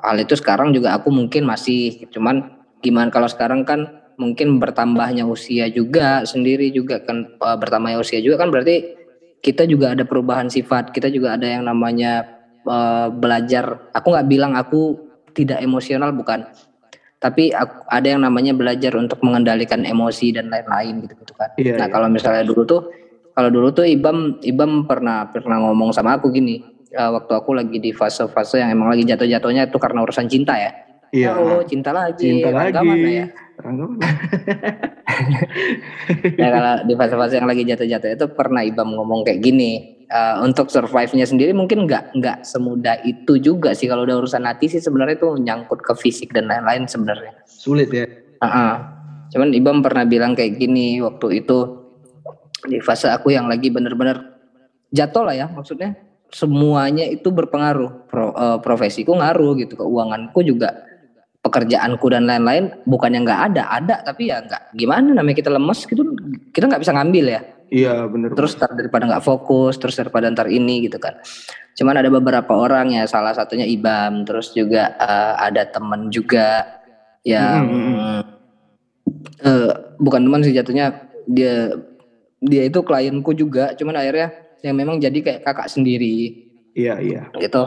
hal 0.00 0.16
itu 0.20 0.36
sekarang 0.36 0.76
juga 0.76 0.92
aku 0.92 1.08
mungkin 1.08 1.48
masih 1.48 2.04
cuman 2.12 2.60
gimana 2.84 3.08
kalau 3.08 3.24
sekarang 3.30 3.64
kan 3.64 4.03
mungkin 4.16 4.62
bertambahnya 4.62 5.26
usia 5.26 5.66
juga 5.70 6.22
sendiri 6.22 6.70
juga 6.70 7.02
kan 7.02 7.34
e, 7.34 7.48
bertambahnya 7.58 7.98
usia 7.98 8.22
juga 8.22 8.42
kan 8.42 8.50
berarti 8.54 8.94
kita 9.44 9.68
juga 9.68 9.92
ada 9.92 10.06
perubahan 10.06 10.48
sifat 10.48 10.94
kita 10.94 11.12
juga 11.12 11.36
ada 11.36 11.44
yang 11.44 11.68
namanya 11.68 12.24
uh, 12.64 13.12
belajar 13.12 13.92
aku 13.92 14.16
nggak 14.16 14.24
bilang 14.24 14.56
aku 14.56 14.96
tidak 15.36 15.60
emosional 15.60 16.16
bukan 16.16 16.48
tapi 17.20 17.52
aku, 17.52 17.84
ada 17.92 18.16
yang 18.16 18.24
namanya 18.24 18.56
belajar 18.56 18.96
untuk 18.96 19.20
mengendalikan 19.20 19.84
emosi 19.84 20.32
dan 20.32 20.48
lain-lain 20.48 21.04
gitu 21.04 21.12
gitu 21.20 21.34
kan 21.36 21.52
iya, 21.60 21.76
nah 21.76 21.88
iya. 21.88 21.92
kalau 21.92 22.08
misalnya 22.08 22.40
dulu 22.40 22.64
tuh 22.64 22.88
kalau 23.36 23.52
dulu 23.52 23.68
tuh 23.68 23.84
Ibam 23.84 24.40
Ibam 24.40 24.88
pernah 24.88 25.28
pernah 25.28 25.60
ngomong 25.60 25.92
sama 25.92 26.16
aku 26.16 26.32
gini 26.32 26.64
uh, 26.94 27.10
waktu 27.20 27.32
aku 27.34 27.50
lagi 27.52 27.76
di 27.82 27.90
fase-fase 27.90 28.62
yang 28.62 28.70
emang 28.70 28.94
lagi 28.94 29.04
jatuh-jatuhnya 29.04 29.68
itu 29.68 29.78
karena 29.82 30.06
urusan 30.06 30.30
cinta 30.30 30.54
ya. 30.56 30.70
Iya. 31.14 31.30
Oh, 31.38 31.62
cinta 31.62 31.94
lagi. 31.94 32.42
Cinta 32.42 32.50
Rangga 32.50 32.82
lagi. 32.82 32.90
Mana 32.90 33.10
ya? 33.14 33.26
Rangga 33.62 33.84
mana? 33.86 34.02
ya 36.42 36.48
kalau 36.50 36.74
di 36.90 36.94
fase-fase 36.98 37.34
yang 37.38 37.46
lagi 37.46 37.62
jatuh-jatuh 37.62 38.10
itu 38.18 38.26
pernah 38.34 38.66
Ibam 38.66 38.98
ngomong 38.98 39.22
kayak 39.22 39.38
gini. 39.38 39.94
Uh, 40.04 40.44
untuk 40.44 40.68
survive-nya 40.68 41.24
sendiri 41.24 41.56
mungkin 41.56 41.88
nggak 41.88 42.12
nggak 42.20 42.38
semudah 42.44 43.00
itu 43.08 43.40
juga 43.40 43.72
sih 43.72 43.88
kalau 43.88 44.04
udah 44.04 44.20
urusan 44.20 44.44
hati 44.44 44.68
sih 44.68 44.78
sebenarnya 44.78 45.16
itu 45.16 45.32
nyangkut 45.40 45.80
ke 45.80 45.96
fisik 45.96 46.30
dan 46.36 46.50
lain-lain 46.50 46.84
sebenarnya. 46.84 47.32
Sulit 47.48 47.88
ya. 47.88 48.04
Uh 48.38 48.46
-uh. 48.46 48.72
Cuman 49.32 49.50
Ibam 49.56 49.80
pernah 49.80 50.04
bilang 50.04 50.36
kayak 50.36 50.60
gini 50.60 51.00
waktu 51.00 51.42
itu 51.42 51.88
di 52.68 52.78
fase 52.84 53.08
aku 53.08 53.32
yang 53.32 53.48
lagi 53.48 53.72
bener-bener 53.72 54.38
jatuh 54.92 55.24
lah 55.24 55.34
ya 55.34 55.46
maksudnya 55.50 55.96
semuanya 56.30 57.08
itu 57.08 57.28
berpengaruh 57.32 58.06
Pro, 58.06 58.30
uh, 58.32 58.58
profesiku 58.60 59.16
ngaruh 59.16 59.56
gitu 59.58 59.80
keuanganku 59.80 60.40
juga 60.46 60.84
pekerjaanku 61.44 62.08
dan 62.08 62.24
lain-lain 62.24 62.72
bukannya 62.88 63.20
nggak 63.20 63.40
ada 63.52 63.62
ada 63.68 63.94
tapi 64.00 64.32
ya 64.32 64.40
nggak 64.40 64.72
gimana 64.72 65.12
namanya 65.12 65.36
kita 65.36 65.52
lemes 65.52 65.84
gitu 65.84 66.16
kita 66.56 66.64
nggak 66.72 66.80
bisa 66.80 66.96
ngambil 66.96 67.24
ya. 67.28 67.40
Iya 67.68 68.08
bener. 68.08 68.32
Terus 68.32 68.56
tar 68.56 68.72
daripada 68.72 69.04
nggak 69.04 69.24
fokus 69.24 69.76
terus 69.76 70.00
daripada 70.00 70.32
ntar 70.32 70.48
ini 70.48 70.88
gitu 70.88 70.96
kan. 70.96 71.20
Cuman 71.76 72.00
ada 72.00 72.08
beberapa 72.08 72.48
orang 72.56 72.96
ya 72.96 73.04
salah 73.04 73.36
satunya 73.36 73.68
Ibam 73.68 74.24
terus 74.24 74.56
juga 74.56 74.96
uh, 74.96 75.36
ada 75.36 75.68
temen 75.68 76.08
juga 76.08 76.64
yang 77.28 77.64
hmm. 77.68 78.20
uh, 79.44 79.72
bukan 80.00 80.24
teman 80.24 80.40
sih 80.44 80.56
jatuhnya 80.56 81.12
dia 81.28 81.76
dia 82.40 82.62
itu 82.68 82.80
klienku 82.84 83.32
juga 83.36 83.72
cuman 83.76 84.00
akhirnya 84.00 84.32
yang 84.64 84.76
memang 84.80 84.96
jadi 84.96 85.18
kayak 85.20 85.40
kakak 85.44 85.68
sendiri. 85.68 86.48
Iya 86.72 87.04
iya. 87.04 87.22
Gitu 87.36 87.62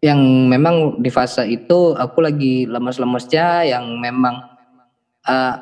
yang 0.00 0.48
memang 0.48 0.96
di 0.96 1.12
fase 1.12 1.44
itu 1.44 1.92
aku 1.92 2.24
lagi 2.24 2.64
lemes-lemesnya 2.64 3.68
yang 3.68 4.00
memang 4.00 4.40
uh, 5.28 5.54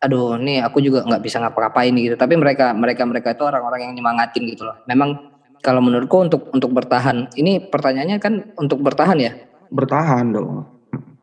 aduh 0.00 0.36
nih 0.36 0.64
aku 0.64 0.84
juga 0.84 1.04
nggak 1.04 1.22
bisa 1.24 1.40
ngapa-ngapain 1.40 1.92
gitu. 1.96 2.16
Tapi 2.16 2.36
mereka 2.36 2.76
mereka 2.76 3.08
mereka 3.08 3.32
itu 3.32 3.44
orang-orang 3.44 3.88
yang 3.88 3.92
nyemangatin 3.96 4.44
gitu 4.52 4.68
loh. 4.68 4.76
Memang 4.84 5.32
kalau 5.64 5.80
menurutku 5.80 6.20
untuk 6.20 6.52
untuk 6.52 6.72
bertahan 6.76 7.32
ini 7.36 7.68
pertanyaannya 7.72 8.16
kan 8.20 8.52
untuk 8.60 8.84
bertahan 8.84 9.16
ya? 9.16 9.32
Bertahan 9.72 10.28
dong. 10.32 10.68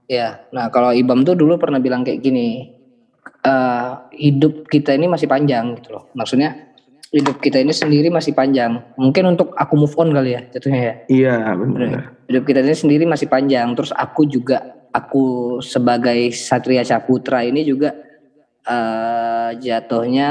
Ya 0.10 0.46
nah 0.50 0.74
kalau 0.74 0.90
Ibam 0.94 1.22
tuh 1.22 1.38
dulu 1.38 1.62
pernah 1.62 1.78
bilang 1.78 2.02
kayak 2.02 2.26
gini 2.26 2.74
uh, 3.46 4.10
hidup 4.14 4.66
kita 4.66 4.98
ini 4.98 5.06
masih 5.06 5.30
panjang 5.30 5.78
gitu 5.78 5.94
loh. 5.94 6.10
Maksudnya 6.18 6.67
hidup 7.12 7.40
kita 7.40 7.64
ini 7.64 7.72
sendiri 7.72 8.12
masih 8.12 8.36
panjang. 8.36 8.84
Mungkin 9.00 9.38
untuk 9.38 9.56
aku 9.56 9.74
move 9.80 9.96
on 9.96 10.12
kali 10.12 10.36
ya 10.36 10.42
jatuhnya 10.52 10.82
ya. 10.82 10.94
Iya 11.08 11.36
benar. 11.56 12.18
Hidup 12.28 12.44
kita 12.44 12.60
ini 12.64 12.76
sendiri 12.76 13.04
masih 13.08 13.28
panjang. 13.32 13.72
Terus 13.76 13.96
aku 13.96 14.28
juga 14.28 14.78
aku 14.92 15.58
sebagai 15.64 16.34
Satria 16.36 16.84
Saputra 16.84 17.44
ini 17.44 17.64
juga 17.64 17.96
uh, 18.68 19.52
jatuhnya 19.56 20.30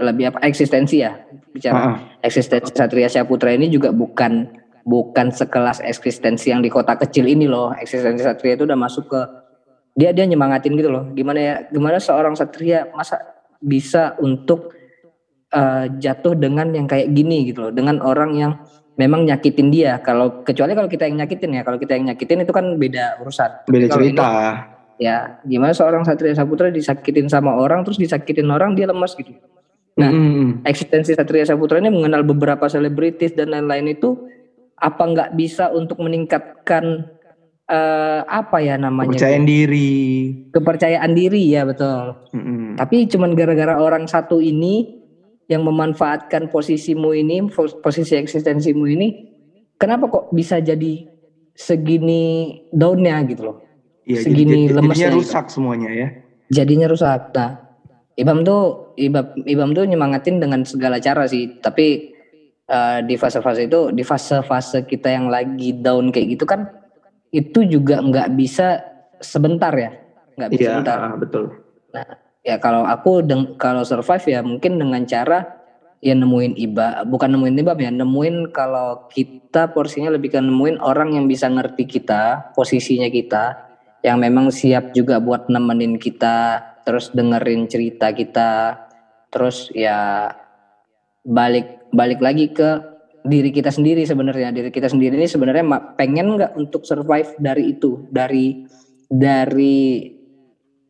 lebih 0.00 0.32
apa 0.32 0.40
eksistensi 0.48 1.04
ya 1.04 1.12
bicara 1.52 1.76
-huh. 1.76 1.96
eksistensi 2.24 2.72
Satria 2.72 3.10
Saputra 3.12 3.52
ini 3.52 3.68
juga 3.68 3.92
bukan 3.92 4.48
bukan 4.80 5.28
sekelas 5.28 5.84
eksistensi 5.84 6.48
yang 6.48 6.64
di 6.64 6.72
kota 6.72 6.96
kecil 6.96 7.28
ini 7.28 7.44
loh 7.44 7.76
eksistensi 7.76 8.24
Satria 8.24 8.56
itu 8.56 8.64
udah 8.64 8.80
masuk 8.80 9.12
ke 9.12 9.20
dia 9.92 10.16
dia 10.16 10.24
nyemangatin 10.24 10.72
gitu 10.78 10.88
loh 10.88 11.12
gimana 11.12 11.38
ya 11.38 11.54
gimana 11.68 12.00
seorang 12.00 12.32
satria 12.38 12.88
masa 12.94 13.20
bisa 13.60 14.16
untuk 14.22 14.72
uh, 15.54 15.86
jatuh 15.98 16.34
dengan 16.38 16.70
yang 16.74 16.86
kayak 16.86 17.10
gini 17.14 17.50
gitu 17.50 17.68
loh. 17.68 17.72
Dengan 17.74 18.02
orang 18.02 18.30
yang 18.34 18.52
memang 19.00 19.24
nyakitin 19.24 19.68
dia. 19.72 19.98
Kalau 20.04 20.44
kecuali 20.44 20.76
kalau 20.76 20.90
kita 20.90 21.08
yang 21.08 21.24
nyakitin 21.24 21.56
ya. 21.56 21.62
Kalau 21.62 21.78
kita 21.80 21.96
yang 21.96 22.12
nyakitin 22.12 22.44
itu 22.44 22.52
kan 22.52 22.76
beda 22.76 23.20
urusan. 23.24 23.50
Beda 23.70 23.86
cerita. 23.88 24.22
ini, 24.22 24.80
ya 25.00 25.40
gimana 25.48 25.72
seorang 25.72 26.04
satria 26.04 26.36
saputra 26.36 26.68
disakitin 26.68 27.32
sama 27.32 27.56
orang 27.56 27.80
terus 27.88 27.96
disakitin 27.96 28.44
orang 28.52 28.76
dia 28.76 28.84
lemas 28.84 29.16
gitu. 29.16 29.32
Nah 29.96 30.12
mm 30.12 30.20
-hmm. 30.20 30.48
eksistensi 30.68 31.16
satria 31.16 31.48
saputra 31.48 31.80
ini 31.80 31.88
mengenal 31.88 32.20
beberapa 32.20 32.68
selebritis 32.68 33.32
dan 33.32 33.48
lain-lain 33.48 33.96
itu 33.96 34.20
apa 34.76 35.00
nggak 35.00 35.30
bisa 35.40 35.72
untuk 35.72 36.04
meningkatkan 36.04 37.08
uh, 37.64 38.20
apa 38.28 38.60
ya 38.60 38.76
namanya 38.76 39.16
kepercayaan 39.16 39.48
diri. 39.48 39.92
Kepercayaan 40.52 41.12
diri 41.16 41.42
ya 41.48 41.64
betul. 41.64 42.28
Mm-hmm. 42.36 42.76
tapi 42.76 43.08
cuman 43.08 43.32
gara-gara 43.32 43.80
orang 43.80 44.04
satu 44.04 44.44
ini 44.44 44.99
yang 45.50 45.66
memanfaatkan 45.66 46.46
posisimu 46.46 47.10
ini 47.10 47.50
posisi 47.82 48.14
eksistensimu 48.14 48.86
ini 48.86 49.08
kenapa 49.74 50.06
kok 50.06 50.24
bisa 50.30 50.62
jadi 50.62 51.10
segini 51.58 52.54
daunnya 52.70 53.18
gitu 53.26 53.42
loh? 53.50 53.56
Ya, 54.06 54.22
segini 54.22 54.70
jadi, 54.70 54.78
lemesnya 54.78 55.10
jadinya 55.10 55.18
rusak 55.18 55.44
gitu. 55.50 55.54
semuanya 55.58 55.90
ya? 55.90 56.08
Jadinya 56.54 56.86
rusak. 56.86 57.34
Nah 57.34 57.50
Ibam 58.14 58.46
tuh 58.46 58.94
Ibam 58.94 59.42
Ibam 59.42 59.70
tuh 59.74 59.84
nyemangatin 59.90 60.38
dengan 60.38 60.62
segala 60.62 61.02
cara 61.02 61.26
sih. 61.26 61.58
Tapi 61.58 62.14
uh, 62.70 63.02
di 63.02 63.18
fase-fase 63.18 63.66
itu 63.66 63.90
di 63.90 64.06
fase-fase 64.06 64.86
kita 64.86 65.10
yang 65.10 65.26
lagi 65.26 65.74
down 65.74 66.14
kayak 66.14 66.38
gitu 66.38 66.46
kan 66.46 66.70
itu 67.34 67.66
juga 67.66 67.98
nggak 67.98 68.38
bisa 68.38 68.86
sebentar 69.18 69.74
ya? 69.74 69.90
Nggak 70.38 70.50
bisa 70.54 70.62
ya, 70.62 70.70
sebentar. 70.78 70.98
betul. 71.18 71.44
Nah 71.90 72.29
ya 72.40 72.56
kalau 72.56 72.88
aku 72.88 73.20
deng 73.24 73.56
kalau 73.60 73.84
survive 73.84 74.24
ya 74.24 74.40
mungkin 74.40 74.80
dengan 74.80 75.04
cara 75.04 75.60
ya 76.00 76.16
nemuin 76.16 76.56
iba 76.56 77.04
bukan 77.04 77.36
nemuin 77.36 77.60
ibam 77.60 77.76
ya 77.76 77.92
nemuin 77.92 78.48
kalau 78.56 79.08
kita 79.12 79.68
porsinya 79.76 80.08
lebih 80.08 80.32
ke 80.32 80.40
nemuin 80.40 80.80
orang 80.80 81.12
yang 81.12 81.28
bisa 81.28 81.52
ngerti 81.52 81.84
kita 81.84 82.52
posisinya 82.56 83.12
kita 83.12 83.68
yang 84.00 84.16
memang 84.16 84.48
siap 84.48 84.96
juga 84.96 85.20
buat 85.20 85.52
nemenin 85.52 86.00
kita 86.00 86.64
terus 86.88 87.12
dengerin 87.12 87.68
cerita 87.68 88.16
kita 88.16 88.80
terus 89.28 89.68
ya 89.76 90.32
balik 91.20 91.84
balik 91.92 92.24
lagi 92.24 92.48
ke 92.48 92.90
diri 93.24 93.50
kita 93.52 93.68
sendiri 93.68 94.04
sebenarnya. 94.08 94.52
Diri 94.54 94.70
kita 94.72 94.88
sendiri 94.88 95.16
ini 95.16 95.28
sebenarnya 95.28 95.64
pengen 95.96 96.36
nggak 96.40 96.56
untuk 96.56 96.88
survive 96.88 97.36
dari 97.36 97.76
itu? 97.76 98.08
Dari 98.08 98.64
dari 99.10 100.08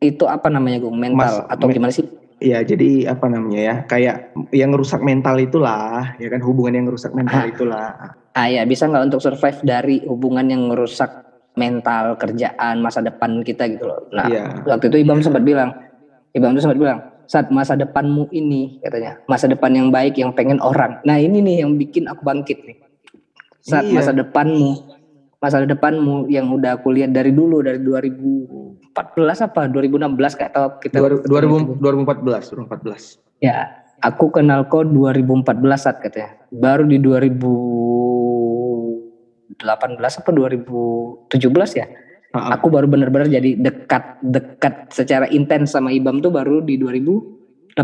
itu 0.01 0.25
apa 0.25 0.49
namanya 0.49 0.81
gue 0.81 0.89
mental 0.89 1.45
Mas, 1.45 1.53
atau 1.53 1.65
gimana 1.69 1.93
sih? 1.93 2.09
Ya 2.41 2.65
jadi 2.65 3.13
apa 3.13 3.29
namanya 3.29 3.61
ya 3.61 3.75
kayak 3.85 4.33
yang 4.49 4.73
ngerusak 4.73 5.05
mental 5.05 5.37
itulah 5.37 6.17
ya 6.17 6.27
kan 6.33 6.41
hubungan 6.41 6.73
yang 6.73 6.85
ngerusak 6.89 7.13
mental 7.13 7.45
ah. 7.45 7.45
itulah. 7.45 7.89
Ah 8.33 8.49
ya 8.49 8.65
bisa 8.65 8.89
nggak 8.89 9.13
untuk 9.13 9.21
survive 9.21 9.61
dari 9.61 10.01
hubungan 10.09 10.49
yang 10.49 10.73
ngerusak 10.73 11.21
mental 11.53 12.17
kerjaan 12.17 12.81
masa 12.81 13.05
depan 13.05 13.45
kita 13.45 13.69
gitu 13.69 13.85
loh. 13.85 14.09
Nah 14.09 14.25
ya. 14.25 14.49
waktu 14.65 14.89
itu 14.89 15.05
Ibam 15.05 15.21
sempat 15.21 15.45
bilang, 15.45 15.69
Ibam 16.33 16.57
tuh 16.57 16.63
sempat 16.65 16.79
bilang 16.81 16.99
saat 17.31 17.47
masa 17.47 17.79
depanmu 17.79 18.27
ini 18.35 18.83
katanya 18.83 19.23
masa 19.23 19.47
depan 19.47 19.71
yang 19.71 19.87
baik 19.87 20.19
yang 20.19 20.35
pengen 20.35 20.59
orang 20.59 20.99
nah 21.07 21.15
ini 21.15 21.39
nih 21.39 21.63
yang 21.63 21.79
bikin 21.79 22.03
aku 22.11 22.27
bangkit 22.27 22.59
nih 22.67 22.75
saat 23.63 23.87
iya. 23.87 23.95
masa 23.95 24.11
depanmu 24.11 24.99
masa 25.41 25.65
depanmu 25.65 26.29
yang 26.29 26.53
udah 26.53 26.77
aku 26.77 26.93
lihat 26.93 27.17
dari 27.17 27.33
dulu 27.33 27.65
dari 27.65 27.81
2014 27.81 29.49
apa 29.49 29.65
2016 29.73 30.37
kayak 30.37 30.53
tau 30.53 30.77
kita 30.77 31.01
2000, 31.01 31.81
2014 31.81 32.69
2014 32.69 33.41
ya 33.41 33.73
aku 34.05 34.29
kenal 34.29 34.69
kau 34.69 34.85
2014 34.85 35.41
saat 35.81 35.97
katanya 35.97 36.37
baru 36.53 36.85
di 36.85 37.01
2018 37.01 39.65
apa 39.97 40.29
2017 40.29 41.81
ya 41.81 41.89
Uh, 42.31 42.55
aku 42.55 42.71
baru 42.71 42.87
benar-benar 42.87 43.27
jadi 43.27 43.59
dekat 43.59 44.23
dekat 44.23 44.87
secara 44.95 45.27
intens 45.27 45.75
sama 45.75 45.91
Ibam 45.91 46.23
tuh 46.23 46.31
baru 46.31 46.63
di 46.63 46.79
2018 46.79 47.75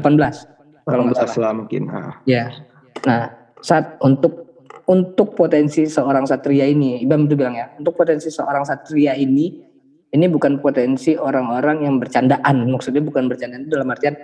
kalau 0.87 1.11
nggak 1.11 1.27
salah 1.27 1.51
mungkin. 1.51 1.91
Uh. 1.91 2.15
Ya. 2.23 2.55
Nah, 3.03 3.27
saat 3.59 3.99
untuk 3.99 4.46
untuk 4.88 5.36
potensi 5.36 5.84
seorang 5.84 6.23
satria 6.23 6.63
ini, 6.63 7.04
Ibam 7.04 7.28
itu 7.28 7.36
bilang 7.36 7.56
ya, 7.60 7.76
untuk 7.76 8.00
potensi 8.00 8.32
seorang 8.32 8.63
satria 8.63 9.13
ini 9.13 9.67
ini 10.08 10.26
bukan 10.32 10.63
potensi 10.63 11.19
orang-orang 11.19 11.84
yang 11.84 12.00
bercandaan. 12.00 12.71
Maksudnya 12.71 13.04
bukan 13.04 13.28
bercandaan 13.28 13.67
itu 13.67 13.76
dalam 13.76 13.91
artian 13.91 14.15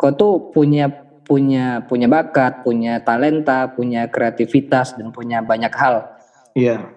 kau 0.00 0.12
tuh 0.16 0.48
punya 0.52 0.88
punya 1.26 1.84
punya 1.84 2.08
bakat, 2.08 2.64
punya 2.64 3.04
talenta, 3.04 3.68
punya 3.68 4.08
kreativitas 4.08 4.96
dan 4.96 5.12
punya 5.12 5.44
banyak 5.44 5.72
hal. 5.76 6.08
Iya. 6.56 6.88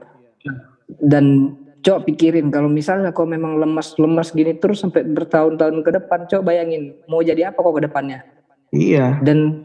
Dan 1.03 1.55
Cok 1.79 2.11
pikirin 2.11 2.51
kalau 2.51 2.67
misalnya 2.67 3.15
kau 3.15 3.23
memang 3.23 3.55
lemas-lemas 3.55 4.35
gini 4.35 4.59
terus 4.59 4.83
sampai 4.83 5.07
bertahun-tahun 5.07 5.79
ke 5.79 5.91
depan, 5.95 6.27
cok 6.27 6.43
bayangin 6.43 6.99
mau 7.07 7.23
jadi 7.23 7.55
apa 7.55 7.59
kok 7.63 7.75
ke 7.79 7.83
depannya? 7.87 8.19
Iya. 8.75 9.23
Dan 9.23 9.63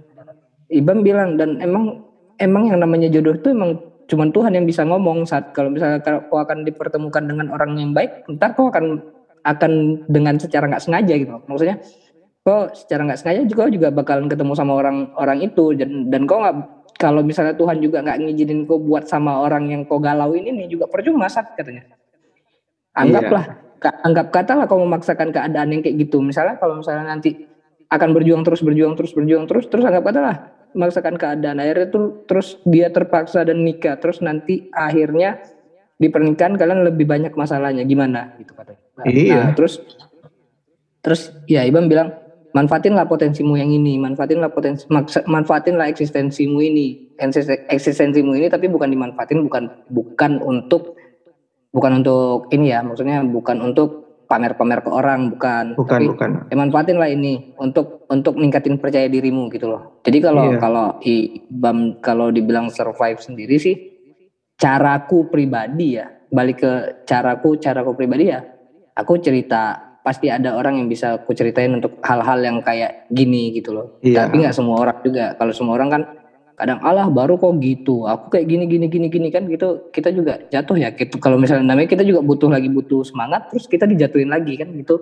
Ibam 0.70 1.02
bilang 1.02 1.34
dan 1.34 1.58
emang 1.58 2.06
emang 2.38 2.70
yang 2.70 2.78
namanya 2.80 3.08
jodoh 3.10 3.34
itu 3.36 3.50
emang 3.52 3.80
cuman 4.04 4.28
Tuhan 4.30 4.52
yang 4.52 4.66
bisa 4.68 4.84
ngomong 4.84 5.24
saat 5.24 5.56
kalau 5.56 5.72
misalnya 5.72 6.04
kau 6.04 6.36
akan 6.36 6.62
dipertemukan 6.62 7.24
dengan 7.24 7.48
orang 7.52 7.76
yang 7.80 7.90
baik, 7.96 8.28
ntar 8.36 8.52
kau 8.52 8.68
akan 8.68 9.00
akan 9.44 9.72
dengan 10.08 10.36
secara 10.36 10.68
nggak 10.68 10.82
sengaja 10.84 11.14
gitu. 11.16 11.32
Maksudnya 11.48 11.80
kau 12.44 12.68
secara 12.76 13.08
nggak 13.08 13.18
sengaja 13.20 13.40
juga 13.48 13.72
juga 13.72 13.88
bakalan 13.88 14.28
ketemu 14.28 14.52
sama 14.52 14.76
orang 14.76 15.12
orang 15.16 15.40
itu 15.40 15.72
dan 15.72 16.12
dan 16.12 16.28
kau 16.28 16.44
nggak 16.44 16.56
kalau 17.00 17.24
misalnya 17.24 17.56
Tuhan 17.56 17.80
juga 17.80 18.04
nggak 18.04 18.18
ngizinin 18.20 18.68
kau 18.68 18.76
buat 18.76 19.08
sama 19.08 19.40
orang 19.40 19.72
yang 19.72 19.82
kau 19.88 19.96
galauin 19.98 20.44
ini 20.44 20.68
juga 20.68 20.84
percuma 20.86 21.26
saat 21.26 21.56
katanya 21.56 21.88
Anggaplah, 22.94 23.58
iya. 23.82 23.90
anggap 24.06 24.30
katalah 24.30 24.70
kau 24.70 24.78
memaksakan 24.78 25.34
keadaan 25.34 25.74
yang 25.74 25.82
kayak 25.82 26.06
gitu. 26.06 26.22
Misalnya 26.22 26.62
kalau 26.62 26.78
misalnya 26.78 27.10
nanti 27.10 27.42
akan 27.90 28.14
berjuang 28.14 28.46
terus, 28.46 28.62
berjuang 28.62 28.94
terus, 28.94 29.10
berjuang 29.10 29.50
terus, 29.50 29.66
terus 29.66 29.82
anggap 29.82 30.14
katalah 30.14 30.36
memaksakan 30.74 31.16
keadaan. 31.16 31.62
Akhirnya 31.62 31.86
tuh 31.88 32.26
terus 32.26 32.58
dia 32.66 32.90
terpaksa 32.90 33.46
dan 33.46 33.62
nikah. 33.62 33.96
Terus 33.96 34.20
nanti 34.20 34.68
akhirnya 34.74 35.40
di 35.94 36.10
pernikahan 36.10 36.58
kalian 36.58 36.84
lebih 36.84 37.06
banyak 37.06 37.32
masalahnya. 37.38 37.86
Gimana 37.86 38.34
gitu 38.42 38.52
katanya. 38.52 38.82
Nah, 38.98 39.04
iya. 39.08 39.34
Nah, 39.38 39.50
terus 39.54 39.80
terus 41.00 41.32
ya 41.46 41.62
Ibam 41.64 41.86
bilang 41.86 42.12
manfaatinlah 42.54 43.06
potensimu 43.10 43.58
yang 43.58 43.70
ini, 43.70 43.98
manfaatinlah 43.98 44.50
potensi, 44.54 44.86
manfaatinlah 45.26 45.90
eksistensimu 45.90 46.62
ini, 46.62 47.16
eksistensimu 47.70 48.34
ini, 48.38 48.46
tapi 48.46 48.70
bukan 48.70 48.90
dimanfaatin, 48.94 49.42
bukan 49.42 49.64
bukan 49.90 50.38
untuk 50.38 50.94
bukan 51.74 52.00
untuk 52.00 52.46
ini 52.54 52.70
ya 52.70 52.86
maksudnya 52.86 53.26
bukan 53.26 53.58
untuk 53.58 54.03
pamer-pamer 54.26 54.80
ke 54.80 54.90
orang 54.90 55.32
bukan. 55.32 55.76
Bukan 55.76 55.90
tapi 55.90 56.04
bukan. 56.10 56.30
ya 56.50 56.56
manfaatin 56.56 56.98
lah 56.98 57.10
ini 57.10 57.54
untuk 57.60 58.08
untuk 58.08 58.36
meningkatin 58.36 58.80
percaya 58.80 59.08
dirimu 59.08 59.48
gitu 59.52 59.68
loh. 59.70 60.00
Jadi 60.04 60.18
kalau 60.20 60.44
iya. 60.52 60.58
kalau 60.60 60.86
ibam 61.04 61.98
kalau 62.00 62.28
dibilang 62.32 62.72
survive 62.72 63.20
sendiri 63.20 63.56
sih 63.60 63.76
caraku 64.58 65.28
pribadi 65.28 65.98
ya 65.98 66.08
balik 66.30 66.62
ke 66.62 66.72
caraku 67.06 67.58
caraku 67.60 67.94
pribadi 67.94 68.32
ya 68.32 68.42
aku 68.94 69.18
cerita 69.18 69.94
pasti 70.04 70.28
ada 70.28 70.52
orang 70.52 70.84
yang 70.84 70.88
bisa 70.92 71.16
aku 71.16 71.32
ceritain 71.32 71.72
untuk 71.72 71.96
hal-hal 72.04 72.36
yang 72.44 72.60
kayak 72.60 73.08
gini 73.08 73.56
gitu 73.56 73.72
loh. 73.72 73.86
Iya. 74.04 74.28
tapi 74.28 74.44
nggak 74.44 74.54
semua 74.54 74.76
orang 74.84 74.98
juga. 75.00 75.32
Kalau 75.40 75.52
semua 75.56 75.74
orang 75.80 75.88
kan 75.88 76.02
kadang 76.54 76.78
Allah 76.82 77.10
baru 77.10 77.38
kok 77.38 77.58
gitu. 77.58 78.06
Aku 78.06 78.30
kayak 78.30 78.46
gini 78.46 78.64
gini 78.70 78.86
gini 78.86 79.06
gini. 79.10 79.28
Kan 79.30 79.50
gitu 79.50 79.90
kita 79.90 80.14
juga 80.14 80.42
jatuh 80.50 80.76
ya. 80.78 80.94
Gitu 80.94 81.18
kalau 81.18 81.38
misalnya 81.38 81.74
namanya 81.74 81.90
kita 81.90 82.06
juga 82.06 82.22
butuh 82.22 82.50
lagi 82.50 82.70
butuh 82.70 83.02
semangat 83.02 83.50
terus 83.50 83.66
kita 83.66 83.86
dijatuhin 83.86 84.30
lagi 84.30 84.54
kan 84.58 84.70
gitu. 84.74 84.98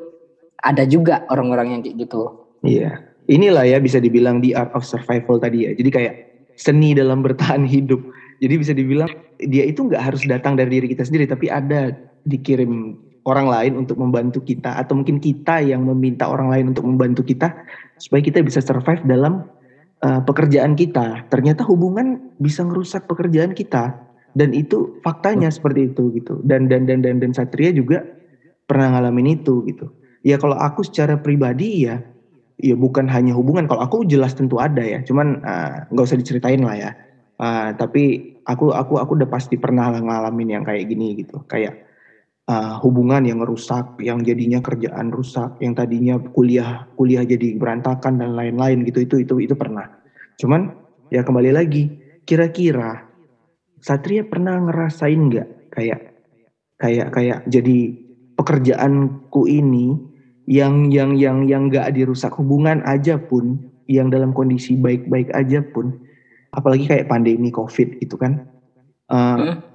Ada 0.62 0.86
juga 0.86 1.26
orang-orang 1.28 1.78
yang 1.78 1.80
kayak 1.84 1.96
gitu. 2.08 2.22
Iya. 2.64 3.02
Inilah 3.30 3.64
ya 3.68 3.78
bisa 3.78 4.02
dibilang 4.02 4.42
the 4.42 4.56
art 4.56 4.74
of 4.74 4.82
survival 4.82 5.38
tadi 5.38 5.68
ya. 5.68 5.70
Jadi 5.76 5.90
kayak 5.92 6.14
seni 6.58 6.96
dalam 6.96 7.22
bertahan 7.22 7.64
hidup. 7.68 8.00
Jadi 8.42 8.54
bisa 8.58 8.72
dibilang 8.74 9.10
dia 9.38 9.62
itu 9.62 9.86
nggak 9.86 10.02
harus 10.02 10.26
datang 10.26 10.58
dari 10.58 10.82
diri 10.82 10.90
kita 10.90 11.06
sendiri 11.06 11.30
tapi 11.30 11.46
ada 11.46 11.94
dikirim 12.26 12.98
orang 13.22 13.46
lain 13.46 13.72
untuk 13.86 13.98
membantu 13.98 14.42
kita. 14.42 14.74
Atau 14.78 14.98
mungkin 14.98 15.22
kita 15.22 15.62
yang 15.62 15.86
meminta 15.86 16.26
orang 16.26 16.50
lain 16.50 16.74
untuk 16.74 16.86
membantu 16.86 17.22
kita 17.22 17.54
supaya 17.98 18.22
kita 18.22 18.42
bisa 18.42 18.58
survive 18.58 19.02
dalam 19.06 19.46
uh, 20.02 20.20
pekerjaan 20.26 20.74
kita, 20.74 21.26
ternyata 21.32 21.64
hubungan 21.66 22.34
bisa 22.42 22.66
ngerusak 22.66 23.06
pekerjaan 23.06 23.54
kita 23.54 23.96
dan 24.34 24.50
itu 24.52 24.98
faktanya 25.00 25.48
hmm. 25.48 25.56
seperti 25.56 25.80
itu 25.94 26.12
gitu. 26.18 26.42
Dan 26.42 26.66
dan 26.66 26.84
dan 26.84 27.00
dan 27.00 27.22
dan 27.22 27.32
Satria 27.32 27.72
juga 27.72 28.04
pernah 28.66 28.98
ngalamin 28.98 29.40
itu 29.40 29.64
gitu. 29.66 29.90
Ya 30.22 30.38
kalau 30.38 30.54
aku 30.54 30.86
secara 30.86 31.18
pribadi 31.18 31.86
ya 31.86 32.02
ya 32.62 32.78
bukan 32.78 33.10
hanya 33.10 33.34
hubungan 33.34 33.66
kalau 33.66 33.82
aku 33.82 34.06
jelas 34.06 34.38
tentu 34.38 34.62
ada 34.62 34.80
ya 34.80 35.02
cuman 35.02 35.42
eh, 35.42 35.76
nggak 35.90 36.04
uh, 36.04 36.08
usah 36.08 36.18
diceritain 36.20 36.62
lah 36.62 36.78
ya 36.78 36.90
uh, 37.42 37.74
tapi 37.74 38.36
aku 38.46 38.70
aku 38.70 39.02
aku 39.02 39.18
udah 39.18 39.28
pasti 39.28 39.58
pernah 39.58 39.90
ngalamin 39.90 40.60
yang 40.60 40.64
kayak 40.64 40.86
gini 40.86 41.18
gitu 41.18 41.42
kayak 41.50 41.82
uh, 42.52 42.76
hubungan 42.84 43.24
yang 43.24 43.40
rusak, 43.40 43.96
yang 44.04 44.20
jadinya 44.20 44.60
kerjaan 44.60 45.08
rusak, 45.08 45.56
yang 45.64 45.72
tadinya 45.72 46.20
kuliah 46.20 46.84
kuliah 47.00 47.24
jadi 47.24 47.56
berantakan 47.56 48.20
dan 48.20 48.36
lain-lain 48.36 48.84
gitu 48.84 49.08
itu 49.08 49.24
itu 49.24 49.34
itu 49.40 49.54
pernah. 49.56 49.88
Cuman 50.36 50.76
ya 51.08 51.24
kembali 51.24 51.50
lagi, 51.56 51.88
kira-kira 52.28 53.08
Satria 53.82 54.22
pernah 54.22 54.60
ngerasain 54.62 55.18
nggak 55.18 55.48
kayak 55.74 56.00
kayak 56.78 57.08
kayak 57.10 57.38
jadi 57.50 57.78
pekerjaanku 58.38 59.48
ini 59.48 59.96
yang 60.46 60.92
yang 60.92 61.16
yang 61.16 61.46
yang 61.48 61.66
nggak 61.72 61.90
dirusak 61.94 62.34
hubungan 62.36 62.82
aja 62.84 63.18
pun, 63.18 63.58
yang 63.88 64.12
dalam 64.12 64.30
kondisi 64.36 64.78
baik-baik 64.78 65.32
aja 65.34 65.62
pun, 65.62 65.98
apalagi 66.54 66.86
kayak 66.86 67.08
pandemi 67.10 67.50
covid 67.50 67.98
gitu 68.02 68.18
kan, 68.18 68.46
uh? 69.10 69.71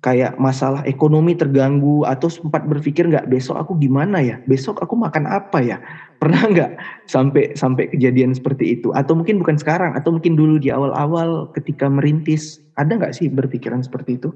Kayak 0.00 0.40
masalah 0.40 0.80
ekonomi 0.88 1.36
terganggu 1.36 2.08
atau 2.08 2.32
sempat 2.32 2.64
berpikir 2.64 3.04
nggak 3.04 3.28
besok 3.28 3.60
aku 3.60 3.76
gimana 3.76 4.24
ya 4.24 4.40
besok 4.48 4.80
aku 4.80 4.96
makan 4.96 5.28
apa 5.28 5.60
ya 5.60 5.76
pernah 6.16 6.48
nggak 6.48 6.72
sampai 7.04 7.52
sampai 7.52 7.92
kejadian 7.92 8.32
seperti 8.32 8.80
itu 8.80 8.92
atau 8.96 9.12
mungkin 9.12 9.40
bukan 9.40 9.60
sekarang 9.60 9.92
atau 9.92 10.16
mungkin 10.16 10.40
dulu 10.40 10.56
di 10.56 10.72
awal-awal 10.72 11.52
ketika 11.52 11.88
merintis 11.92 12.64
ada 12.80 12.96
nggak 12.96 13.12
sih 13.12 13.28
berpikiran 13.28 13.84
seperti 13.84 14.16
itu 14.16 14.32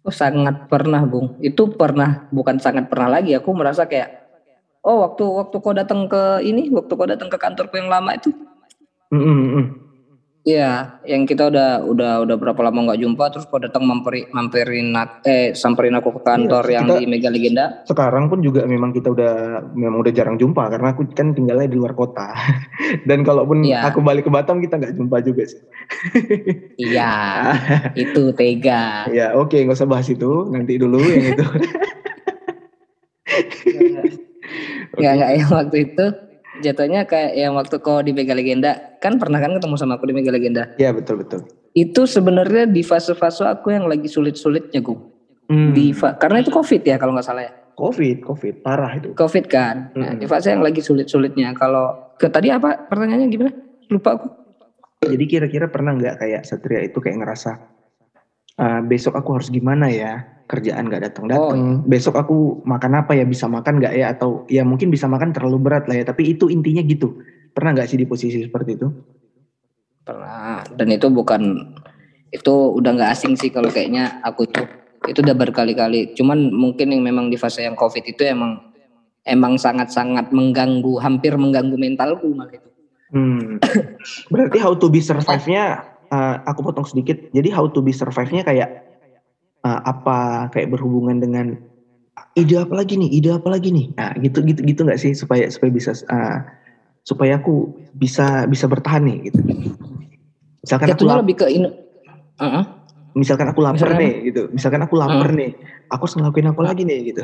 Oh 0.00 0.14
sangat 0.14 0.64
pernah 0.72 1.04
Bung. 1.04 1.36
Itu 1.44 1.76
pernah 1.76 2.24
bukan 2.32 2.56
sangat 2.56 2.88
pernah 2.88 3.20
lagi. 3.20 3.36
Aku 3.36 3.52
merasa 3.52 3.84
kayak 3.84 4.32
oh 4.80 5.04
waktu 5.04 5.24
waktu 5.28 5.56
kau 5.60 5.76
datang 5.76 6.08
ke 6.08 6.40
ini, 6.40 6.72
waktu 6.72 6.92
kau 6.96 7.04
datang 7.04 7.28
ke 7.28 7.36
kantorku 7.36 7.76
yang 7.76 7.92
lama 7.92 8.16
itu. 8.16 8.32
Mm 9.12 9.20
-hmm. 9.20 9.64
Iya, 10.40 10.96
yang 11.04 11.28
kita 11.28 11.52
udah 11.52 11.84
udah 11.84 12.24
udah 12.24 12.36
berapa 12.40 12.60
lama 12.64 12.88
nggak 12.88 13.00
jumpa, 13.04 13.28
terus 13.28 13.44
kau 13.44 13.60
datang 13.60 13.84
mampiri, 13.84 14.24
mampirin 14.32 14.96
eh 15.28 15.52
samperin 15.52 15.92
aku 16.00 16.16
ke 16.16 16.20
kantor 16.24 16.64
iya, 16.64 16.80
yang 16.80 16.86
kita, 16.88 16.96
di 16.96 17.04
Mega 17.04 17.28
Legenda. 17.28 17.84
Sekarang 17.84 18.32
pun 18.32 18.40
juga 18.40 18.64
memang 18.64 18.96
kita 18.96 19.12
udah 19.12 19.34
memang 19.76 20.00
udah 20.00 20.12
jarang 20.16 20.40
jumpa 20.40 20.72
karena 20.72 20.96
aku 20.96 21.04
kan 21.12 21.36
tinggalnya 21.36 21.68
di 21.68 21.76
luar 21.76 21.92
kota. 21.92 22.32
Dan 23.08 23.20
kalaupun 23.20 23.68
iya. 23.68 23.84
aku 23.84 24.00
balik 24.00 24.24
ke 24.24 24.32
Batam 24.32 24.64
kita 24.64 24.80
nggak 24.80 24.96
jumpa 24.96 25.20
juga 25.20 25.44
sih. 25.44 25.60
iya, 26.88 27.12
itu 28.08 28.32
tega. 28.32 29.12
Ya 29.12 29.36
oke 29.36 29.52
okay, 29.52 29.68
nggak 29.68 29.76
usah 29.76 29.90
bahas 29.92 30.08
itu, 30.08 30.48
nanti 30.48 30.80
dulu 30.80 31.04
yang 31.04 31.36
itu. 31.36 31.44
Nggak 34.96 35.12
nggak 35.20 35.30
yang 35.36 35.50
waktu 35.52 35.76
itu 35.84 36.29
jatuhnya 36.60 37.08
kayak 37.08 37.32
yang 37.36 37.56
waktu 37.56 37.80
kau 37.80 38.04
di 38.04 38.12
Mega 38.12 38.36
Legenda. 38.36 38.96
Kan 39.00 39.16
pernah 39.16 39.40
kan 39.40 39.56
ketemu 39.56 39.74
sama 39.80 39.96
aku 39.96 40.08
di 40.08 40.14
Mega 40.14 40.32
Legenda? 40.32 40.70
Iya 40.76 40.92
betul 40.92 41.24
betul. 41.24 41.44
Itu 41.72 42.04
sebenarnya 42.04 42.68
di 42.68 42.84
fase-fase 42.84 43.46
aku 43.46 43.72
yang 43.72 43.88
lagi 43.88 44.10
sulit-sulitnya 44.10 44.82
gue 44.82 44.98
hmm. 45.50 45.70
di 45.74 45.94
karena 45.94 46.42
itu 46.42 46.50
covid 46.50 46.82
ya 46.82 46.96
kalau 46.98 47.14
nggak 47.14 47.26
salah 47.26 47.42
ya? 47.46 47.52
Covid 47.74 48.22
covid. 48.26 48.54
Parah 48.60 48.92
itu. 48.98 49.16
Covid 49.16 49.44
kan? 49.48 49.94
Nah, 49.96 50.12
hmm. 50.14 50.20
di 50.20 50.26
fase 50.28 50.52
yang 50.52 50.60
lagi 50.60 50.84
sulit-sulitnya. 50.84 51.56
Kalau 51.56 52.14
ke 52.20 52.28
tadi 52.28 52.52
apa 52.52 52.86
pertanyaannya? 52.86 53.28
Gimana? 53.32 53.52
Lupa 53.88 54.20
aku. 54.20 54.28
Jadi 55.00 55.24
kira-kira 55.24 55.72
pernah 55.72 55.96
nggak 55.96 56.20
kayak 56.20 56.42
Satria 56.44 56.84
itu 56.84 57.00
kayak 57.00 57.24
ngerasa 57.24 57.69
uh, 58.60 58.80
besok 58.84 59.16
aku 59.16 59.40
harus 59.40 59.48
gimana 59.48 59.88
ya? 59.88 60.28
Kerjaan 60.50 60.90
nggak 60.90 61.02
datang 61.06 61.30
datang 61.30 61.46
oh. 61.46 61.54
Iya. 61.54 61.86
besok 61.86 62.14
aku 62.20 62.60
makan 62.66 62.92
apa 63.00 63.16
ya? 63.16 63.24
Bisa 63.24 63.48
makan 63.48 63.80
nggak 63.80 63.94
ya? 63.96 64.06
Atau 64.12 64.44
ya 64.52 64.62
mungkin 64.62 64.92
bisa 64.92 65.08
makan 65.08 65.32
terlalu 65.32 65.58
berat 65.62 65.88
lah 65.88 65.96
ya. 65.96 66.04
Tapi 66.04 66.36
itu 66.36 66.52
intinya 66.52 66.84
gitu. 66.84 67.22
Pernah 67.56 67.74
nggak 67.74 67.88
sih 67.88 67.98
di 67.98 68.04
posisi 68.04 68.38
seperti 68.38 68.70
itu? 68.76 68.88
Pernah. 70.04 70.66
Dan 70.76 70.92
itu 70.92 71.08
bukan 71.08 71.72
itu 72.30 72.54
udah 72.76 72.90
nggak 72.94 73.10
asing 73.16 73.34
sih 73.34 73.48
kalau 73.48 73.72
kayaknya 73.72 74.20
aku 74.20 74.44
tuh. 74.50 74.68
Itu 75.08 75.24
udah 75.24 75.32
berkali-kali. 75.32 76.12
Cuman 76.12 76.52
mungkin 76.52 76.92
yang 76.92 77.00
memang 77.00 77.32
di 77.32 77.40
fase 77.40 77.64
yang 77.64 77.78
covid 77.78 78.04
itu 78.04 78.20
emang 78.26 78.70
emang 79.24 79.56
sangat-sangat 79.56 80.34
mengganggu 80.34 80.98
hampir 81.00 81.38
mengganggu 81.38 81.76
mentalku 81.78 82.30
malah 82.34 82.52
itu. 82.52 82.68
Hmm. 83.10 83.58
berarti 84.30 84.62
how 84.62 84.78
to 84.78 84.86
be 84.86 85.02
survive-nya 85.02 85.89
uh, 86.10 86.36
aku 86.46 86.60
potong 86.66 86.86
sedikit 86.86 87.16
jadi 87.30 87.48
how 87.54 87.66
to 87.70 87.80
be 87.80 87.94
survive-nya 87.94 88.42
kayak 88.44 88.90
uh, 89.64 89.80
apa 89.86 90.50
kayak 90.52 90.70
berhubungan 90.74 91.22
dengan 91.22 91.56
ide 92.38 92.56
apa 92.60 92.74
lagi 92.76 92.94
nih, 93.00 93.10
ide 93.10 93.30
apa 93.34 93.48
lagi 93.50 93.72
nih. 93.72 93.86
Nah, 93.96 94.12
gitu 94.20 94.44
gitu 94.44 94.60
gitu 94.62 94.80
nggak 94.86 95.00
sih 95.00 95.12
supaya 95.16 95.48
supaya 95.50 95.70
bisa 95.72 95.92
uh, 96.10 96.38
supaya 97.02 97.40
aku 97.40 97.74
bisa 97.96 98.46
bisa 98.46 98.68
bertahan 98.70 99.02
nih 99.06 99.30
gitu. 99.30 99.40
Misalkan 100.60 100.88
aku 100.92 101.04
lapar, 101.08 101.20
lebih 101.24 101.36
ke 101.40 101.46
in, 101.48 101.64
uh 101.64 102.44
-uh. 102.44 102.64
misalkan 103.16 103.48
aku 103.48 103.60
lapar 103.64 103.80
misalkan, 103.80 104.02
nih 104.04 104.12
gitu. 104.28 104.42
Misalkan 104.52 104.80
aku 104.84 104.94
lapar 105.00 105.32
uh. 105.32 105.36
nih, 105.36 105.50
aku 105.88 106.02
harus 106.04 106.16
ngelakuin 106.20 106.48
apa 106.52 106.60
lagi 106.60 106.82
nih 106.84 106.98
gitu. 107.14 107.22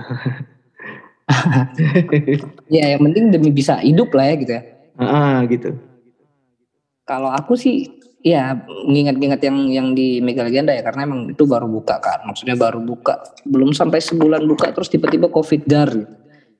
ya 2.74 2.96
yang 2.96 3.02
penting 3.02 3.34
demi 3.34 3.50
bisa 3.50 3.82
hidup 3.82 4.14
lah 4.16 4.32
ya 4.32 4.34
gitu 4.40 4.52
ya. 4.56 4.62
Ah 4.96 5.44
gitu. 5.44 5.76
Kalau 7.06 7.30
aku 7.30 7.54
sih 7.54 7.95
Iya, 8.26 8.58
mengingat-ingat 8.66 9.38
yang 9.46 9.58
yang 9.70 9.88
di 9.94 10.18
Mega 10.18 10.42
Legenda 10.42 10.74
ya 10.74 10.82
karena 10.82 11.06
emang 11.06 11.30
itu 11.30 11.46
baru 11.46 11.70
buka 11.70 12.02
kan. 12.02 12.26
Maksudnya 12.26 12.58
baru 12.58 12.82
buka, 12.82 13.22
belum 13.46 13.70
sampai 13.70 14.02
sebulan 14.02 14.42
buka 14.50 14.74
terus 14.74 14.90
tiba-tiba 14.90 15.30
Covid 15.30 15.62
dar 15.62 15.94
gitu. 15.94 16.14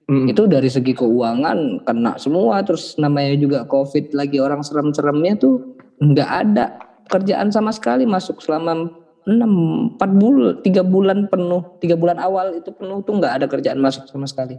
Hmm. 0.07 0.31
Itu 0.31 0.47
dari 0.47 0.71
segi 0.71 0.95
keuangan 0.95 1.83
kena 1.83 2.15
semua 2.23 2.63
terus 2.63 2.95
namanya 2.95 3.35
juga 3.35 3.67
Covid 3.67 4.15
lagi 4.15 4.39
orang 4.39 4.63
serem-seremnya 4.63 5.35
tuh 5.43 5.75
nggak 5.99 6.31
ada 6.31 6.65
kerjaan 7.11 7.51
sama 7.51 7.75
sekali 7.75 8.07
masuk 8.07 8.39
selama 8.39 8.87
enam 9.27 9.53
empat 9.99 10.11
bulan 10.15 10.63
tiga 10.63 10.87
bulan 10.87 11.27
penuh 11.27 11.83
tiga 11.83 11.99
bulan 11.99 12.23
awal 12.23 12.55
itu 12.55 12.71
penuh 12.71 13.03
tuh 13.03 13.19
nggak 13.19 13.43
ada 13.43 13.47
kerjaan 13.51 13.83
masuk 13.83 14.07
sama 14.07 14.31
sekali 14.31 14.55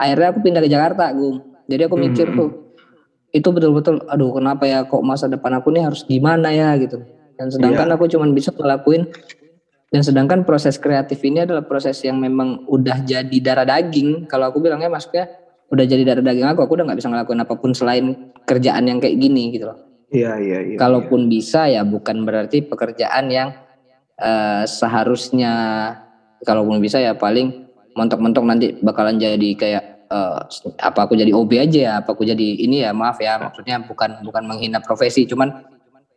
akhirnya 0.00 0.32
aku 0.32 0.40
pindah 0.40 0.64
ke 0.64 0.70
Jakarta 0.72 1.12
Gung 1.12 1.44
jadi 1.68 1.92
aku 1.92 1.96
mikir 2.00 2.32
hmm. 2.32 2.36
tuh 2.40 2.50
itu 3.32 3.48
betul-betul 3.52 4.00
aduh 4.08 4.32
kenapa 4.32 4.64
ya 4.64 4.88
kok 4.88 5.04
masa 5.04 5.28
depan 5.28 5.60
aku 5.60 5.68
nih 5.68 5.84
harus 5.84 6.04
gimana 6.08 6.48
ya 6.48 6.72
gitu 6.80 7.04
dan 7.36 7.52
sedangkan 7.52 7.86
yeah. 7.92 7.96
aku 7.96 8.08
cuma 8.08 8.24
bisa 8.32 8.50
ngelakuin 8.56 9.04
dan 9.88 10.00
sedangkan 10.04 10.44
proses 10.44 10.76
kreatif 10.76 11.20
ini 11.24 11.44
adalah 11.44 11.64
proses 11.64 11.96
yang 12.04 12.20
memang 12.20 12.64
udah 12.68 13.04
jadi 13.04 13.38
darah 13.40 13.68
daging 13.68 14.28
kalau 14.28 14.48
aku 14.48 14.60
bilangnya 14.64 14.88
maksudnya 14.88 15.28
udah 15.68 15.84
jadi 15.84 16.02
darah 16.04 16.24
daging 16.24 16.48
aku 16.48 16.64
aku 16.64 16.72
udah 16.80 16.84
nggak 16.88 16.98
bisa 17.00 17.08
ngelakuin 17.12 17.40
apa 17.44 17.54
pun 17.56 17.72
selain 17.76 18.32
kerjaan 18.48 18.88
yang 18.88 18.98
kayak 19.00 19.16
gini 19.20 19.52
gitu 19.52 19.68
loh 19.68 19.78
iya 20.08 20.40
iya 20.40 20.58
iya 20.64 20.76
kalaupun 20.80 21.28
ya. 21.28 21.28
bisa 21.28 21.60
ya 21.68 21.82
bukan 21.84 22.24
berarti 22.24 22.64
pekerjaan 22.64 23.28
yang 23.28 23.48
uh, 24.16 24.64
seharusnya 24.64 25.52
kalaupun 26.48 26.80
bisa 26.80 26.96
ya 26.96 27.12
paling 27.12 27.68
mentok-mentok 27.92 28.44
nanti 28.46 28.66
bakalan 28.80 29.20
jadi 29.20 29.50
kayak 29.58 29.84
uh, 30.10 30.40
apa 30.80 31.00
aku 31.04 31.14
jadi 31.16 31.32
OB 31.32 31.52
aja 31.56 31.80
ya 31.80 31.92
apa 32.00 32.12
aku 32.16 32.24
jadi 32.24 32.46
ini 32.64 32.84
ya 32.84 32.90
maaf 32.92 33.20
ya 33.20 33.38
maksudnya 33.40 33.80
bukan 33.84 34.24
bukan 34.24 34.42
menghina 34.44 34.80
profesi 34.80 35.28
cuman 35.28 35.64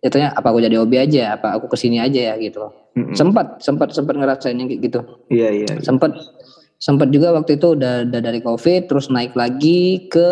jatuhnya 0.01 0.33
apa 0.33 0.47
aku 0.49 0.59
jadi 0.65 0.75
OB 0.81 0.93
aja 0.97 1.37
apa 1.37 1.55
aku 1.55 1.69
ke 1.69 1.77
sini 1.77 2.01
aja 2.01 2.33
ya 2.33 2.35
gitu 2.41 2.71
mm-hmm. 2.97 3.13
sempat 3.13 3.61
sempat 3.61 3.93
sempat 3.93 4.17
ngerasain 4.17 4.57
kayak 4.57 4.81
gitu 4.81 4.99
iya 5.29 5.53
iya, 5.53 5.69
iya. 5.77 5.83
sempat 5.85 6.17
sempat 6.81 7.13
juga 7.13 7.29
waktu 7.37 7.61
itu 7.61 7.77
udah, 7.77 8.09
udah 8.09 8.21
dari 8.25 8.41
covid 8.41 8.89
terus 8.89 9.13
naik 9.13 9.37
lagi 9.37 10.09
ke 10.09 10.31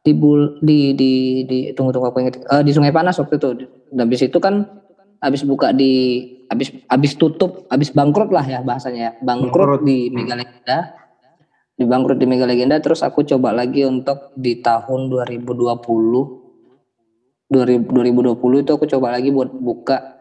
di 0.00 0.16
bul 0.16 0.62
di 0.64 0.96
di 0.96 1.44
di 1.44 1.58
tunggu 1.76 1.92
tunggu 1.92 2.08
aku 2.08 2.24
ingat 2.24 2.40
uh, 2.48 2.62
di 2.64 2.72
Sungai 2.72 2.94
Panas 2.94 3.20
waktu 3.20 3.36
itu 3.36 3.68
dan 3.92 4.08
habis 4.08 4.24
itu 4.24 4.38
kan 4.40 4.79
habis 5.20 5.44
buka 5.44 5.76
di 5.76 6.24
habis 6.48 6.72
habis 6.88 7.12
tutup 7.14 7.68
habis 7.68 7.92
bangkrut 7.92 8.32
lah 8.32 8.42
ya 8.42 8.64
bahasanya 8.64 9.00
ya 9.00 9.12
bangkrut, 9.22 9.80
bangkrut. 9.80 9.86
di 9.86 10.10
Mega 10.10 10.34
Legenda 10.34 10.78
di 11.76 11.84
bangkrut 11.86 12.18
di 12.18 12.26
Mega 12.26 12.46
Legenda 12.48 12.80
terus 12.80 13.04
aku 13.04 13.22
coba 13.22 13.52
lagi 13.52 13.84
untuk 13.84 14.32
di 14.34 14.58
tahun 14.58 15.12
2020 15.12 16.40
2020 17.50 18.64
itu 18.64 18.70
aku 18.72 18.86
coba 18.88 19.14
lagi 19.14 19.30
buat 19.30 19.52
buka 19.52 20.16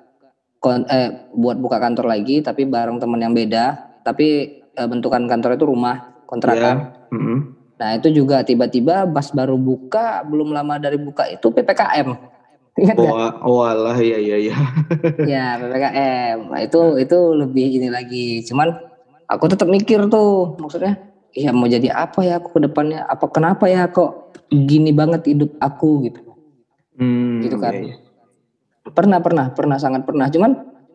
eh 0.91 1.31
buat 1.31 1.55
buka 1.55 1.79
kantor 1.79 2.11
lagi 2.11 2.43
tapi 2.43 2.67
bareng 2.67 2.99
teman 2.99 3.23
yang 3.23 3.31
beda 3.31 3.79
tapi 4.03 4.59
eh, 4.75 4.87
bentukan 4.87 5.23
kantor 5.25 5.55
itu 5.55 5.65
rumah 5.65 6.19
kontrakan 6.27 6.91
yeah. 7.09 7.15
mm 7.15 7.21
-hmm. 7.21 7.37
nah 7.79 7.95
itu 7.95 8.11
juga 8.11 8.43
tiba-tiba 8.43 9.07
pas 9.07 9.31
baru 9.31 9.55
buka 9.55 10.27
belum 10.27 10.51
lama 10.51 10.75
dari 10.75 10.99
buka 10.99 11.31
itu 11.31 11.47
ppkm 11.47 12.38
Ingat 12.80 12.95
oh, 12.95 13.11
oh 13.43 13.61
alah 13.67 13.97
ya 13.99 14.15
ya 14.15 14.38
ya. 14.39 14.55
ya 15.27 15.45
PPKM. 15.59 16.38
Nah, 16.47 16.59
itu 16.63 16.80
itu 16.95 17.17
lebih 17.36 17.67
ini 17.75 17.88
lagi. 17.91 18.39
Cuman 18.47 18.71
aku 19.27 19.51
tetap 19.51 19.67
mikir 19.67 20.07
tuh 20.07 20.55
maksudnya 20.55 20.95
ya 21.36 21.51
mau 21.51 21.67
jadi 21.67 21.91
apa 21.91 22.23
ya 22.23 22.39
aku 22.39 22.55
ke 22.55 22.59
depannya? 22.71 23.03
Apa 23.03 23.27
kenapa 23.27 23.67
ya 23.67 23.91
kok 23.91 24.32
gini 24.47 24.95
banget 24.95 25.27
hidup 25.27 25.51
aku 25.59 26.07
gitu. 26.07 26.21
Hmm, 26.95 27.43
gitu 27.43 27.59
kan. 27.59 27.73
Iya, 27.75 27.84
iya. 27.84 27.95
Pernah 28.89 29.19
pernah 29.19 29.45
pernah 29.51 29.77
sangat 29.77 30.07
pernah. 30.07 30.32
Cuman 30.32 30.51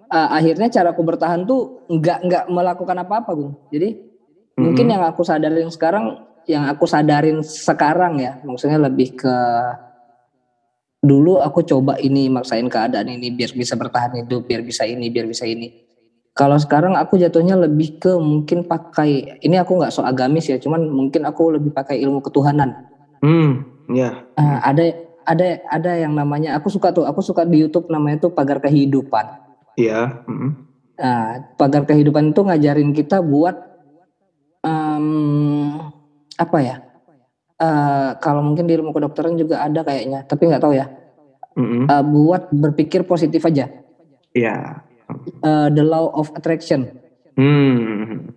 uh, 0.08 0.28
akhirnya 0.32 0.72
cara 0.72 0.96
aku 0.96 1.02
bertahan 1.04 1.44
tuh 1.44 1.84
nggak 1.92 2.18
nggak 2.24 2.44
melakukan 2.48 2.96
apa-apa, 3.04 3.30
Bung. 3.36 3.60
Jadi 3.68 3.92
hmm. 4.56 4.62
mungkin 4.62 4.86
yang 4.88 5.04
aku 5.04 5.20
sadarin 5.20 5.68
sekarang 5.68 6.24
yang 6.44 6.68
aku 6.68 6.84
sadarin 6.84 7.40
sekarang 7.40 8.20
ya, 8.20 8.40
maksudnya 8.44 8.76
lebih 8.76 9.16
ke 9.16 9.36
dulu 11.04 11.36
aku 11.36 11.60
coba 11.68 12.00
ini 12.00 12.32
maksain 12.32 12.64
keadaan 12.72 13.12
ini 13.12 13.28
biar 13.28 13.52
bisa 13.52 13.76
bertahan 13.76 14.24
hidup, 14.24 14.48
biar 14.48 14.64
bisa 14.64 14.88
ini, 14.88 15.12
biar 15.12 15.28
bisa 15.28 15.44
ini. 15.44 15.84
Kalau 16.34 16.58
sekarang 16.58 16.96
aku 16.98 17.20
jatuhnya 17.20 17.54
lebih 17.54 18.00
ke 18.00 18.16
mungkin 18.16 18.66
pakai 18.66 19.38
ini 19.44 19.54
aku 19.60 19.78
nggak 19.78 19.92
so 19.92 20.02
agamis 20.02 20.48
ya, 20.48 20.56
cuman 20.58 20.88
mungkin 20.88 21.28
aku 21.28 21.60
lebih 21.60 21.70
pakai 21.70 22.00
ilmu 22.02 22.24
ketuhanan. 22.24 22.88
Hmm, 23.22 23.68
ya. 23.92 24.24
Yeah. 24.34 24.40
Uh, 24.40 24.58
ada 24.64 24.84
ada 25.28 25.46
ada 25.70 25.92
yang 25.94 26.16
namanya 26.16 26.56
aku 26.58 26.72
suka 26.72 26.90
tuh, 26.90 27.06
aku 27.06 27.22
suka 27.22 27.46
di 27.46 27.62
YouTube 27.62 27.86
namanya 27.92 28.26
tuh 28.26 28.32
pagar 28.34 28.58
kehidupan. 28.58 29.44
Iya. 29.76 30.24
Yeah. 30.24 30.26
Mm 30.26 30.34
-hmm. 30.34 30.50
Nah, 30.94 31.26
pagar 31.58 31.82
kehidupan 31.90 32.30
itu 32.30 32.40
ngajarin 32.46 32.94
kita 32.94 33.18
buat 33.18 33.54
um, 34.62 35.90
apa 36.38 36.58
ya? 36.62 36.76
Uh, 37.60 38.16
kalau 38.18 38.42
mungkin 38.42 38.66
di 38.66 38.74
ilmu 38.74 38.90
kedokteran 38.90 39.38
juga 39.38 39.62
ada 39.62 39.84
kayaknya, 39.84 40.26
tapi 40.26 40.50
nggak 40.50 40.62
tahu 40.62 40.74
ya. 40.74 40.86
mm-hmm. 41.54 41.86
uh, 41.86 42.02
buat 42.02 42.50
berpikir 42.50 43.06
positif 43.06 43.42
aja. 43.46 43.70
Iya. 44.34 44.82
Uh, 45.44 45.70
the 45.70 45.84
law 45.86 46.10
of 46.10 46.34
attraction. 46.34 46.90
Hmm. 47.34 48.30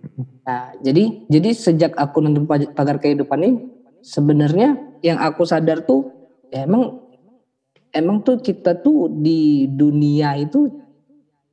Nah, 0.45 0.73
jadi 0.81 1.27
jadi 1.29 1.49
sejak 1.53 1.93
aku 1.97 2.21
nonton 2.21 2.49
pagar 2.49 2.97
kehidupan 2.97 3.39
ini 3.45 3.51
sebenarnya 4.01 4.77
yang 5.05 5.21
aku 5.21 5.45
sadar 5.45 5.85
tuh 5.85 6.09
ya 6.49 6.65
emang 6.65 7.03
emang 7.93 8.25
tuh 8.25 8.41
kita 8.41 8.79
tuh 8.81 9.09
di 9.11 9.69
dunia 9.69 10.37
itu 10.39 10.69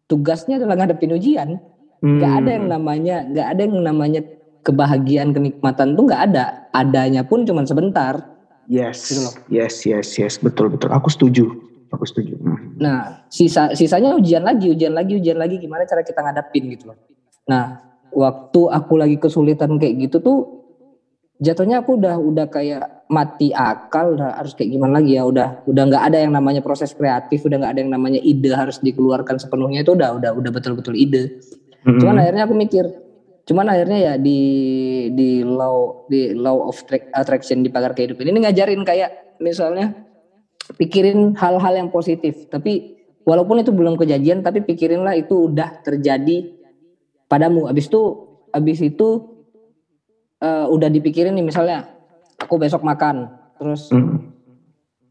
tugasnya 0.09 0.61
adalah 0.61 0.85
ngadepin 0.85 1.17
ujian. 1.17 1.61
Hmm. 2.05 2.21
Gak 2.21 2.33
ada 2.45 2.51
yang 2.61 2.67
namanya 2.69 3.17
gak 3.29 3.47
ada 3.57 3.61
yang 3.65 3.77
namanya 3.81 4.21
kebahagiaan 4.65 5.37
kenikmatan 5.37 5.95
tuh 5.95 6.05
gak 6.09 6.33
ada. 6.33 6.67
Adanya 6.73 7.23
pun 7.23 7.45
cuma 7.45 7.63
sebentar. 7.69 8.35
Yes, 8.65 9.13
gitu 9.13 9.29
loh. 9.29 9.35
yes, 9.53 9.85
yes, 9.85 10.09
yes, 10.17 10.35
betul, 10.41 10.73
betul. 10.73 10.89
Aku 10.89 11.13
setuju, 11.13 11.53
aku 11.93 12.09
setuju. 12.09 12.41
Hmm. 12.41 12.81
Nah, 12.81 13.29
sisa 13.29 13.77
sisanya 13.77 14.17
ujian 14.17 14.41
lagi, 14.41 14.73
ujian 14.73 14.97
lagi, 14.97 15.21
ujian 15.21 15.37
lagi. 15.37 15.61
Gimana 15.61 15.85
cara 15.85 16.01
kita 16.01 16.25
ngadapin 16.25 16.73
gitu 16.73 16.89
loh. 16.89 16.99
Nah, 17.45 17.85
waktu 18.09 18.61
aku 18.73 18.97
lagi 18.97 19.21
kesulitan 19.21 19.77
kayak 19.77 20.09
gitu 20.09 20.17
tuh, 20.25 20.39
jatuhnya 21.45 21.85
aku 21.85 22.01
udah 22.01 22.17
udah 22.17 22.47
kayak 22.49 23.05
mati 23.13 23.53
akal, 23.53 24.17
udah 24.17 24.41
harus 24.41 24.57
kayak 24.57 24.81
gimana 24.81 25.05
lagi 25.05 25.21
ya, 25.21 25.29
udah 25.29 25.67
udah 25.69 25.83
nggak 25.93 26.05
ada 26.09 26.19
yang 26.25 26.33
namanya 26.33 26.65
proses 26.65 26.97
kreatif, 26.97 27.45
udah 27.45 27.61
nggak 27.61 27.73
ada 27.77 27.81
yang 27.85 27.93
namanya 27.93 28.21
ide 28.25 28.49
harus 28.57 28.81
dikeluarkan 28.81 29.37
sepenuhnya 29.37 29.85
itu 29.85 29.93
udah 29.93 30.17
udah 30.17 30.31
udah 30.33 30.51
betul-betul 30.51 30.97
ide. 30.97 31.45
Mm-hmm. 31.85 32.01
Cuman 32.01 32.17
akhirnya 32.17 32.43
aku 32.49 32.55
mikir, 32.57 32.85
cuman 33.45 33.69
akhirnya 33.69 33.99
ya 34.01 34.13
di 34.17 34.41
di 35.13 35.45
law 35.45 36.09
di 36.09 36.33
law 36.33 36.69
of 36.73 36.81
attraction 37.13 37.61
di 37.61 37.69
pagar 37.69 37.93
kehidupan 37.93 38.25
ini 38.25 38.49
ngajarin 38.49 38.81
kayak 38.89 39.37
misalnya 39.37 40.05
pikirin 40.73 41.37
hal-hal 41.37 41.75
yang 41.77 41.89
positif. 41.93 42.49
Tapi 42.49 42.97
walaupun 43.29 43.61
itu 43.61 43.71
belum 43.75 44.01
kejadian 44.01 44.41
tapi 44.41 44.65
pikirinlah 44.65 45.21
itu 45.21 45.53
udah 45.53 45.85
terjadi 45.85 46.57
padamu. 47.29 47.69
Abis 47.69 47.93
itu 47.93 48.03
abis 48.55 48.81
itu 48.81 49.09
uh, 50.41 50.67
udah 50.73 50.89
dipikirin 50.89 51.37
nih 51.37 51.45
misalnya 51.45 51.85
aku 52.41 52.57
besok 52.57 52.81
makan. 52.81 53.29
Terus 53.61 53.93
hmm. 53.93 54.33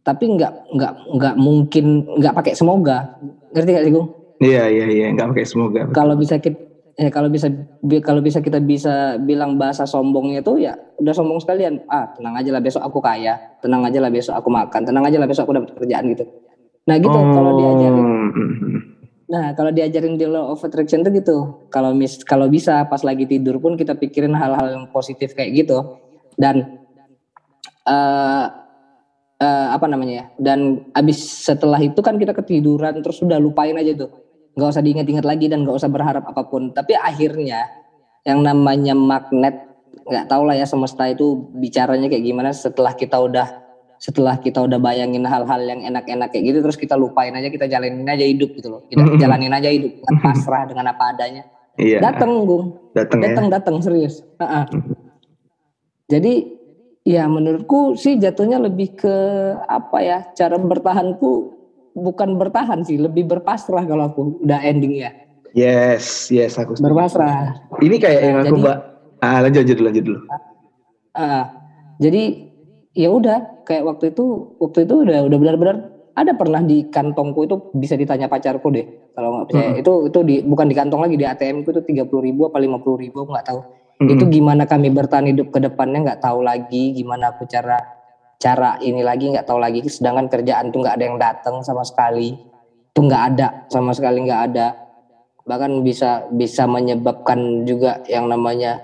tapi 0.01 0.25
nggak 0.33 0.73
nggak 0.73 0.93
nggak 1.21 1.35
mungkin 1.37 1.85
nggak 2.17 2.33
pakai 2.33 2.53
semoga. 2.57 3.21
Ngerti 3.53 3.69
gak 3.69 3.85
sih 3.85 3.93
gue 3.93 4.05
iya 4.41 4.63
iya 4.67 4.85
iya. 4.89 5.05
Nggak 5.13 5.37
pakai 5.37 5.45
semoga. 5.45 5.81
Kalau 5.93 6.17
bisa 6.17 6.41
kita 6.41 6.72
ya 6.93 7.09
kalau 7.09 7.29
bisa 7.29 7.49
kalau 8.05 8.21
bisa 8.21 8.37
kita 8.37 8.61
bisa 8.61 9.17
bilang 9.17 9.57
bahasa 9.57 9.85
sombongnya 9.89 10.45
itu 10.45 10.61
ya 10.61 10.77
udah 11.01 11.13
sombong 11.13 11.41
sekalian. 11.41 11.81
Ah 11.89 12.13
tenang 12.13 12.37
aja 12.37 12.49
lah 12.53 12.61
besok 12.61 12.83
aku 12.85 12.99
kaya. 13.01 13.37
Tenang 13.61 13.81
aja 13.85 13.97
lah 13.97 14.11
besok 14.13 14.33
aku 14.37 14.49
makan. 14.53 14.81
Tenang 14.85 15.03
aja 15.05 15.17
lah 15.17 15.27
besok 15.27 15.49
aku 15.49 15.53
dapat 15.57 15.69
kerjaan 15.73 16.05
gitu. 16.13 16.25
Nah 16.85 16.95
gitu 16.99 17.17
oh. 17.17 17.33
kalau 17.33 17.51
diajarin 17.57 18.09
nah 19.23 19.49
kalau 19.57 19.73
diajarin 19.73 20.13
di 20.13 20.29
law 20.29 20.53
of 20.53 20.61
attraction 20.61 21.01
itu 21.01 21.09
gitu. 21.23 21.37
Kalau 21.73 21.95
mis 21.97 22.21
kalau 22.21 22.45
bisa 22.45 22.85
pas 22.85 23.01
lagi 23.01 23.25
tidur 23.25 23.57
pun 23.57 23.73
kita 23.73 23.97
pikirin 23.97 24.35
hal-hal 24.37 24.69
yang 24.69 24.85
positif 24.93 25.33
kayak 25.33 25.65
gitu. 25.65 25.97
Dan 26.37 26.85
uh, 27.89 28.45
uh, 29.41 29.67
apa 29.73 29.85
namanya 29.89 30.13
ya? 30.13 30.25
Dan 30.37 30.89
abis 30.93 31.49
setelah 31.49 31.81
itu 31.81 31.97
kan 32.05 32.21
kita 32.21 32.37
ketiduran 32.37 33.01
terus 33.01 33.17
sudah 33.17 33.41
lupain 33.41 33.73
aja 33.73 34.05
tuh 34.05 34.22
nggak 34.53 34.69
usah 34.69 34.83
diingat-ingat 34.85 35.25
lagi 35.25 35.49
dan 35.49 35.65
nggak 35.65 35.77
usah 35.77 35.89
berharap 35.89 36.23
apa 36.29 36.45
pun 36.45 36.69
tapi 36.73 36.93
akhirnya 36.93 37.65
yang 38.23 38.45
namanya 38.45 38.93
magnet 38.93 39.73
nggak 40.03 40.25
tahu 40.29 40.43
lah 40.45 40.55
ya 40.57 40.65
semesta 40.67 41.09
itu 41.09 41.49
bicaranya 41.57 42.11
kayak 42.11 42.23
gimana 42.23 42.49
setelah 42.53 42.93
kita 42.93 43.17
udah 43.17 43.63
setelah 44.03 44.35
kita 44.35 44.59
udah 44.59 44.83
bayangin 44.83 45.23
hal-hal 45.23 45.61
yang 45.63 45.79
enak-enak 45.87 46.27
kayak 46.35 46.43
gitu 46.51 46.59
terus 46.59 46.75
kita 46.75 46.99
lupain 46.99 47.31
aja 47.31 47.47
kita 47.47 47.71
jalanin 47.71 48.03
aja 48.03 48.25
hidup 48.27 48.51
gitu 48.59 48.67
loh 48.67 48.81
kita 48.91 48.99
jalanin 49.23 49.53
aja 49.55 49.69
hidup 49.71 49.95
pasrah 50.19 50.67
dengan 50.67 50.91
apa 50.91 51.15
adanya 51.15 51.47
iya. 51.79 52.03
datang 52.03 52.43
gung 52.43 52.75
datang 52.91 53.23
datang 53.23 53.45
ya? 53.47 53.51
datang 53.57 53.75
serius 53.79 54.21
uh 54.37 54.43
-uh. 54.43 54.65
jadi 56.13 56.51
ya 57.07 57.31
menurutku 57.31 57.95
sih 57.95 58.19
jatuhnya 58.19 58.59
lebih 58.59 58.99
ke 58.99 59.15
apa 59.71 59.97
ya 60.03 60.17
cara 60.35 60.59
bertahanku 60.59 61.62
bukan 61.93 62.35
bertahan 62.37 62.81
sih, 62.83 62.97
lebih 62.97 63.29
berpasrah 63.29 63.85
kalau 63.85 64.09
aku 64.09 64.21
udah 64.41 64.59
ending 64.61 64.99
ya. 64.99 65.13
Yes, 65.53 66.33
yes 66.33 66.57
aku 66.57 66.73
setuju. 66.73 66.89
Berpasrah. 66.89 67.61
Ini 67.77 67.95
kayak 68.01 68.21
yang 68.25 68.37
aku 68.41 68.55
mbak. 68.57 68.77
Ah, 69.21 69.39
lanjut 69.39 69.63
lanjut 69.63 69.79
lanjut 69.79 70.03
dulu. 70.03 70.19
Uh, 71.13 71.45
jadi 72.01 72.49
ya 72.97 73.09
udah 73.13 73.65
kayak 73.65 73.85
waktu 73.85 74.11
itu 74.11 74.57
waktu 74.57 74.89
itu 74.89 74.95
udah 75.05 75.19
udah 75.29 75.37
benar-benar 75.37 75.77
ada 76.13 76.37
pernah 76.37 76.61
di 76.61 76.85
kantongku 76.93 77.45
itu 77.45 77.55
bisa 77.73 77.97
ditanya 77.97 78.29
pacarku 78.29 78.69
deh 78.69 78.85
kalau 79.17 79.33
nggak 79.33 79.45
percaya 79.49 79.69
hmm. 79.73 79.81
itu 79.81 79.93
itu 80.13 80.19
di 80.21 80.35
bukan 80.45 80.67
di 80.69 80.75
kantong 80.77 81.01
lagi 81.01 81.15
di 81.17 81.25
ATM 81.25 81.65
ku 81.65 81.73
itu 81.73 81.81
tiga 81.81 82.05
puluh 82.05 82.29
ribu 82.29 82.49
apa 82.49 82.61
lima 82.61 82.77
puluh 82.77 83.01
ribu 83.01 83.25
nggak 83.25 83.45
tahu 83.49 83.59
hmm. 84.05 84.09
itu 84.13 84.23
gimana 84.29 84.69
kami 84.69 84.93
bertahan 84.93 85.25
hidup 85.33 85.49
ke 85.49 85.57
depannya 85.57 86.05
nggak 86.05 86.21
tahu 86.21 86.45
lagi 86.45 86.93
gimana 86.93 87.33
aku 87.33 87.49
cara 87.49 87.81
cara 88.41 88.75
ini 88.83 89.01
lagi 89.01 89.31
nggak 89.31 89.47
tahu 89.47 89.59
lagi. 89.59 89.83
Sedangkan 89.87 90.27
kerjaan 90.27 90.69
tuh 90.69 90.83
nggak 90.83 90.95
ada 90.99 91.05
yang 91.05 91.17
datang 91.19 91.55
sama 91.63 91.87
sekali. 91.87 92.35
Tuh 92.93 93.03
nggak 93.07 93.23
ada 93.33 93.47
sama 93.71 93.95
sekali 93.95 94.23
nggak 94.27 94.41
ada. 94.53 94.67
Bahkan 95.43 95.83
bisa 95.83 96.27
bisa 96.31 96.63
menyebabkan 96.69 97.67
juga 97.67 97.99
yang 98.07 98.31
namanya 98.31 98.79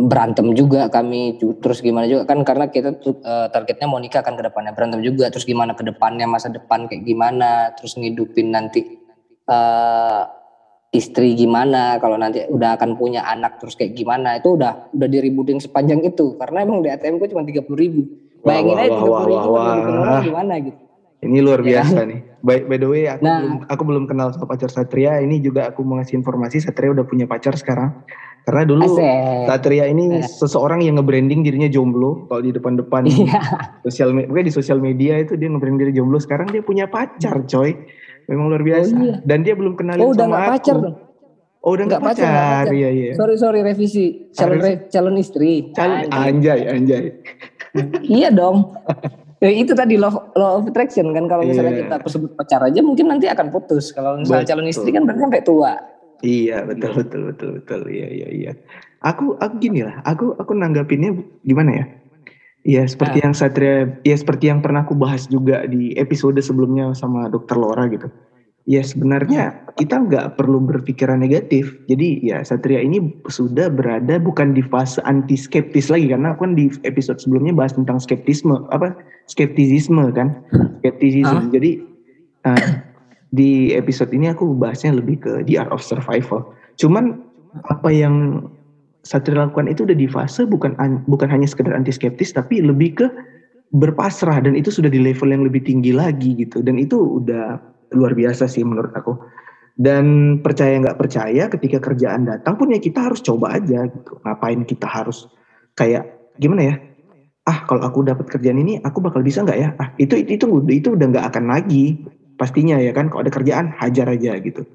berantem 0.00 0.56
juga 0.56 0.88
kami 0.88 1.36
terus 1.60 1.84
gimana 1.84 2.08
juga? 2.08 2.24
Kan 2.24 2.40
karena 2.40 2.72
kita 2.72 2.96
uh, 3.04 3.46
targetnya 3.52 3.86
mau 3.88 4.00
nikah 4.00 4.24
kan 4.24 4.36
ke 4.36 4.44
depannya. 4.44 4.72
Berantem 4.72 5.04
juga. 5.04 5.28
Terus 5.28 5.44
gimana 5.44 5.76
ke 5.76 5.84
depannya? 5.84 6.24
Masa 6.24 6.48
depan 6.48 6.88
kayak 6.88 7.04
gimana? 7.04 7.72
Terus 7.76 8.00
ngidupin 8.00 8.48
nanti 8.48 8.80
uh, 9.48 10.24
istri 10.88 11.36
gimana? 11.36 12.00
Kalau 12.00 12.16
nanti 12.16 12.48
udah 12.48 12.80
akan 12.80 12.96
punya 12.96 13.28
anak 13.28 13.60
terus 13.60 13.76
kayak 13.76 13.92
gimana? 13.92 14.40
Itu 14.40 14.56
udah 14.56 14.92
udah 14.92 15.08
diributin 15.08 15.60
sepanjang 15.60 16.00
itu. 16.00 16.40
Karena 16.40 16.64
emang 16.64 16.80
di 16.80 16.88
ATM 16.88 17.20
gue 17.20 17.28
cuma 17.28 17.44
tiga 17.44 17.60
puluh 17.60 17.78
ribu 17.80 18.27
Bayangin 18.48 18.76
aja 18.80 18.96
puluh 18.96 19.20
ribu 19.28 19.48
wah, 19.52 20.20
gimana 20.24 20.54
gitu. 20.64 20.80
Ini 21.18 21.38
luar 21.42 21.60
ya 21.66 21.82
biasa 21.82 22.06
ya. 22.06 22.08
nih. 22.08 22.20
By, 22.38 22.62
by 22.70 22.78
the 22.78 22.86
way, 22.86 23.10
aku 23.10 23.26
nah, 23.26 23.42
belum 23.42 23.54
aku 23.66 23.82
belum 23.82 24.04
kenal 24.06 24.30
sama 24.30 24.46
pacar 24.46 24.70
Satria. 24.70 25.18
Ini 25.18 25.42
juga 25.42 25.66
aku 25.66 25.82
mau 25.82 25.98
ngasih 25.98 26.22
informasi 26.22 26.62
Satria 26.62 26.94
udah 26.94 27.02
punya 27.02 27.26
pacar 27.26 27.58
sekarang. 27.58 28.06
Karena 28.46 28.62
dulu 28.64 28.86
Asik. 28.86 29.50
Satria 29.50 29.84
ini 29.90 30.22
Asik. 30.22 30.46
seseorang 30.46 30.80
yang 30.80 30.96
nge-branding 30.96 31.42
dirinya 31.42 31.66
jomblo 31.66 32.30
kalau 32.30 32.40
di 32.46 32.54
depan-depan 32.54 33.02
iya. 33.10 33.42
sosial 33.84 34.14
media, 34.14 34.40
di 34.46 34.52
sosial 34.54 34.78
media 34.78 35.18
itu 35.18 35.34
dia 35.34 35.50
nge-branding 35.50 35.90
diri 35.90 35.92
jomblo. 35.98 36.22
Sekarang 36.22 36.46
dia 36.54 36.62
punya 36.62 36.86
pacar, 36.86 37.42
coy. 37.44 37.74
Memang 38.30 38.54
luar 38.54 38.62
biasa. 38.62 38.94
Oh, 38.94 39.02
iya. 39.02 39.14
Dan 39.26 39.42
dia 39.42 39.58
belum 39.58 39.74
kenalin 39.74 40.06
oh, 40.06 40.14
sama 40.14 40.38
aku. 40.38 40.50
pacar 40.54 40.76
dong. 40.78 40.96
Oh 41.58 41.74
udah 41.74 41.84
nggak 41.90 42.02
pacar, 42.06 42.30
pacar. 42.30 42.64
Iya, 42.70 42.88
iya. 42.94 43.12
Sorry 43.18 43.34
sorry 43.34 43.60
revisi 43.66 44.30
calon 44.30 44.62
re, 44.62 44.86
calon 44.86 45.18
istri. 45.18 45.74
Calon 45.74 46.06
anjay 46.14 46.70
anjay 46.70 47.18
iya 48.06 48.28
dong. 48.32 48.74
Ya, 49.38 49.54
itu 49.54 49.70
tadi 49.70 49.94
law, 49.94 50.34
law 50.34 50.58
of 50.58 50.66
attraction 50.66 51.14
kan 51.14 51.30
kalau 51.30 51.46
misalnya 51.46 51.78
yeah. 51.78 52.02
kita 52.02 52.10
sebut 52.10 52.34
pacar 52.34 52.58
aja 52.66 52.82
mungkin 52.82 53.06
nanti 53.06 53.30
akan 53.30 53.54
putus. 53.54 53.94
Kalau 53.94 54.18
misalnya 54.18 54.42
betul. 54.42 54.52
calon 54.58 54.66
istri 54.66 54.90
kan 54.90 55.06
berarti 55.06 55.22
sampai 55.22 55.42
tua. 55.46 55.72
Iya 56.18 56.66
betul 56.66 56.90
betul 56.98 57.20
betul 57.30 57.48
betul 57.62 57.80
iya 57.86 58.08
iya 58.10 58.28
iya. 58.34 58.52
Aku 59.06 59.38
aku 59.38 59.54
gini 59.62 59.86
lah, 59.86 60.02
aku 60.02 60.34
aku 60.34 60.50
nanggapinnya 60.58 61.14
gimana 61.46 61.70
ya? 61.70 61.84
Iya 62.66 62.82
seperti 62.90 63.22
nah. 63.22 63.30
yang 63.30 63.34
Satria, 63.38 63.76
ya 64.02 64.16
seperti 64.18 64.50
yang 64.50 64.58
pernah 64.58 64.82
aku 64.82 64.98
bahas 64.98 65.30
juga 65.30 65.62
di 65.70 65.94
episode 65.94 66.42
sebelumnya 66.42 66.90
sama 66.98 67.30
Dokter 67.30 67.54
Laura 67.54 67.86
gitu 67.86 68.10
ya 68.68 68.84
sebenarnya 68.84 69.56
kita 69.80 69.96
nggak 69.96 70.36
perlu 70.36 70.60
berpikiran 70.60 71.24
negatif. 71.24 71.72
Jadi 71.88 72.20
ya 72.20 72.44
Satria 72.44 72.84
ini 72.84 73.00
sudah 73.32 73.72
berada 73.72 74.20
bukan 74.20 74.52
di 74.52 74.60
fase 74.60 75.00
anti 75.08 75.40
skeptis 75.40 75.88
lagi 75.88 76.12
karena 76.12 76.36
aku 76.36 76.44
kan 76.44 76.52
di 76.52 76.68
episode 76.84 77.16
sebelumnya 77.16 77.56
bahas 77.56 77.72
tentang 77.72 77.96
skeptisme 77.96 78.68
apa 78.68 78.92
skeptisisme 79.32 80.12
kan 80.12 80.36
skeptisisme. 80.84 81.48
Huh? 81.48 81.50
Jadi 81.50 81.80
uh, 82.44 82.84
di 83.32 83.72
episode 83.72 84.12
ini 84.12 84.28
aku 84.28 84.52
bahasnya 84.52 84.92
lebih 85.00 85.24
ke 85.24 85.32
the 85.48 85.56
art 85.56 85.72
of 85.72 85.80
survival. 85.80 86.44
Cuman 86.76 87.24
apa 87.72 87.88
yang 87.88 88.44
Satria 89.08 89.48
lakukan 89.48 89.72
itu 89.72 89.88
udah 89.88 89.96
di 89.96 90.04
fase 90.04 90.44
bukan 90.44 90.76
bukan 91.08 91.32
hanya 91.32 91.48
sekedar 91.48 91.72
anti 91.72 91.88
skeptis 91.88 92.36
tapi 92.36 92.60
lebih 92.60 93.00
ke 93.00 93.06
berpasrah 93.72 94.44
dan 94.44 94.52
itu 94.52 94.68
sudah 94.68 94.92
di 94.92 95.00
level 95.00 95.32
yang 95.32 95.44
lebih 95.44 95.64
tinggi 95.64 95.92
lagi 95.92 96.36
gitu 96.36 96.60
dan 96.60 96.76
itu 96.76 96.96
udah 96.96 97.56
luar 97.94 98.12
biasa 98.12 98.50
sih 98.50 98.64
menurut 98.64 98.92
aku. 98.92 99.16
Dan 99.78 100.38
percaya 100.42 100.74
nggak 100.82 100.98
percaya 100.98 101.46
ketika 101.46 101.78
kerjaan 101.78 102.26
datang 102.26 102.58
pun 102.58 102.74
ya 102.74 102.82
kita 102.82 103.06
harus 103.06 103.22
coba 103.22 103.54
aja 103.54 103.86
gitu. 103.86 104.18
Ngapain 104.26 104.66
kita 104.66 104.90
harus 104.90 105.30
kayak 105.78 106.34
gimana 106.34 106.62
ya? 106.66 106.74
Ah 107.46 107.62
kalau 107.64 107.86
aku 107.86 108.02
dapat 108.02 108.26
kerjaan 108.26 108.58
ini 108.58 108.82
aku 108.82 108.98
bakal 108.98 109.22
bisa 109.22 109.46
nggak 109.46 109.58
ya? 109.58 109.68
Ah 109.78 109.94
itu 109.96 110.18
itu 110.18 110.34
itu, 110.34 110.46
itu 110.66 110.88
udah 110.98 111.06
nggak 111.14 111.26
akan 111.30 111.44
lagi. 111.54 111.94
Pastinya 112.34 112.74
ya 112.82 112.90
kan 112.90 113.06
kalau 113.06 113.22
ada 113.22 113.30
kerjaan 113.30 113.70
hajar 113.78 114.10
aja 114.10 114.34
gitu. 114.42 114.66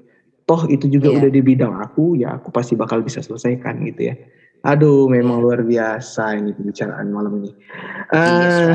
Toh 0.48 0.64
itu 0.72 0.88
juga 0.88 1.12
yeah. 1.12 1.20
udah 1.20 1.30
di 1.32 1.40
bidang 1.40 1.74
aku 1.84 2.16
ya 2.16 2.40
aku 2.40 2.48
pasti 2.48 2.72
bakal 2.72 3.04
bisa 3.04 3.20
selesaikan 3.20 3.84
gitu 3.84 4.08
ya. 4.08 4.16
Aduh 4.64 5.12
memang 5.12 5.44
luar 5.44 5.60
biasa 5.60 6.40
ini 6.40 6.56
pembicaraan 6.56 7.12
malam 7.12 7.44
ini. 7.44 7.52
Uh, 8.08 8.72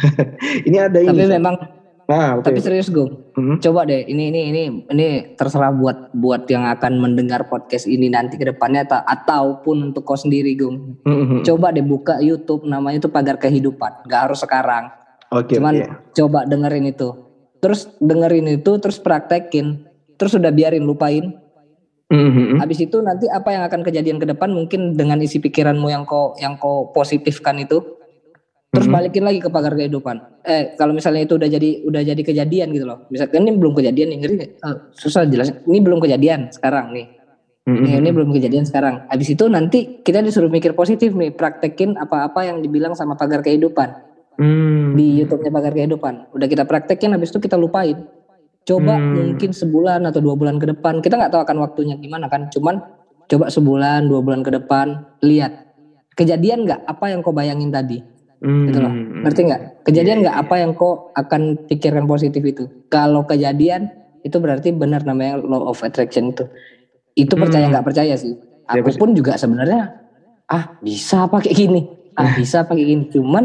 ini 0.68 0.80
ada 0.80 0.96
tapi 0.96 1.12
ini 1.12 1.28
memang 1.28 1.77
Ah, 2.08 2.40
oke. 2.40 2.48
Tapi 2.48 2.64
serius 2.64 2.88
Gung, 2.88 3.36
Mhm. 3.36 3.60
coba 3.60 3.84
deh 3.84 4.00
ini 4.08 4.32
ini 4.32 4.40
ini 4.48 4.62
ini 4.88 5.08
terserah 5.36 5.68
buat 5.68 6.08
buat 6.16 6.48
yang 6.48 6.64
akan 6.64 7.04
mendengar 7.04 7.52
podcast 7.52 7.84
ini 7.84 8.08
nanti 8.08 8.40
ke 8.40 8.48
depannya 8.48 8.88
atau 8.88 9.04
ataupun 9.04 9.92
untuk 9.92 10.08
kau 10.08 10.16
sendiri 10.16 10.56
Gung. 10.56 11.04
Mhm. 11.04 11.44
Coba 11.44 11.68
deh 11.68 11.84
buka 11.84 12.16
YouTube 12.24 12.64
namanya 12.64 13.04
itu 13.04 13.12
pagar 13.12 13.36
kehidupan. 13.36 14.08
Gak 14.08 14.32
harus 14.32 14.40
sekarang. 14.40 14.88
Oke, 15.28 15.60
Cuman 15.60 15.84
oke. 15.84 16.16
coba 16.16 16.48
dengerin 16.48 16.88
itu. 16.88 17.12
Terus 17.60 17.92
dengerin 18.00 18.56
itu 18.56 18.70
terus 18.80 18.96
praktekin. 18.96 19.84
Terus 20.16 20.32
udah 20.32 20.48
biarin 20.48 20.88
lupain. 20.88 21.36
Mhm. 22.08 22.56
Habis 22.56 22.88
itu 22.88 23.04
nanti 23.04 23.28
apa 23.28 23.52
yang 23.52 23.68
akan 23.68 23.84
kejadian 23.84 24.16
ke 24.16 24.24
depan 24.24 24.48
mungkin 24.48 24.96
dengan 24.96 25.20
isi 25.20 25.44
pikiranmu 25.44 25.92
yang 25.92 26.08
kau 26.08 26.32
yang 26.40 26.56
kau 26.56 26.88
positifkan 26.88 27.60
itu 27.60 27.97
terus 28.68 28.84
Mhm. 28.84 28.94
balikin 28.94 29.24
lagi 29.24 29.40
ke 29.40 29.48
pagar 29.48 29.72
kehidupan. 29.72 30.44
Eh 30.44 30.76
kalau 30.76 30.92
misalnya 30.92 31.24
itu 31.24 31.40
udah 31.40 31.48
jadi 31.48 31.70
udah 31.88 32.02
jadi 32.04 32.22
kejadian 32.22 32.68
gitu 32.76 32.84
loh. 32.84 33.08
Misalkan 33.08 33.48
ini 33.48 33.56
belum 33.56 33.72
kejadian 33.72 34.08
nih 34.12 34.18
ngeri? 34.20 34.36
Eh, 34.40 34.76
susah 34.92 35.24
jelas. 35.24 35.50
Ini 35.64 35.78
belum 35.80 35.98
kejadian 35.98 36.52
sekarang 36.52 36.92
nih. 36.92 37.06
Mhm. 37.68 37.84
Nih, 37.84 37.94
ini 38.00 38.10
belum 38.16 38.30
kejadian 38.32 38.64
sekarang. 38.64 39.04
Habis 39.12 39.28
itu 39.36 39.44
nanti 39.48 40.00
kita 40.00 40.24
disuruh 40.24 40.48
mikir 40.48 40.72
positif 40.72 41.12
nih, 41.12 41.36
praktekin 41.36 42.00
apa-apa 42.00 42.48
yang 42.48 42.64
dibilang 42.64 42.96
sama 42.96 43.12
pagar 43.12 43.44
kehidupan 43.44 43.88
Hmm. 44.40 44.96
di 44.96 45.20
YouTube-nya 45.20 45.52
pagar 45.52 45.76
kehidupan. 45.76 46.32
Udah 46.32 46.48
kita 46.48 46.64
praktekin 46.64 47.12
habis 47.12 47.28
itu 47.28 47.40
kita 47.40 47.60
lupain. 47.60 48.08
Coba 48.64 48.96
Hmm. 48.96 49.32
mungkin 49.32 49.52
sebulan 49.52 50.04
atau 50.08 50.20
dua 50.20 50.36
bulan 50.36 50.56
ke 50.56 50.68
depan. 50.76 51.00
Kita 51.00 51.16
nggak 51.20 51.32
tahu 51.32 51.40
akan 51.44 51.56
waktunya 51.60 51.96
gimana 51.96 52.28
kan. 52.28 52.48
Cuman 52.48 52.80
coba 53.28 53.52
sebulan 53.52 54.08
dua 54.08 54.20
bulan 54.24 54.40
ke 54.40 54.48
depan 54.48 55.04
lihat 55.20 55.68
kejadian 56.16 56.64
nggak 56.64 56.88
apa 56.88 57.12
yang 57.12 57.20
kau 57.20 57.36
bayangin 57.36 57.68
tadi 57.68 58.00
Hmm. 58.38 58.70
gitu 58.70 58.78
loh. 58.78 58.92
Ngerti 59.26 59.40
nggak? 59.50 59.60
Kejadian 59.82 60.22
nggak 60.22 60.36
apa 60.46 60.54
yang 60.62 60.72
kau 60.78 61.10
akan 61.12 61.66
pikirkan 61.66 62.06
positif 62.06 62.42
itu. 62.42 62.64
Kalau 62.86 63.26
kejadian 63.26 63.90
itu 64.22 64.36
berarti 64.38 64.70
benar 64.70 65.02
namanya 65.02 65.42
law 65.42 65.70
of 65.70 65.82
attraction 65.82 66.30
itu. 66.30 66.46
Itu 67.14 67.34
percaya 67.34 67.66
Hmm. 67.66 67.74
nggak 67.74 67.86
percaya 67.86 68.14
sih. 68.14 68.38
Aku 68.68 68.94
pun 68.94 69.16
juga 69.16 69.34
sebenarnya 69.34 69.90
ah 70.46 70.78
bisa 70.78 71.26
apa 71.26 71.42
kayak 71.42 71.56
gini. 71.56 71.82
Ah 72.14 72.30
bisa 72.38 72.62
apa 72.62 72.78
kayak 72.78 72.88
gini. 72.88 73.04
Cuman 73.10 73.44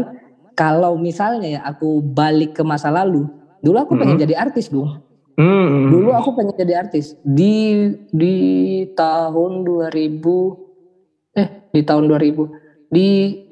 kalau 0.54 0.94
misalnya 0.94 1.58
ya 1.58 1.60
aku 1.66 1.98
balik 1.98 2.54
ke 2.54 2.62
masa 2.62 2.86
lalu, 2.86 3.26
dulu 3.58 3.76
aku 3.82 3.98
pengen 3.98 4.14
Hmm. 4.14 4.24
jadi 4.28 4.34
artis, 4.38 4.70
Bung. 4.70 5.02
Hmm. 5.34 5.90
Dulu 5.90 6.14
aku 6.14 6.38
pengen 6.38 6.54
jadi 6.54 6.86
artis 6.86 7.18
di 7.26 7.90
di 8.14 8.36
tahun 8.94 9.66
2000 9.66 10.54
eh 11.34 11.66
di 11.74 11.82
tahun 11.82 12.06
2000 12.06 12.46
di 12.86 13.42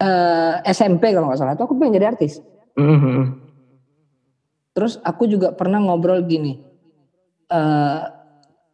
eh, 0.00 0.54
SMP 0.66 1.12
kalau 1.12 1.28
nggak 1.28 1.38
salah 1.38 1.54
itu 1.54 1.62
aku 1.62 1.76
pengen 1.76 2.00
jadi 2.00 2.10
artis. 2.10 2.40
Mhm. 2.74 3.36
Terus 4.72 4.96
aku 5.02 5.26
juga 5.26 5.52
pernah 5.52 5.82
ngobrol 5.82 6.24
gini, 6.24 6.56
eh 7.50 8.00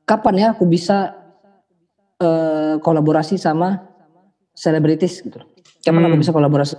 kapan 0.06 0.34
ya 0.38 0.46
aku 0.54 0.64
bisa 0.64 1.12
eh, 2.16 2.80
kolaborasi 2.80 3.36
sama 3.36 3.76
selebritis 4.56 5.20
gitu. 5.20 5.36
Kapan 5.84 6.08
aku 6.08 6.16
Hmm. 6.16 6.22
bisa 6.24 6.32
kolaborasi? 6.32 6.76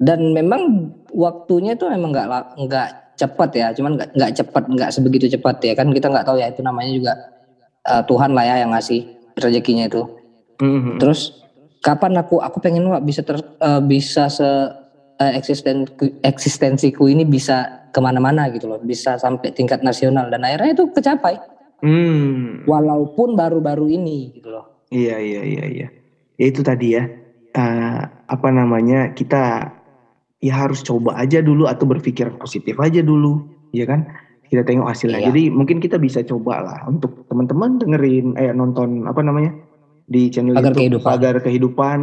Dan 0.00 0.32
memang 0.32 0.88
waktunya 1.12 1.76
itu 1.76 1.84
memang 1.86 2.10
nggak 2.10 2.26
nggak 2.64 2.88
cepat 3.12 3.50
ya, 3.52 3.66
cuman 3.76 4.00
nggak 4.00 4.08
nggak 4.16 4.32
cepat 4.40 4.64
nggak 4.72 4.90
sebegitu 4.90 5.26
cepat 5.36 5.60
ya 5.62 5.76
kan 5.76 5.92
kita 5.92 6.08
nggak 6.08 6.24
tahu 6.24 6.40
ya 6.40 6.48
itu 6.48 6.64
namanya 6.64 6.90
juga 6.96 7.12
eh, 7.82 8.02
Tuhan 8.08 8.30
lah 8.32 8.44
ya 8.46 8.54
yang 8.64 8.70
ngasih 8.72 9.04
rezekinya 9.36 9.84
itu. 9.90 10.02
Mhm. 10.62 10.96
Terus 10.96 11.41
kapan 11.82 12.14
aku 12.16 12.38
aku 12.38 12.62
pengen 12.62 12.86
wah 12.86 13.02
bisa 13.02 13.26
ter, 13.26 13.36
eh, 13.42 13.82
bisa 13.82 14.30
se 14.30 14.46
eh, 15.20 15.32
eksisten 15.36 15.84
eksistensiku 16.22 17.10
ini 17.10 17.26
bisa 17.26 17.84
ke 17.92 18.00
mana-mana 18.00 18.48
gitu 18.48 18.70
loh, 18.70 18.80
bisa 18.80 19.20
sampai 19.20 19.52
tingkat 19.52 19.84
nasional 19.84 20.30
dan 20.32 20.46
akhirnya 20.46 20.72
itu 20.72 20.88
kecapai 20.94 21.36
Hmm. 21.82 22.62
walaupun 22.62 23.34
baru-baru 23.34 23.90
ini 23.90 24.38
gitu 24.38 24.54
loh. 24.54 24.86
Iya 24.94 25.18
iya 25.18 25.42
iya 25.42 25.64
iya. 25.66 25.88
Ya 26.38 26.46
itu 26.46 26.62
tadi 26.62 26.94
ya. 26.94 27.04
eh, 27.52 28.00
apa 28.32 28.48
namanya 28.48 29.12
kita 29.12 29.68
ya 30.40 30.54
harus 30.56 30.80
coba 30.80 31.20
aja 31.20 31.44
dulu 31.44 31.68
atau 31.68 31.84
berpikir 31.84 32.32
positif 32.40 32.80
aja 32.80 33.04
dulu, 33.04 33.44
ya 33.76 33.84
kan? 33.84 34.08
Kita 34.48 34.64
tengok 34.64 34.88
hasilnya. 34.88 35.20
Iya. 35.20 35.28
Jadi 35.28 35.42
mungkin 35.52 35.76
kita 35.76 36.00
bisa 36.00 36.24
coba 36.24 36.64
lah 36.64 36.78
untuk 36.88 37.28
teman-teman 37.28 37.76
dengerin, 37.76 38.40
eh 38.40 38.54
nonton 38.56 39.04
apa 39.04 39.20
namanya 39.20 39.52
di 40.06 40.28
channel 40.28 40.54
Pagar 40.56 40.72
YouTube 40.72 40.78
Kehidupan. 40.78 41.08
Pagar 41.08 41.36
Kehidupan. 41.40 41.98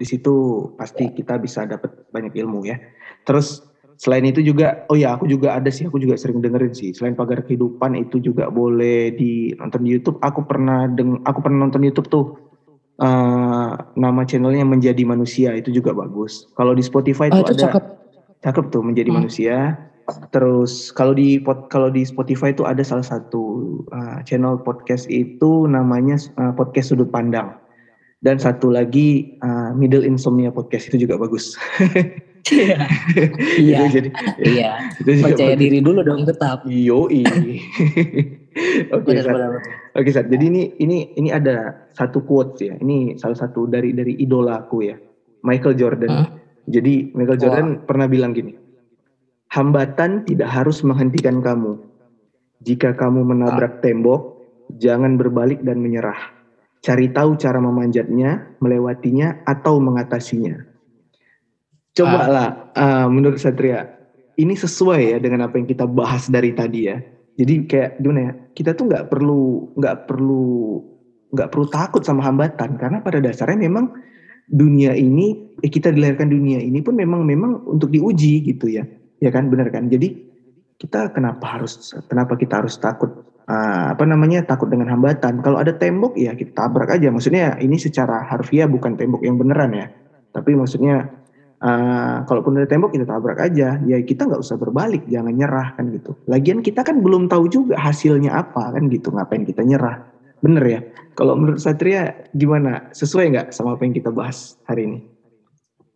Di 0.00 0.06
situ 0.08 0.34
pasti 0.76 1.04
kita 1.12 1.38
bisa 1.38 1.64
dapat 1.68 1.92
banyak 2.10 2.32
ilmu 2.34 2.64
ya. 2.66 2.80
Terus 3.22 3.62
selain 4.00 4.26
itu 4.26 4.42
juga, 4.42 4.82
oh 4.90 4.98
ya 4.98 5.14
aku 5.14 5.30
juga 5.30 5.54
ada 5.54 5.70
sih, 5.70 5.86
aku 5.86 6.00
juga 6.02 6.18
sering 6.18 6.42
dengerin 6.42 6.74
sih. 6.74 6.90
Selain 6.96 7.14
Pagar 7.14 7.44
Kehidupan 7.46 7.94
itu 7.94 8.18
juga 8.18 8.50
boleh 8.50 9.14
di 9.14 9.54
nonton 9.54 9.84
di 9.84 9.94
YouTube. 9.94 10.18
Aku 10.24 10.42
pernah 10.42 10.88
deng, 10.90 11.22
aku 11.22 11.38
pernah 11.44 11.68
nonton 11.68 11.84
YouTube 11.86 12.08
tuh 12.10 12.24
eh, 12.98 13.70
nama 13.78 14.20
channelnya 14.26 14.66
Menjadi 14.66 15.02
Manusia 15.06 15.54
itu 15.54 15.70
juga 15.70 15.94
bagus. 15.94 16.50
Kalau 16.58 16.74
di 16.74 16.82
Spotify 16.82 17.30
itu 17.30 17.40
itu 17.44 17.54
ada 17.54 17.62
cakep. 17.68 17.84
cakep 18.42 18.64
tuh 18.74 18.82
Menjadi 18.82 19.10
Hmm. 19.14 19.18
Manusia. 19.22 19.56
Terus 20.34 20.90
kalau 20.92 21.14
di 21.14 21.38
kalau 21.70 21.88
di 21.88 22.02
Spotify 22.02 22.50
itu 22.50 22.66
ada 22.66 22.82
salah 22.82 23.04
satu 23.04 23.62
eh, 23.92 24.18
channel 24.26 24.58
podcast 24.60 25.06
itu 25.08 25.66
namanya 25.70 26.18
eh, 26.18 26.52
podcast 26.54 26.92
sudut 26.94 27.08
pandang. 27.08 27.54
Dan 28.22 28.38
satu 28.38 28.70
lagi 28.70 29.38
eh, 29.42 29.70
Middle 29.74 30.06
Insomnia 30.06 30.50
podcast 30.50 30.90
itu 30.90 31.06
juga 31.06 31.18
bagus. 31.18 31.54
Iya. 32.42 32.78
Iya. 33.62 33.86
itu 34.98 35.10
juga 35.14 35.26
Percaya 35.30 35.54
bagus. 35.54 35.62
diri 35.62 35.78
dulu 35.78 36.00
dong 36.02 36.26
tetap. 36.26 36.66
Yoi. 36.66 37.22
Oke. 38.96 39.10
Oke, 39.92 40.10
Sat. 40.12 40.28
Jadi 40.28 40.44
ini 40.48 40.62
ini 40.82 41.12
ini 41.16 41.30
ada 41.32 41.88
satu 41.94 42.24
quotes 42.24 42.60
ya. 42.60 42.74
Ini 42.76 43.16
salah 43.16 43.38
satu 43.38 43.70
dari 43.70 43.94
dari 43.94 44.18
idola 44.20 44.66
aku 44.66 44.84
ya, 44.84 44.96
Michael 45.46 45.76
Jordan. 45.78 46.10
Hmm. 46.10 46.28
Jadi 46.68 47.14
Michael 47.16 47.40
Jordan 47.40 47.66
pernah 47.86 48.06
bilang 48.06 48.36
gini, 48.36 48.54
hambatan 49.52 50.24
tidak 50.24 50.48
harus 50.48 50.80
menghentikan 50.80 51.44
kamu. 51.44 51.76
Jika 52.64 52.96
kamu 52.96 53.28
menabrak 53.28 53.84
tembok, 53.84 54.40
jangan 54.80 55.20
berbalik 55.20 55.60
dan 55.60 55.84
menyerah. 55.84 56.32
Cari 56.82 57.12
tahu 57.12 57.36
cara 57.36 57.60
memanjatnya, 57.60 58.58
melewatinya, 58.58 59.44
atau 59.44 59.78
mengatasinya. 59.78 60.66
Cobalah, 61.92 62.72
ah, 62.72 63.06
menurut 63.12 63.36
Satria, 63.36 63.86
ini 64.40 64.56
sesuai 64.56 65.14
ya 65.14 65.18
dengan 65.20 65.46
apa 65.46 65.60
yang 65.60 65.68
kita 65.68 65.84
bahas 65.84 66.32
dari 66.32 66.56
tadi 66.56 66.88
ya. 66.88 66.96
Jadi 67.36 67.68
kayak 67.68 68.00
gimana 68.00 68.20
ya? 68.24 68.32
Kita 68.56 68.70
tuh 68.72 68.88
nggak 68.88 69.12
perlu 69.12 69.72
nggak 69.76 69.96
perlu 70.08 70.48
nggak 71.32 71.48
perlu 71.48 71.66
takut 71.68 72.02
sama 72.04 72.24
hambatan 72.28 72.76
karena 72.76 73.00
pada 73.00 73.16
dasarnya 73.20 73.56
memang 73.56 73.88
dunia 74.44 74.92
ini 74.92 75.56
eh, 75.64 75.70
kita 75.72 75.88
dilahirkan 75.88 76.28
dunia 76.28 76.60
ini 76.60 76.84
pun 76.84 76.92
memang 76.92 77.24
memang 77.24 77.64
untuk 77.64 77.88
diuji 77.88 78.44
gitu 78.52 78.68
ya 78.68 78.84
ya 79.22 79.30
kan 79.30 79.46
benar 79.46 79.70
kan? 79.70 79.86
Jadi 79.86 80.18
kita 80.82 81.14
kenapa 81.14 81.46
harus 81.46 81.94
kenapa 82.10 82.34
kita 82.34 82.58
harus 82.58 82.74
takut 82.82 83.22
ah, 83.46 83.94
apa 83.94 84.02
namanya 84.02 84.42
takut 84.42 84.66
dengan 84.66 84.90
hambatan? 84.90 85.38
Kalau 85.46 85.62
ada 85.62 85.70
tembok 85.70 86.18
ya 86.18 86.34
kita 86.34 86.58
tabrak 86.58 86.90
aja. 86.90 87.14
Maksudnya 87.14 87.54
ini 87.62 87.78
secara 87.78 88.26
harfiah 88.26 88.66
bukan 88.66 88.98
tembok 88.98 89.22
yang 89.22 89.38
beneran 89.38 89.70
ya. 89.70 89.86
Tapi 90.34 90.58
maksudnya 90.58 91.06
ah, 91.62 92.26
kalaupun 92.26 92.58
ada 92.58 92.66
tembok 92.66 92.98
kita 92.98 93.06
tabrak 93.06 93.38
aja. 93.38 93.78
Ya 93.86 93.96
kita 94.02 94.26
nggak 94.26 94.42
usah 94.42 94.58
berbalik 94.58 95.06
jangan 95.06 95.30
nyerah 95.30 95.78
kan 95.78 95.94
gitu. 95.94 96.18
Lagian 96.26 96.66
kita 96.66 96.82
kan 96.82 96.98
belum 96.98 97.30
tahu 97.30 97.46
juga 97.46 97.78
hasilnya 97.78 98.34
apa 98.34 98.74
kan 98.74 98.90
gitu. 98.90 99.14
Ngapain 99.14 99.46
kita 99.46 99.62
nyerah? 99.62 100.02
Bener 100.42 100.64
ya? 100.66 100.80
Kalau 101.14 101.38
menurut 101.38 101.62
Satria 101.62 102.26
gimana? 102.34 102.90
Sesuai 102.90 103.30
nggak 103.30 103.46
sama 103.54 103.78
apa 103.78 103.86
yang 103.86 103.94
kita 103.94 104.10
bahas 104.10 104.58
hari 104.66 104.90
ini 104.90 105.11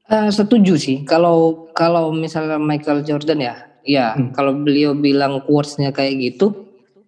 Eh, 0.06 0.30
setuju 0.30 0.78
sih. 0.78 1.02
Kalau 1.02 1.66
kalau 1.72 2.14
misalnya 2.14 2.56
Michael 2.56 3.02
Jordan 3.02 3.42
ya, 3.42 3.54
ya 3.82 4.14
Hmm. 4.14 4.30
kalau 4.30 4.54
beliau 4.54 4.94
bilang 4.94 5.42
quotes-nya 5.42 5.90
kayak 5.90 6.14
gitu, 6.22 6.54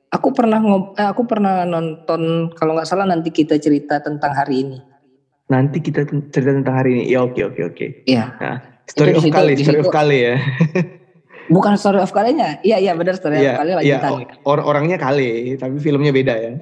aku 0.09 0.29
pernah 0.33 0.59
ngob, 0.59 0.91
eh, 0.93 1.07
aku 1.07 1.23
pernah 1.23 1.63
nonton 1.63 2.51
kalau 2.51 2.75
nggak 2.75 2.89
salah 2.89 3.07
nanti 3.07 3.31
kita 3.31 3.55
cerita 3.57 3.99
tentang 3.99 4.35
hari 4.35 4.67
ini. 4.67 4.79
nanti 5.49 5.81
kita 5.81 6.05
cerita 6.29 6.53
tentang 6.53 6.77
hari 6.77 6.93
ini 6.93 7.03
ya 7.09 7.25
oke 7.25 7.41
oke 7.41 7.63
oke 7.67 7.87
Iya. 8.05 8.37
story 8.85 9.17
Itu 9.17 9.25
of 9.25 9.33
Kali 9.33 9.53
story 9.57 9.81
of 9.81 9.89
Kali 9.89 10.19
ya 10.21 10.35
Bukan 11.49 11.73
story 11.73 12.05
of 12.05 12.13
kalinya. 12.13 12.61
Iya 12.61 12.77
iya 12.77 12.93
benar 12.93 13.17
story 13.17 13.41
Iya, 13.41 13.57
of 13.57 13.59
kali 13.59 13.71
iya, 13.81 13.97
lanjutan. 13.97 14.11
o- 14.13 14.29
or- 14.45 14.61
orangnya 14.63 15.01
Kali 15.01 15.57
tapi 15.57 15.81
filmnya 15.81 16.13
beda 16.13 16.35
ya 16.37 16.53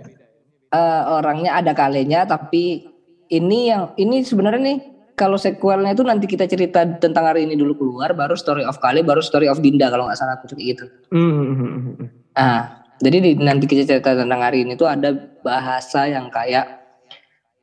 Eh, 0.68 1.03
orangnya 1.09 1.59
ada 1.59 1.74
kalinya 1.74 2.22
tapi 2.24 2.87
ini 3.26 3.59
yang 3.66 3.91
ini 3.97 4.22
sebenarnya 4.22 4.62
nih 4.62 4.78
kalau 5.16 5.40
sequelnya 5.40 5.96
itu 5.96 6.04
nanti 6.04 6.28
kita 6.28 6.44
cerita 6.44 6.84
tentang 7.00 7.24
hari 7.24 7.48
ini 7.48 7.56
dulu 7.56 7.74
keluar 7.80 8.12
baru 8.12 8.36
story 8.36 8.62
of 8.68 8.76
kali 8.78 9.00
baru 9.00 9.24
story 9.24 9.48
of 9.48 9.58
Dinda 9.64 9.88
kalau 9.88 10.06
nggak 10.06 10.18
salah 10.20 10.36
aku 10.36 10.52
gitu. 10.60 10.84
Hmm, 11.08 11.32
hmm, 11.32 11.54
hmm, 11.56 11.72
hmm. 11.96 12.08
Nah, 12.36 12.84
jadi 13.00 13.16
di, 13.24 13.30
nanti 13.40 13.64
kita 13.64 13.82
cerita 13.88 14.12
tentang 14.12 14.44
hari 14.44 14.68
ini 14.68 14.76
tuh 14.76 14.86
ada 14.86 15.16
bahasa 15.40 16.04
yang 16.04 16.28
kayak 16.28 16.84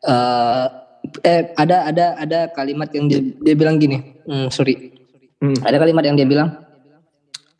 eh 0.04 0.66
eh 1.24 1.41
ada 1.56 1.88
ada 1.88 2.06
ada 2.18 2.39
kalimat 2.51 2.89
yang 2.91 3.06
dia, 3.08 3.22
dia 3.22 3.56
bilang 3.56 3.78
gini, 3.78 4.01
hmm, 4.26 4.49
sorry, 4.49 4.93
Hmm. 5.43 5.60
ada 5.60 5.76
kalimat 5.76 6.08
yang 6.08 6.16
dia 6.16 6.24
bilang 6.24 6.56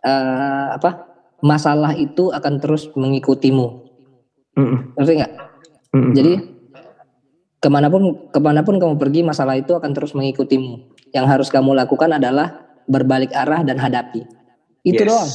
uh, 0.07 0.67
apa 0.71 1.03
masalah 1.43 1.91
itu 1.99 2.31
akan 2.31 2.63
terus 2.63 2.87
mengikutimu. 2.95 3.83
Mm 4.55 4.95
Ngerti 4.95 5.13
nggak? 5.19 5.33
Mm 5.91 6.11
Jadi 6.15 6.33
ke 7.64 7.72
mana 7.72 7.88
pun 7.88 8.28
ke 8.28 8.39
mana 8.43 8.59
pun 8.59 8.76
kamu 8.76 8.99
pergi 8.99 9.24
masalah 9.24 9.55
itu 9.55 9.72
akan 9.72 9.95
terus 9.95 10.11
mengikutimu. 10.11 10.99
Yang 11.16 11.26
harus 11.32 11.47
kamu 11.47 11.72
lakukan 11.72 12.11
adalah 12.11 12.59
berbalik 12.91 13.32
arah 13.32 13.64
dan 13.64 13.80
hadapi. 13.80 14.28
Itu 14.84 15.07
yes. 15.07 15.07
doang. 15.07 15.32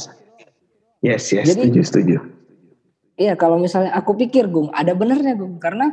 Yes, 1.01 1.23
yes, 1.33 1.45
Jadi, 1.49 1.73
setuju, 1.73 1.81
setuju. 1.81 2.15
Iya, 3.17 3.33
kalau 3.33 3.57
misalnya 3.57 3.95
aku 3.97 4.13
pikir, 4.19 4.51
Gung, 4.51 4.69
ada 4.75 4.91
benernya, 4.93 5.33
Gung, 5.33 5.57
karena 5.57 5.89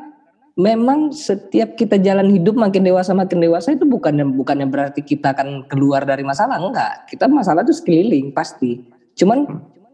memang 0.58 1.14
setiap 1.14 1.76
kita 1.76 2.00
jalan 2.00 2.32
hidup 2.32 2.56
makin 2.56 2.80
dewasa 2.80 3.12
makin 3.12 3.44
dewasa 3.44 3.76
itu 3.76 3.84
bukannya 3.84 4.24
bukannya 4.24 4.64
berarti 4.64 5.04
kita 5.04 5.36
akan 5.36 5.68
keluar 5.68 6.08
dari 6.08 6.24
masalah 6.24 6.56
enggak 6.56 7.04
kita 7.12 7.28
masalah 7.28 7.60
itu 7.60 7.76
sekeliling 7.76 8.32
pasti 8.32 8.80
cuman 9.20 9.44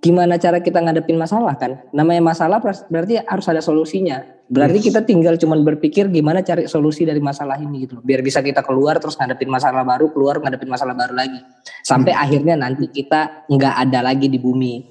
gimana 0.02 0.34
cara 0.34 0.58
kita 0.58 0.82
ngadepin 0.82 1.14
masalah 1.14 1.54
kan 1.54 1.78
namanya 1.94 2.34
masalah 2.34 2.58
berarti 2.90 3.22
harus 3.22 3.46
ada 3.46 3.62
solusinya 3.62 4.26
berarti 4.50 4.82
yes. 4.82 4.86
kita 4.90 5.00
tinggal 5.06 5.38
cuman 5.38 5.62
berpikir 5.62 6.10
gimana 6.10 6.42
cari 6.42 6.66
solusi 6.66 7.06
dari 7.06 7.22
masalah 7.22 7.54
ini 7.62 7.86
gitu 7.86 8.02
biar 8.02 8.18
bisa 8.20 8.42
kita 8.42 8.66
keluar 8.66 8.98
terus 8.98 9.14
ngadepin 9.14 9.46
masalah 9.46 9.86
baru 9.86 10.10
keluar 10.10 10.42
ngadepin 10.42 10.68
masalah 10.68 10.98
baru 10.98 11.14
lagi 11.14 11.38
sampai 11.86 12.12
hmm. 12.18 12.22
akhirnya 12.26 12.54
nanti 12.58 12.90
kita 12.90 13.46
nggak 13.46 13.74
ada 13.88 14.02
lagi 14.02 14.26
di 14.26 14.42
bumi 14.42 14.82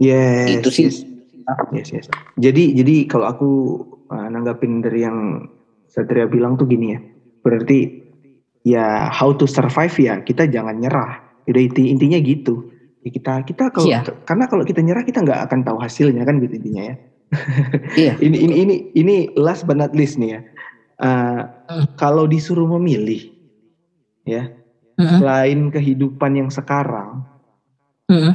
yes, 0.00 0.48
itu 0.48 0.68
sih 0.72 0.84
yes. 0.88 0.96
yes 1.76 1.88
yes 1.92 2.06
jadi 2.40 2.72
jadi 2.72 3.04
kalau 3.04 3.28
aku 3.28 3.50
uh, 4.10 4.28
nanggapin 4.32 4.80
dari 4.80 5.04
yang 5.04 5.44
Satria 5.94 6.26
bilang 6.26 6.58
tuh 6.58 6.66
gini 6.66 6.98
ya. 6.98 7.00
Berarti 7.46 8.02
ya 8.66 9.06
how 9.14 9.30
to 9.36 9.46
survive 9.46 9.94
ya 9.94 10.18
kita 10.26 10.50
jangan 10.50 10.82
nyerah. 10.82 11.22
Udah 11.46 11.62
inti, 11.62 11.92
intinya 11.92 12.18
gitu. 12.18 12.73
Ya 13.04 13.10
kita 13.12 13.44
kita 13.44 13.68
kalau 13.68 13.84
iya. 13.84 14.00
karena 14.24 14.48
kalau 14.48 14.64
kita 14.64 14.80
nyerah 14.80 15.04
kita 15.04 15.20
nggak 15.20 15.44
akan 15.44 15.60
tahu 15.60 15.76
hasilnya 15.76 16.24
kan 16.24 16.40
gitu 16.40 16.56
intinya 16.56 16.82
ya. 16.88 16.96
iya. 18.00 18.12
ini 18.24 18.36
ini 18.48 18.54
ini 18.64 18.74
ini 18.96 19.16
last 19.36 19.68
but 19.68 19.76
not 19.76 19.92
least 19.92 20.16
nih 20.16 20.40
ya. 20.40 20.40
Uh, 20.96 21.44
uh. 21.68 21.84
Kalau 22.00 22.24
disuruh 22.24 22.64
memilih 22.64 23.28
ya 24.24 24.48
uh 24.96 25.02
-uh. 25.04 25.18
selain 25.20 25.68
kehidupan 25.68 26.32
yang 26.32 26.48
sekarang, 26.48 27.28
uh 28.08 28.14
-uh. 28.16 28.34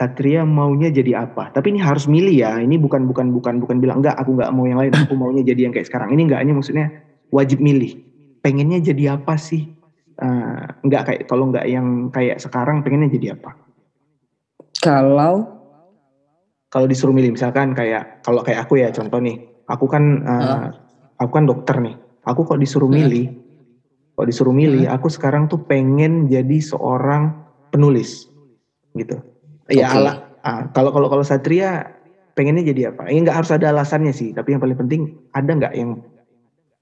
Satria 0.00 0.48
maunya 0.48 0.88
jadi 0.88 1.28
apa. 1.28 1.52
Tapi 1.52 1.76
ini 1.76 1.80
harus 1.84 2.08
milih 2.08 2.32
ya. 2.32 2.56
Ini 2.56 2.80
bukan 2.80 3.04
bukan 3.04 3.36
bukan 3.36 3.60
bukan 3.60 3.76
bilang 3.84 4.00
enggak 4.00 4.16
aku 4.16 4.32
enggak 4.32 4.48
mau 4.56 4.64
yang 4.64 4.80
lain. 4.80 4.96
Aku 4.96 5.12
maunya 5.12 5.44
jadi 5.44 5.68
yang 5.68 5.76
kayak 5.76 5.92
sekarang. 5.92 6.08
Ini 6.16 6.24
enggak 6.24 6.40
ini 6.40 6.52
maksudnya 6.56 6.88
wajib 7.28 7.60
milih. 7.60 8.00
Pengennya 8.40 8.80
jadi 8.80 9.20
apa 9.20 9.36
sih? 9.36 9.76
Uh, 10.16 10.64
enggak 10.84 11.04
kayak 11.04 11.20
kalau 11.28 11.52
enggak 11.52 11.68
yang 11.68 12.08
kayak 12.08 12.40
sekarang 12.40 12.80
pengennya 12.80 13.12
jadi 13.12 13.36
apa? 13.36 13.65
Kalau 14.86 15.34
kalau 16.70 16.86
disuruh 16.86 17.14
milih 17.14 17.34
misalkan 17.34 17.74
kayak 17.74 18.22
kalau 18.22 18.46
kayak 18.46 18.66
aku 18.66 18.78
ya 18.78 18.94
contoh 18.94 19.18
nih. 19.18 19.42
Aku 19.66 19.90
kan 19.90 20.22
uh, 20.22 20.30
uh. 20.30 20.68
aku 21.18 21.30
kan 21.34 21.44
dokter 21.50 21.82
nih. 21.82 21.98
Aku 22.26 22.46
kok 22.46 22.58
disuruh 22.58 22.90
milih, 22.90 23.30
uh. 23.30 24.14
kok 24.22 24.26
disuruh 24.30 24.54
milih, 24.54 24.86
uh. 24.86 24.94
aku 24.94 25.10
sekarang 25.10 25.50
tuh 25.50 25.62
pengen 25.66 26.30
jadi 26.30 26.58
seorang 26.62 27.34
penulis 27.70 28.30
gitu 28.96 29.20
okay. 29.68 29.82
ala 29.82 30.38
ah, 30.40 30.62
kalau 30.72 30.94
kalau 30.94 31.10
kalau 31.10 31.24
Satria 31.26 31.92
pengennya 32.36 32.62
jadi 32.68 32.94
apa? 32.94 33.08
Ini 33.08 33.26
nggak 33.26 33.36
harus 33.36 33.50
ada 33.50 33.72
alasannya 33.72 34.12
sih, 34.12 34.30
tapi 34.36 34.54
yang 34.54 34.60
paling 34.62 34.76
penting 34.76 35.16
ada 35.32 35.50
nggak 35.50 35.72
yang 35.74 36.00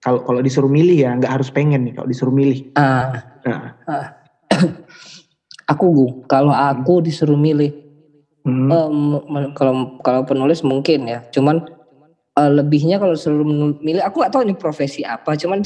kalau 0.02 0.20
kalau 0.26 0.40
disuruh 0.44 0.68
milih 0.68 0.98
ya 0.98 1.16
nggak 1.16 1.32
harus 1.40 1.48
pengen 1.48 1.86
nih 1.88 1.94
kalau 1.96 2.08
disuruh 2.10 2.34
milih. 2.34 2.74
Uh, 2.76 3.14
nah. 3.46 3.72
uh. 3.88 4.06
aku 5.72 5.84
bu, 5.88 6.06
kalau 6.28 6.52
aku 6.52 7.00
disuruh 7.00 7.38
milih, 7.38 7.83
hmm. 8.44 8.68
um, 8.70 8.98
kalau 9.56 9.98
kalau 10.00 10.22
penulis 10.28 10.60
mungkin 10.60 11.08
ya, 11.08 11.24
cuman 11.32 11.64
uh, 12.38 12.50
lebihnya 12.50 13.00
kalau 13.00 13.16
disuruh 13.16 13.44
milih, 13.80 14.04
aku 14.04 14.22
nggak 14.22 14.32
tahu 14.32 14.42
ini 14.46 14.54
profesi 14.54 15.02
apa, 15.02 15.34
cuman 15.34 15.64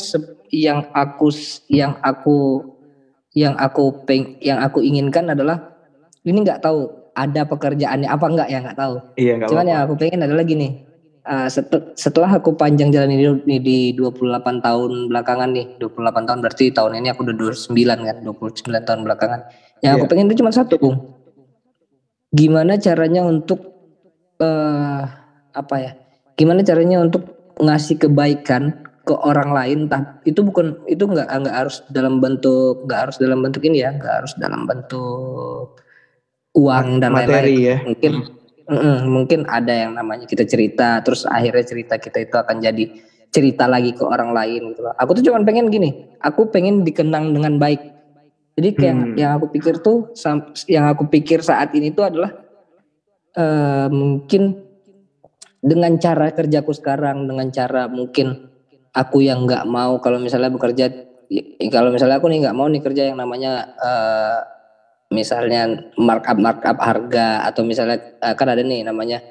yang 0.55 0.89
aku 0.95 1.29
yang 1.69 1.99
aku 2.01 2.65
yang 3.37 3.55
aku 3.61 4.03
peng 4.09 4.41
yang 4.41 4.59
aku 4.59 4.81
inginkan 4.81 5.29
adalah 5.29 5.77
ini 6.25 6.43
nggak 6.43 6.65
tahu 6.65 6.89
ada 7.19 7.43
pekerjaannya 7.45 8.09
apa 8.09 8.27
enggak 8.31 8.49
ya 8.49 8.59
nggak 8.63 8.79
tahu. 8.79 8.95
Iya 9.19 9.33
enggak 9.39 9.49
Cuman 9.51 9.65
apa. 9.67 9.71
yang 9.71 9.81
aku 9.85 9.95
pengen 9.99 10.21
adalah 10.23 10.45
gini. 10.47 10.69
Uh, 11.29 11.45
setelah 11.93 12.41
aku 12.41 12.57
panjang 12.57 12.89
jalan 12.89 13.13
ini 13.13 13.61
di 13.61 13.93
28 13.93 14.65
tahun 14.65 15.13
belakangan 15.13 15.53
nih, 15.53 15.77
28 15.77 16.25
tahun 16.25 16.39
berarti 16.41 16.73
tahun 16.73 17.05
ini 17.05 17.13
aku 17.13 17.21
udah 17.29 17.37
29 17.53 17.77
kan, 17.85 18.17
29 18.25 18.89
tahun 18.89 19.01
belakangan. 19.05 19.41
Yang 19.85 19.93
yeah. 19.93 19.93
aku 19.93 20.05
iya. 20.09 20.11
pengen 20.17 20.25
itu 20.33 20.37
cuma 20.41 20.53
satu, 20.57 20.81
Bung. 20.81 21.18
Gimana 22.33 22.77
caranya 22.77 23.25
untuk 23.25 23.61
uh, 24.41 25.03
apa 25.53 25.77
ya? 25.81 25.93
Gimana 26.39 26.63
caranya 26.63 27.03
untuk 27.03 27.55
ngasih 27.59 27.99
kebaikan 27.99 28.85
ke 29.03 29.15
orang 29.17 29.51
lain 29.57 29.79
entah 29.89 30.21
itu 30.29 30.45
bukan 30.45 30.85
itu 30.85 31.09
nggak 31.09 31.27
nggak 31.33 31.57
harus 31.57 31.81
dalam 31.89 32.21
bentuk 32.21 32.85
nggak 32.85 33.09
harus 33.09 33.17
dalam 33.17 33.41
bentuk 33.41 33.65
ini 33.65 33.81
ya 33.81 33.97
nggak 33.97 34.15
harus 34.21 34.37
dalam 34.37 34.69
bentuk 34.69 35.81
uang 36.53 37.01
dan 37.01 37.17
lain-lain 37.17 37.57
ya. 37.57 37.77
mungkin 37.89 38.13
mm, 38.69 38.77
mm, 38.77 38.99
mungkin 39.09 39.41
ada 39.49 39.73
yang 39.73 39.97
namanya 39.97 40.29
kita 40.29 40.45
cerita 40.45 41.01
terus 41.01 41.25
akhirnya 41.25 41.65
cerita 41.65 41.97
kita 41.97 42.21
itu 42.21 42.37
akan 42.37 42.61
jadi 42.61 42.85
cerita 43.29 43.69
lagi 43.69 43.93
ke 43.93 44.05
orang 44.05 44.33
lain 44.33 44.73
gitu 44.73 44.81
loh. 44.85 44.95
Aku 44.97 45.13
tuh 45.13 45.25
cuma 45.25 45.41
pengen 45.45 45.69
gini, 45.69 46.09
aku 46.21 46.49
pengen 46.49 46.85
dikenang 46.85 47.33
dengan 47.37 47.61
baik. 47.61 47.98
Jadi 48.59 48.69
kayak 48.75 48.95
hmm. 48.99 49.15
yang 49.15 49.31
aku 49.39 49.55
pikir 49.55 49.79
tuh 49.79 50.11
yang 50.67 50.91
aku 50.91 51.07
pikir 51.07 51.47
saat 51.47 51.71
ini 51.79 51.95
tuh 51.95 52.11
adalah 52.11 52.35
uh, 53.39 53.87
mungkin 53.87 54.67
dengan 55.63 55.95
cara 56.03 56.35
kerjaku 56.35 56.75
sekarang 56.75 57.31
dengan 57.31 57.55
cara 57.55 57.87
mungkin 57.87 58.51
aku 58.91 59.23
yang 59.23 59.47
nggak 59.47 59.63
mau 59.63 60.03
kalau 60.03 60.19
misalnya 60.19 60.51
bekerja 60.51 60.91
kalau 61.71 61.95
misalnya 61.95 62.19
aku 62.19 62.27
nih 62.27 62.43
nggak 62.43 62.57
mau 62.59 62.67
nih 62.67 62.83
kerja 62.83 63.15
yang 63.15 63.19
namanya 63.23 63.79
uh, 63.79 64.43
misalnya 65.15 65.93
markup 65.95 66.43
markup 66.43 66.83
harga 66.83 67.47
atau 67.47 67.63
misalnya 67.63 68.19
eh, 68.19 68.35
kan 68.35 68.49
ada 68.51 68.61
nih 68.61 68.83
namanya 68.83 69.23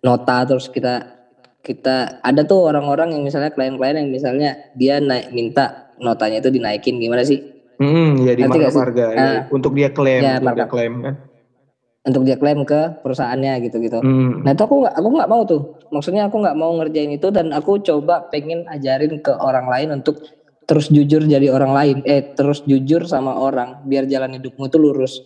nota 0.00 0.46
terus 0.46 0.70
kita 0.70 1.16
kita 1.60 2.22
ada 2.22 2.46
tuh 2.46 2.70
orang-orang 2.70 3.18
yang 3.18 3.26
misalnya 3.26 3.50
klien-klien 3.50 3.98
yang 3.98 4.08
misalnya 4.14 4.54
dia 4.78 5.02
naik 5.02 5.34
minta 5.34 5.90
notanya 5.98 6.38
itu 6.38 6.54
dinaikin 6.54 7.02
gimana 7.02 7.26
sih? 7.26 7.55
Hmm, 7.76 8.24
ya 8.24 8.32
di 8.32 8.42
markup 8.48 8.72
harga 8.72 9.04
uh, 9.04 9.12
ya, 9.12 9.28
untuk 9.52 9.72
dia 9.76 9.92
klaim, 9.92 10.20
ya, 10.24 10.40
untuk 10.40 10.56
dia 10.56 10.68
klaim 10.68 10.94
kan. 11.04 11.14
Untuk 12.06 12.22
dia 12.22 12.36
klaim 12.38 12.62
ke 12.62 13.02
perusahaannya 13.02 13.52
gitu-gitu. 13.66 13.98
Hmm. 14.00 14.46
Nah 14.46 14.54
itu 14.54 14.62
aku 14.64 14.86
nggak 14.86 14.94
aku 14.94 15.08
nggak 15.12 15.30
mau 15.30 15.42
tuh. 15.44 15.62
Maksudnya 15.92 16.30
aku 16.30 16.40
nggak 16.40 16.56
mau 16.56 16.72
ngerjain 16.78 17.12
itu 17.12 17.28
dan 17.34 17.52
aku 17.52 17.82
coba 17.82 18.30
pengen 18.32 18.64
ajarin 18.70 19.20
ke 19.20 19.32
orang 19.34 19.66
lain 19.68 20.00
untuk 20.00 20.22
terus 20.66 20.90
jujur 20.90 21.22
jadi 21.22 21.46
orang 21.48 21.72
lain 21.72 21.96
eh 22.02 22.34
terus 22.34 22.66
jujur 22.66 23.06
sama 23.06 23.38
orang 23.38 23.86
biar 23.86 24.04
jalan 24.10 24.34
hidupmu 24.36 24.66
itu 24.66 24.78
lurus 24.82 25.22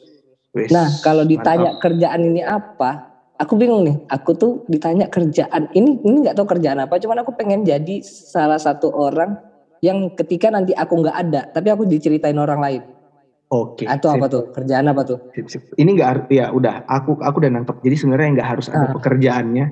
Wish, 0.53 0.68
nah 0.68 0.86
kalau 1.01 1.24
ditanya 1.24 1.74
mantap. 1.74 1.82
kerjaan 1.88 2.20
ini 2.28 2.44
apa 2.44 3.09
aku 3.40 3.57
bingung 3.57 3.88
nih 3.88 3.96
aku 4.12 4.36
tuh 4.36 4.53
ditanya 4.68 5.09
kerjaan 5.09 5.72
ini 5.72 5.96
ini 6.05 6.28
nggak 6.28 6.36
tahu 6.36 6.44
kerjaan 6.44 6.84
apa 6.84 7.01
cuman 7.01 7.24
aku 7.24 7.32
pengen 7.40 7.64
jadi 7.64 8.05
salah 8.05 8.61
satu 8.61 8.92
orang 8.92 9.40
yang 9.81 10.12
ketika 10.16 10.53
nanti 10.53 10.76
aku 10.76 11.01
nggak 11.01 11.16
ada 11.16 11.49
tapi 11.53 11.68
aku 11.72 11.89
diceritain 11.89 12.37
orang 12.37 12.61
lain 12.61 12.83
Oke. 13.51 13.83
Okay, 13.83 13.87
Atau 13.91 14.14
sip. 14.14 14.22
apa 14.22 14.26
tuh? 14.31 14.45
Kerjaan 14.55 14.87
apa 14.95 15.03
tuh? 15.03 15.18
Sip, 15.35 15.51
sip. 15.51 15.62
Ini 15.74 15.99
nggak 15.99 16.31
ya 16.31 16.55
udah 16.55 16.87
aku 16.87 17.18
aku 17.18 17.43
udah 17.43 17.51
nangkep. 17.51 17.83
Jadi 17.83 17.97
sebenarnya 17.99 18.39
nggak 18.39 18.47
harus 18.47 18.70
ada 18.70 18.87
ah. 18.87 18.95
pekerjaannya 18.95 19.66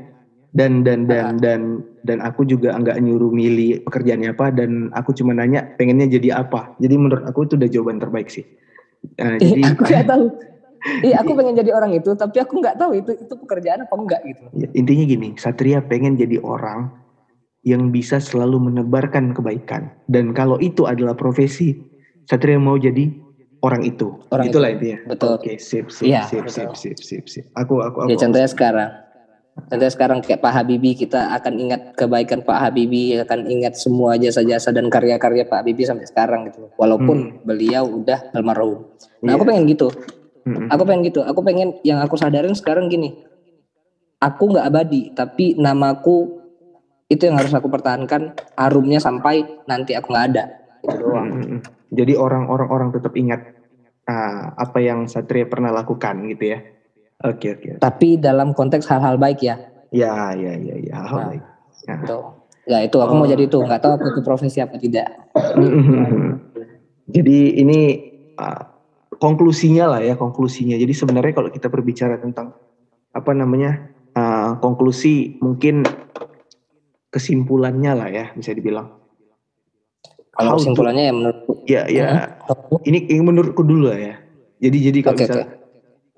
dan 0.50 0.82
dan 0.82 1.04
dan 1.04 1.36
uh. 1.36 1.38
dan 1.38 1.60
dan 2.02 2.18
aku 2.24 2.42
juga 2.48 2.72
nggak 2.74 2.98
nyuruh 3.04 3.30
milih 3.30 3.84
pekerjaannya 3.84 4.32
apa 4.32 4.50
dan 4.50 4.88
aku 4.96 5.12
cuma 5.12 5.36
nanya 5.36 5.62
pengennya 5.76 6.08
jadi 6.08 6.40
apa 6.40 6.72
jadi 6.80 6.94
menurut 6.96 7.24
aku 7.28 7.44
itu 7.44 7.54
udah 7.60 7.68
jawaban 7.68 8.00
terbaik 8.00 8.32
sih 8.32 8.48
uh, 9.20 9.36
jadi 9.36 9.60
aku 9.76 9.82
nggak 9.84 10.08
tahu 10.08 10.26
Iya, 10.78 11.26
aku 11.26 11.34
pengen 11.34 11.58
jadi 11.58 11.74
orang 11.74 11.90
itu, 11.90 12.14
tapi 12.14 12.38
aku 12.38 12.62
nggak 12.62 12.78
tahu 12.78 12.94
itu 12.94 13.10
itu 13.10 13.34
pekerjaan 13.34 13.82
apa 13.82 13.94
enggak 13.98 14.22
gitu. 14.22 14.46
Ya, 14.54 14.70
intinya 14.78 15.04
gini, 15.10 15.28
Satria 15.34 15.82
pengen 15.82 16.14
jadi 16.14 16.38
orang 16.38 16.94
yang 17.66 17.90
bisa 17.90 18.22
selalu 18.22 18.70
menebarkan 18.70 19.34
kebaikan. 19.34 19.90
Dan 20.06 20.32
kalau 20.32 20.56
itu 20.62 20.86
adalah 20.86 21.18
profesi, 21.18 21.74
Satria 22.28 22.60
mau 22.60 22.78
jadi 22.78 23.10
orang 23.66 23.82
itu. 23.82 24.14
Orang 24.30 24.46
Itulah 24.48 24.70
itu. 24.72 24.76
intinya. 24.78 24.98
Betul. 25.10 25.30
Oke, 25.36 25.58
sip, 25.58 25.90
sip, 25.90 26.06
ya, 26.06 26.22
sip, 26.24 26.46
sip, 26.46 26.72
sip, 26.78 26.96
sip, 26.98 27.24
sip. 27.26 27.44
Aku, 27.58 27.82
aku, 27.82 28.06
aku. 28.06 28.10
Ya 28.10 28.16
contohnya 28.16 28.48
sekarang 28.48 28.90
Nanti 29.66 29.90
sekarang 29.90 30.22
kayak 30.22 30.38
Pak 30.38 30.52
Habibie 30.54 30.94
kita 30.94 31.34
akan 31.34 31.58
ingat 31.58 31.98
kebaikan 31.98 32.46
Pak 32.46 32.58
Habibie, 32.62 33.18
akan 33.18 33.50
ingat 33.50 33.74
semua 33.74 34.14
jasa-jasa 34.14 34.70
dan 34.70 34.86
karya-karya 34.86 35.42
Pak 35.50 35.66
Habibie 35.66 35.82
sampai 35.82 36.06
sekarang 36.06 36.46
gitu. 36.46 36.70
Walaupun 36.78 37.18
hmm. 37.18 37.38
beliau 37.42 37.82
udah 37.82 38.30
almarhum. 38.38 38.86
Nah, 39.18 39.34
yeah. 39.34 39.36
aku 39.36 39.42
iya. 39.42 39.50
pengen 39.50 39.64
gitu. 39.66 39.88
Hmm. 40.46 40.70
Aku 40.70 40.82
pengen 40.86 41.02
gitu. 41.10 41.20
Aku 41.26 41.40
pengen 41.42 41.68
yang 41.82 41.98
aku 41.98 42.14
sadarin 42.14 42.54
sekarang 42.54 42.86
gini. 42.86 43.18
Aku 44.22 44.54
nggak 44.54 44.66
abadi, 44.66 45.02
tapi 45.14 45.58
namaku 45.58 46.37
itu 47.08 47.24
yang 47.24 47.40
harus 47.40 47.56
aku 47.56 47.72
pertahankan 47.72 48.36
harumnya 48.52 49.00
sampai 49.00 49.64
nanti 49.64 49.96
aku 49.96 50.12
nggak 50.12 50.26
ada. 50.32 50.44
Itu 50.84 50.96
doang. 51.00 51.28
Hmm. 51.32 51.58
Jadi 51.88 52.12
orang-orang 52.20 52.68
orang 52.68 52.88
tetap 52.92 53.16
ingat 53.16 53.48
uh, 54.04 54.52
apa 54.60 54.78
yang 54.84 55.08
Satria 55.08 55.48
pernah 55.48 55.72
lakukan 55.72 56.28
gitu 56.28 56.52
ya. 56.52 56.60
Oke 57.24 57.56
oke. 57.56 57.80
Tapi 57.80 58.20
dalam 58.20 58.52
konteks 58.52 58.84
hal-hal 58.92 59.16
baik 59.16 59.40
ya. 59.40 59.56
Ya 59.88 60.36
ya 60.36 60.52
ya 60.52 60.76
ya 60.84 60.96
hal 61.00 61.16
Nah. 61.16 61.28
baik. 61.32 61.44
Ya. 61.88 61.96
Itu. 62.04 62.18
Ya 62.68 62.78
itu 62.84 62.96
aku 63.00 63.12
mau 63.16 63.24
Oh. 63.24 63.30
jadi 63.32 63.48
itu. 63.48 63.56
Nggak 63.56 63.80
tahu 63.80 63.92
aku 63.96 64.06
itu 64.12 64.20
profesi 64.20 64.58
apa 64.60 64.76
tidak. 64.76 65.08
Jadi 67.08 67.38
ini 67.56 67.80
uh, 68.36 68.62
konklusinya 69.16 69.96
lah 69.96 70.00
ya 70.04 70.14
konklusinya. 70.20 70.76
Jadi 70.76 70.92
sebenarnya 70.92 71.32
kalau 71.32 71.48
kita 71.48 71.72
berbicara 71.72 72.20
tentang 72.20 72.52
apa 73.16 73.32
namanya 73.32 73.88
uh, 74.12 74.60
konklusi 74.60 75.40
mungkin 75.40 75.88
kesimpulannya 77.08 77.92
lah 77.96 78.08
ya 78.08 78.26
bisa 78.36 78.52
dibilang. 78.52 78.92
Kalau 80.36 80.54
How 80.54 80.56
to- 80.56 80.60
kesimpulannya 80.62 81.04
ya 81.08 81.14
menurut 81.14 81.38
Ya 81.68 81.82
ya 81.84 82.32
ini 82.88 83.04
ini 83.08 83.20
menurutku 83.20 83.60
dulu 83.60 83.92
lah 83.92 83.98
ya. 84.00 84.16
Jadi 84.58 84.78
jadi 84.90 84.98
kalau 85.04 85.18
Oke, 85.20 85.24
bisa 85.28 85.42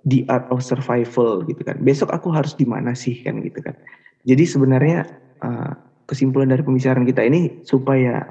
the 0.07 0.23
art 0.31 0.47
of 0.55 0.63
survival 0.63 1.43
gitu 1.47 1.63
kan. 1.67 1.77
Besok 1.83 2.15
aku 2.15 2.31
harus 2.31 2.55
di 2.55 2.65
mana 2.65 2.95
sih 2.95 3.19
kan 3.21 3.43
gitu 3.43 3.59
kan. 3.59 3.75
Jadi 4.23 4.45
sebenarnya 4.47 5.07
uh, 5.43 5.73
kesimpulan 6.07 6.51
dari 6.51 6.63
pembicaraan 6.63 7.07
kita 7.07 7.27
ini 7.27 7.63
supaya 7.67 8.31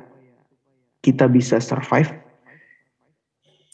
kita 1.00 1.28
bisa 1.32 1.60
survive 1.64 2.12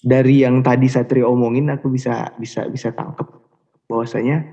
dari 0.06 0.46
yang 0.46 0.62
tadi 0.62 0.86
Satria 0.86 1.26
omongin 1.26 1.74
aku 1.74 1.90
bisa 1.90 2.30
bisa 2.38 2.70
bisa 2.70 2.94
tangkep 2.94 3.26
bahwasanya 3.90 4.46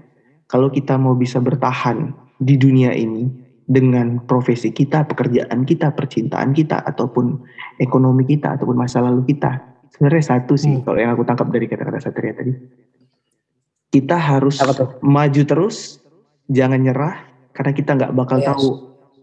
kalau 0.49 0.73
kita 0.73 0.97
mau 0.97 1.13
bisa 1.13 1.37
bertahan 1.41 2.17
di 2.41 2.57
dunia 2.57 2.97
ini 2.97 3.29
dengan 3.63 4.19
profesi 4.27 4.75
kita, 4.75 5.07
pekerjaan 5.07 5.63
kita, 5.63 5.95
percintaan 5.95 6.51
kita 6.51 6.83
ataupun 6.83 7.39
ekonomi 7.79 8.27
kita 8.27 8.59
ataupun 8.59 8.77
masa 8.77 8.99
lalu 9.01 9.23
kita. 9.33 9.63
Sebenarnya 9.93 10.25
satu 10.25 10.55
sih 10.59 10.81
Hmm. 10.81 10.85
kalau 10.85 10.99
yang 10.99 11.13
aku 11.15 11.23
tangkap 11.23 11.49
dari 11.53 11.67
kata-kata 11.71 11.99
Satria 12.01 12.35
tadi. 12.35 12.53
Kita 13.93 14.17
harus 14.17 14.57
maju 15.05 15.43
terus, 15.45 16.01
jangan 16.49 16.81
nyerah 16.81 17.29
karena 17.53 17.73
kita 17.77 17.91
nggak 17.93 18.13
bakal 18.17 18.41
Yes. 18.41 18.49
tahu 18.49 18.67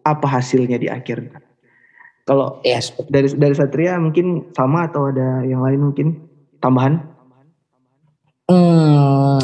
apa 0.05 0.27
hasilnya 0.29 0.77
di 0.77 0.87
akhir. 0.87 1.25
Kalau 2.23 2.61
Yes. 2.61 2.93
dari 3.09 3.33
dari 3.33 3.55
Satria 3.57 3.97
mungkin 3.97 4.53
sama 4.53 4.85
atau 4.85 5.09
ada 5.09 5.41
yang 5.41 5.65
lain 5.65 5.89
mungkin 5.89 6.07
tambahan? 6.61 7.01
Hmm, 8.45 9.41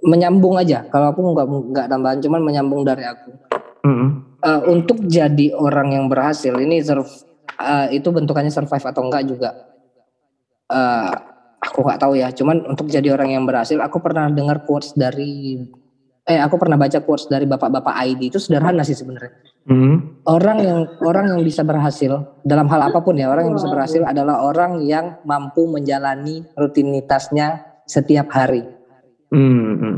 menyambung 0.00 0.56
aja. 0.56 0.84
Kalau 0.88 1.12
aku 1.12 1.20
nggak 1.20 1.46
nggak 1.76 1.86
tambahan, 1.92 2.18
cuman 2.24 2.40
menyambung 2.40 2.84
dari 2.84 3.04
aku. 3.04 3.36
Mm-mm. 3.86 4.08
Eh, 4.42 4.62
untuk 4.68 4.98
jadi 5.06 5.54
orang 5.54 5.94
yang 5.94 6.06
berhasil 6.10 6.52
ini 6.58 6.82
surv- 6.82 7.24
eh, 7.56 7.96
itu 7.96 8.08
bentukannya 8.10 8.50
survive 8.50 8.86
atau 8.90 9.02
enggak 9.06 9.24
juga. 9.26 9.50
eh 10.66 11.14
aku 11.62 11.78
nggak 11.86 12.00
tahu 12.02 12.18
ya. 12.18 12.34
Cuman 12.34 12.66
untuk 12.66 12.90
jadi 12.90 13.14
orang 13.14 13.38
yang 13.38 13.46
berhasil, 13.46 13.78
aku 13.78 14.02
pernah 14.02 14.26
dengar 14.26 14.66
quotes 14.66 14.98
dari 14.98 15.62
eh 16.26 16.42
aku 16.42 16.58
pernah 16.58 16.74
baca 16.74 16.98
quotes 17.06 17.30
dari 17.30 17.46
bapak-bapak 17.46 17.94
ID 18.02 18.34
itu 18.34 18.38
sederhana 18.42 18.82
sih 18.82 18.98
sebenarnya. 18.98 19.30
Mm. 19.70 20.26
Orang 20.26 20.58
yang 20.58 20.78
orang 21.06 21.30
yang 21.30 21.40
bisa 21.46 21.62
berhasil 21.62 22.42
dalam 22.42 22.66
hal 22.66 22.90
apa 22.90 22.98
pun 22.98 23.14
ya, 23.14 23.30
orang 23.30 23.46
yang 23.46 23.54
bisa 23.54 23.70
berhasil 23.70 24.02
adalah 24.02 24.42
orang 24.42 24.82
yang 24.82 25.22
mampu 25.22 25.70
menjalani 25.70 26.42
rutinitasnya 26.58 27.62
setiap 27.86 28.26
hari. 28.34 28.66
Mm, 29.30 29.38
mm, 29.38 29.74
mm. 29.78 29.95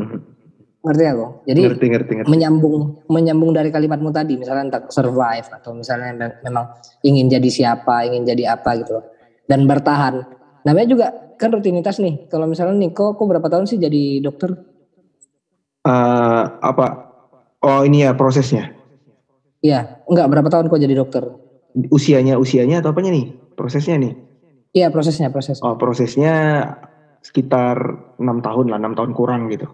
Ngerti 0.78 1.04
aku? 1.10 1.26
Jadi 1.42 1.60
ngerti 1.66 1.86
ngerti 1.90 2.12
ngerti. 2.22 2.28
menyambung 2.30 2.76
menyambung 3.10 3.50
dari 3.50 3.68
kalimatmu 3.74 4.10
tadi 4.14 4.38
misalnya 4.38 4.62
entah 4.70 4.82
survive 4.90 5.46
atau 5.50 5.70
misalnya 5.74 6.14
me- 6.14 6.38
memang 6.44 6.64
ingin 7.02 7.26
jadi 7.26 7.48
siapa 7.50 8.06
ingin 8.06 8.22
jadi 8.22 8.54
apa 8.54 8.78
gitu 8.78 9.00
loh. 9.00 9.04
dan 9.48 9.64
bertahan 9.64 10.22
namanya 10.62 10.86
juga 10.86 11.06
kan 11.40 11.48
rutinitas 11.50 11.96
nih 11.98 12.20
kalau 12.28 12.44
misalnya 12.44 12.76
Niko 12.76 13.16
kok 13.16 13.26
berapa 13.26 13.48
tahun 13.48 13.64
sih 13.64 13.80
jadi 13.80 14.20
dokter 14.22 14.54
Eh, 15.88 16.42
apa? 16.60 16.86
Oh 17.64 17.80
ini 17.80 18.04
ya 18.04 18.12
prosesnya. 18.12 18.68
Iya 19.64 19.88
enggak 20.04 20.26
berapa 20.30 20.48
tahun 20.52 20.68
kok 20.68 20.78
jadi 20.78 20.94
dokter 20.94 21.24
Usianya 21.88 22.36
usianya 22.36 22.82
atau 22.84 22.92
apanya 22.92 23.14
nih? 23.14 23.24
Prosesnya 23.56 23.96
nih? 23.98 24.12
iya 24.76 24.92
prosesnya 24.92 25.32
proses 25.32 25.58
Oh 25.64 25.74
prosesnya 25.80 26.34
sekitar 27.24 27.76
enam 28.20 28.38
tahun 28.44 28.68
lah, 28.70 28.78
enam 28.78 28.94
tahun 28.94 29.10
kurang 29.16 29.48
gitu. 29.48 29.66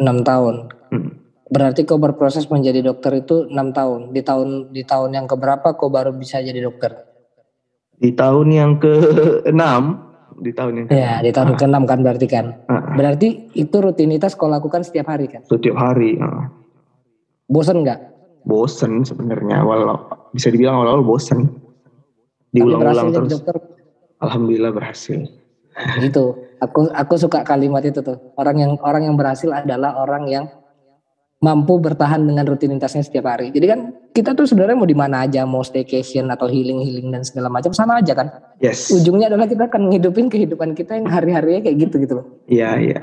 Enam 0.00 0.22
tahun. 0.24 0.56
Mm. 0.92 1.10
berarti 1.46 1.86
kau 1.86 1.94
berproses 1.94 2.50
menjadi 2.50 2.82
dokter 2.82 3.22
itu 3.22 3.46
enam 3.46 3.70
tahun. 3.70 4.10
Di 4.10 4.22
tahun 4.26 4.74
di 4.74 4.82
tahun 4.82 5.14
yang 5.14 5.26
keberapa 5.30 5.78
kau 5.78 5.86
baru 5.86 6.10
bisa 6.10 6.42
jadi 6.42 6.58
dokter? 6.58 7.06
Di 8.02 8.10
tahun 8.10 8.50
yang 8.50 8.72
ke 8.82 8.92
enam, 9.54 10.10
di 10.42 10.50
tahun 10.50 10.72
yang 10.74 10.86
ke 10.90 10.98
ya 10.98 11.22
di 11.22 11.30
tahun 11.30 11.54
ke-6 11.54 11.76
kan 11.86 11.98
berarti 12.02 12.26
kan. 12.26 12.46
Ah, 12.66 12.98
berarti 12.98 13.54
itu 13.54 13.76
rutinitas 13.78 14.34
kau 14.34 14.50
lakukan 14.50 14.82
setiap 14.82 15.06
hari 15.06 15.30
kan? 15.30 15.46
Setiap 15.46 15.78
hari. 15.78 16.18
ah. 16.18 16.50
bosen 17.46 17.86
nggak? 17.86 18.00
Bosen 18.42 19.06
sebenarnya. 19.06 19.62
Awal 19.62 19.86
bisa 20.34 20.50
dibilang 20.50 20.82
awal-awal 20.82 21.06
Diulang-ulang 22.50 23.08
terus. 23.12 23.30
dokter? 23.38 23.56
Alhamdulillah 24.18 24.72
berhasil. 24.72 25.28
Gitu 26.00 26.56
aku 26.60 26.88
aku 26.88 27.14
suka 27.20 27.44
kalimat 27.44 27.84
itu 27.84 28.00
tuh 28.00 28.32
orang 28.40 28.56
yang 28.56 28.72
orang 28.80 29.04
yang 29.04 29.16
berhasil 29.16 29.52
adalah 29.52 30.00
orang 30.00 30.24
yang 30.28 30.44
mampu 31.36 31.76
bertahan 31.76 32.24
dengan 32.24 32.48
rutinitasnya 32.48 33.04
setiap 33.04 33.28
hari 33.28 33.52
jadi 33.52 33.76
kan 33.76 33.80
kita 34.16 34.32
tuh 34.32 34.48
sebenarnya 34.48 34.76
mau 34.80 34.88
di 34.88 34.96
mana 34.96 35.28
aja 35.28 35.44
mau 35.44 35.60
staycation 35.60 36.32
atau 36.32 36.48
healing 36.48 36.80
healing 36.80 37.12
dan 37.12 37.20
segala 37.28 37.52
macam 37.52 37.76
sama 37.76 38.00
aja 38.00 38.16
kan 38.16 38.28
Yes. 38.56 38.88
ujungnya 38.88 39.28
adalah 39.28 39.44
kita 39.44 39.68
akan 39.68 39.92
ngidupin 39.92 40.32
kehidupan 40.32 40.72
kita 40.72 40.96
yang 40.96 41.12
hari-harinya 41.12 41.68
kayak 41.68 41.76
gitu 41.76 42.00
gitu 42.00 42.12
loh 42.24 42.26
Iya 42.48 42.70
iya. 42.80 42.98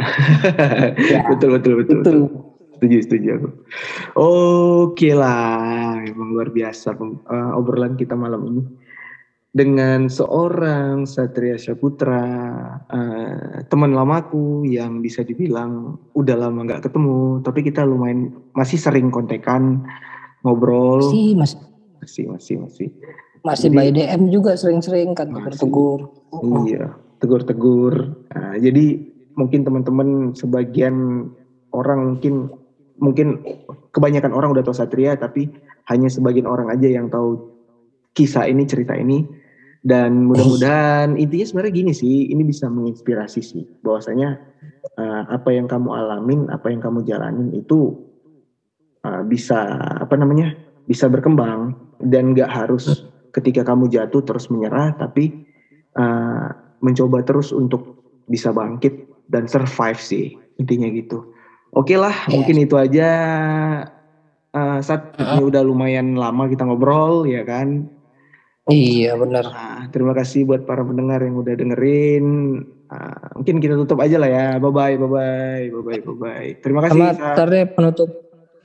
Ya. 0.97 1.19
betul 1.29 1.61
betul 1.61 1.73
betul. 1.77 1.93
itu 1.93 2.01
betul. 2.01 2.17
Setuju 2.83 2.99
setuju 3.05 3.27
aku. 3.39 3.49
Oke 4.19 5.15
lah, 5.15 6.03
emang 6.03 6.35
luar 6.35 6.51
biasa 6.51 6.91
eh, 6.99 7.51
obrolan 7.55 7.95
kita 7.95 8.11
malam 8.11 8.43
ini 8.49 8.61
dengan 9.53 10.09
seorang 10.09 11.05
Satria 11.05 11.61
Syaputra, 11.61 12.25
eh, 12.89 13.61
teman 13.69 13.93
lamaku 13.93 14.65
yang 14.65 14.97
bisa 14.97 15.21
dibilang 15.21 15.93
udah 16.17 16.33
lama 16.33 16.65
nggak 16.65 16.89
ketemu, 16.89 17.37
tapi 17.45 17.61
kita 17.61 17.85
lumayan 17.85 18.33
masih 18.57 18.81
sering 18.81 19.13
kontekan, 19.13 19.85
ngobrol, 20.41 21.05
sih 21.05 21.37
mas 21.37 21.53
masih 22.01 22.33
masih 22.33 22.55
masih. 22.65 22.89
masih 23.45 23.69
Jadi- 23.69 23.77
by 23.77 23.89
DM 23.93 24.21
juga 24.33 24.57
sering-sering 24.57 25.13
kan 25.13 25.29
Masih. 25.29 25.61
tegur 25.61 25.99
tegur 26.33 26.63
Iya, 26.65 26.85
tegur-tegur. 27.21 27.93
Nah, 28.33 28.55
jadi 28.57 28.85
mungkin 29.37 29.61
teman-teman 29.61 30.33
sebagian 30.33 31.29
orang 31.69 32.17
mungkin 32.17 32.49
mungkin 32.97 33.27
kebanyakan 33.91 34.33
orang 34.33 34.49
udah 34.55 34.63
tahu 34.65 34.73
Satria 34.73 35.13
tapi 35.13 35.51
hanya 35.91 36.07
sebagian 36.09 36.47
orang 36.47 36.71
aja 36.73 36.87
yang 36.87 37.11
tahu 37.11 37.53
kisah 38.15 38.49
ini, 38.49 38.65
cerita 38.65 38.97
ini. 38.97 39.42
Dan 39.83 40.31
mudah-mudahan 40.31 41.19
intinya 41.19 41.43
sebenarnya 41.43 41.73
gini 41.75 41.91
sih, 41.91 42.31
ini 42.31 42.47
bisa 42.47 42.71
menginspirasi 42.71 43.43
sih 43.43 43.67
bahwasanya 43.83 44.39
eh, 44.95 45.23
apa 45.27 45.51
yang 45.51 45.67
kamu 45.67 45.91
alamin, 45.91 46.47
apa 46.47 46.71
yang 46.71 46.79
kamu 46.79 47.03
jalanin 47.03 47.51
itu 47.51 47.91
eh, 49.03 49.23
bisa 49.27 49.59
apa 49.99 50.15
namanya? 50.15 50.55
bisa 50.83 51.07
berkembang 51.07 51.79
dan 52.03 52.35
nggak 52.35 52.51
harus 52.51 53.07
ketika 53.31 53.63
kamu 53.63 53.87
jatuh 53.87 54.19
terus 54.19 54.51
menyerah 54.51 54.91
tapi 54.93 55.31
uh, 55.97 56.51
mencoba 56.83 57.23
terus 57.23 57.55
untuk 57.55 58.03
bisa 58.27 58.51
bangkit 58.51 58.93
dan 59.31 59.47
survive 59.47 59.99
sih 59.99 60.35
intinya 60.59 60.87
gitu. 60.91 61.23
Oke 61.73 61.97
lah, 61.97 62.13
Yes. 62.29 62.33
mungkin 62.37 62.55
itu 62.61 62.75
aja. 62.77 63.09
Uh, 64.53 64.77
saat 64.85 65.17
ini 65.17 65.49
udah 65.49 65.65
lumayan 65.65 66.13
lama 66.13 66.45
kita 66.45 66.61
ngobrol 66.61 67.25
ya 67.25 67.41
kan. 67.41 67.89
Iya 68.71 69.11
benar 69.19 69.43
Nah, 69.49 69.91
terima 69.91 70.15
kasih 70.15 70.47
buat 70.47 70.63
para 70.63 70.79
pendengar 70.85 71.19
yang 71.19 71.35
udah 71.35 71.53
dengerin. 71.59 72.25
Uh, 72.87 73.25
mungkin 73.35 73.57
kita 73.59 73.75
tutup 73.75 73.99
aja 73.99 74.15
lah 74.21 74.29
ya. 74.29 74.47
Bye 74.61 74.71
bye, 74.71 74.95
bye 74.95 75.09
bye, 75.09 75.63
bye 75.67 75.83
bye, 75.83 75.99
bye 75.99 76.15
bye. 76.15 76.49
Terima 76.63 76.79
kasih. 76.85 76.95
sama 76.95 77.11
Sat. 77.11 77.19
bentar 77.19 77.47
deh 77.49 77.65
penutup 77.67 78.09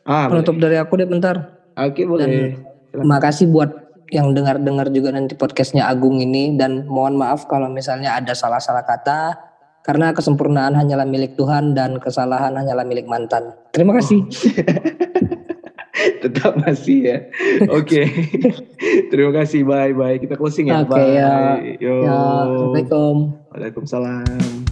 Ah, 0.08 0.24
penutup 0.30 0.56
dari 0.56 0.76
aku 0.80 0.96
deh 0.96 1.08
bentar 1.08 1.36
boleh. 1.36 1.88
Oke 1.90 2.02
boleh. 2.08 2.26
Silakan. 2.88 3.04
Makasih 3.04 3.46
buat 3.52 3.70
yang 4.08 4.32
dengar-dengar 4.32 4.88
juga 4.88 5.12
nanti 5.12 5.36
podcastnya 5.36 5.84
Agung 5.84 6.16
ini 6.18 6.56
dan 6.56 6.88
mohon 6.88 7.20
maaf 7.20 7.44
kalau 7.44 7.68
misalnya 7.68 8.16
ada 8.16 8.32
salah-salah 8.32 8.80
kata 8.88 9.36
karena 9.84 10.16
kesempurnaan 10.16 10.72
hanyalah 10.72 11.04
milik 11.04 11.36
Tuhan 11.36 11.76
dan 11.76 12.00
kesalahan 12.00 12.56
hanyalah 12.56 12.88
milik 12.88 13.04
mantan. 13.04 13.52
Terima 13.72 13.96
kasih. 13.96 14.24
tetap 16.22 16.58
masih 16.62 16.98
ya. 17.04 17.18
Oke. 17.78 18.06
Okay. 18.06 18.06
Terima 19.10 19.32
kasih. 19.42 19.66
Bye 19.66 19.94
bye. 19.94 20.16
Kita 20.18 20.34
closing 20.38 20.70
ya. 20.70 20.84
Oke 20.84 20.94
okay, 20.94 21.06
bye. 21.06 21.18
ya. 21.18 21.32
Yo. 21.82 21.94
Ya, 22.04 22.18
Assalamualaikum. 22.46 23.14
Waalaikumsalam. 23.52 24.68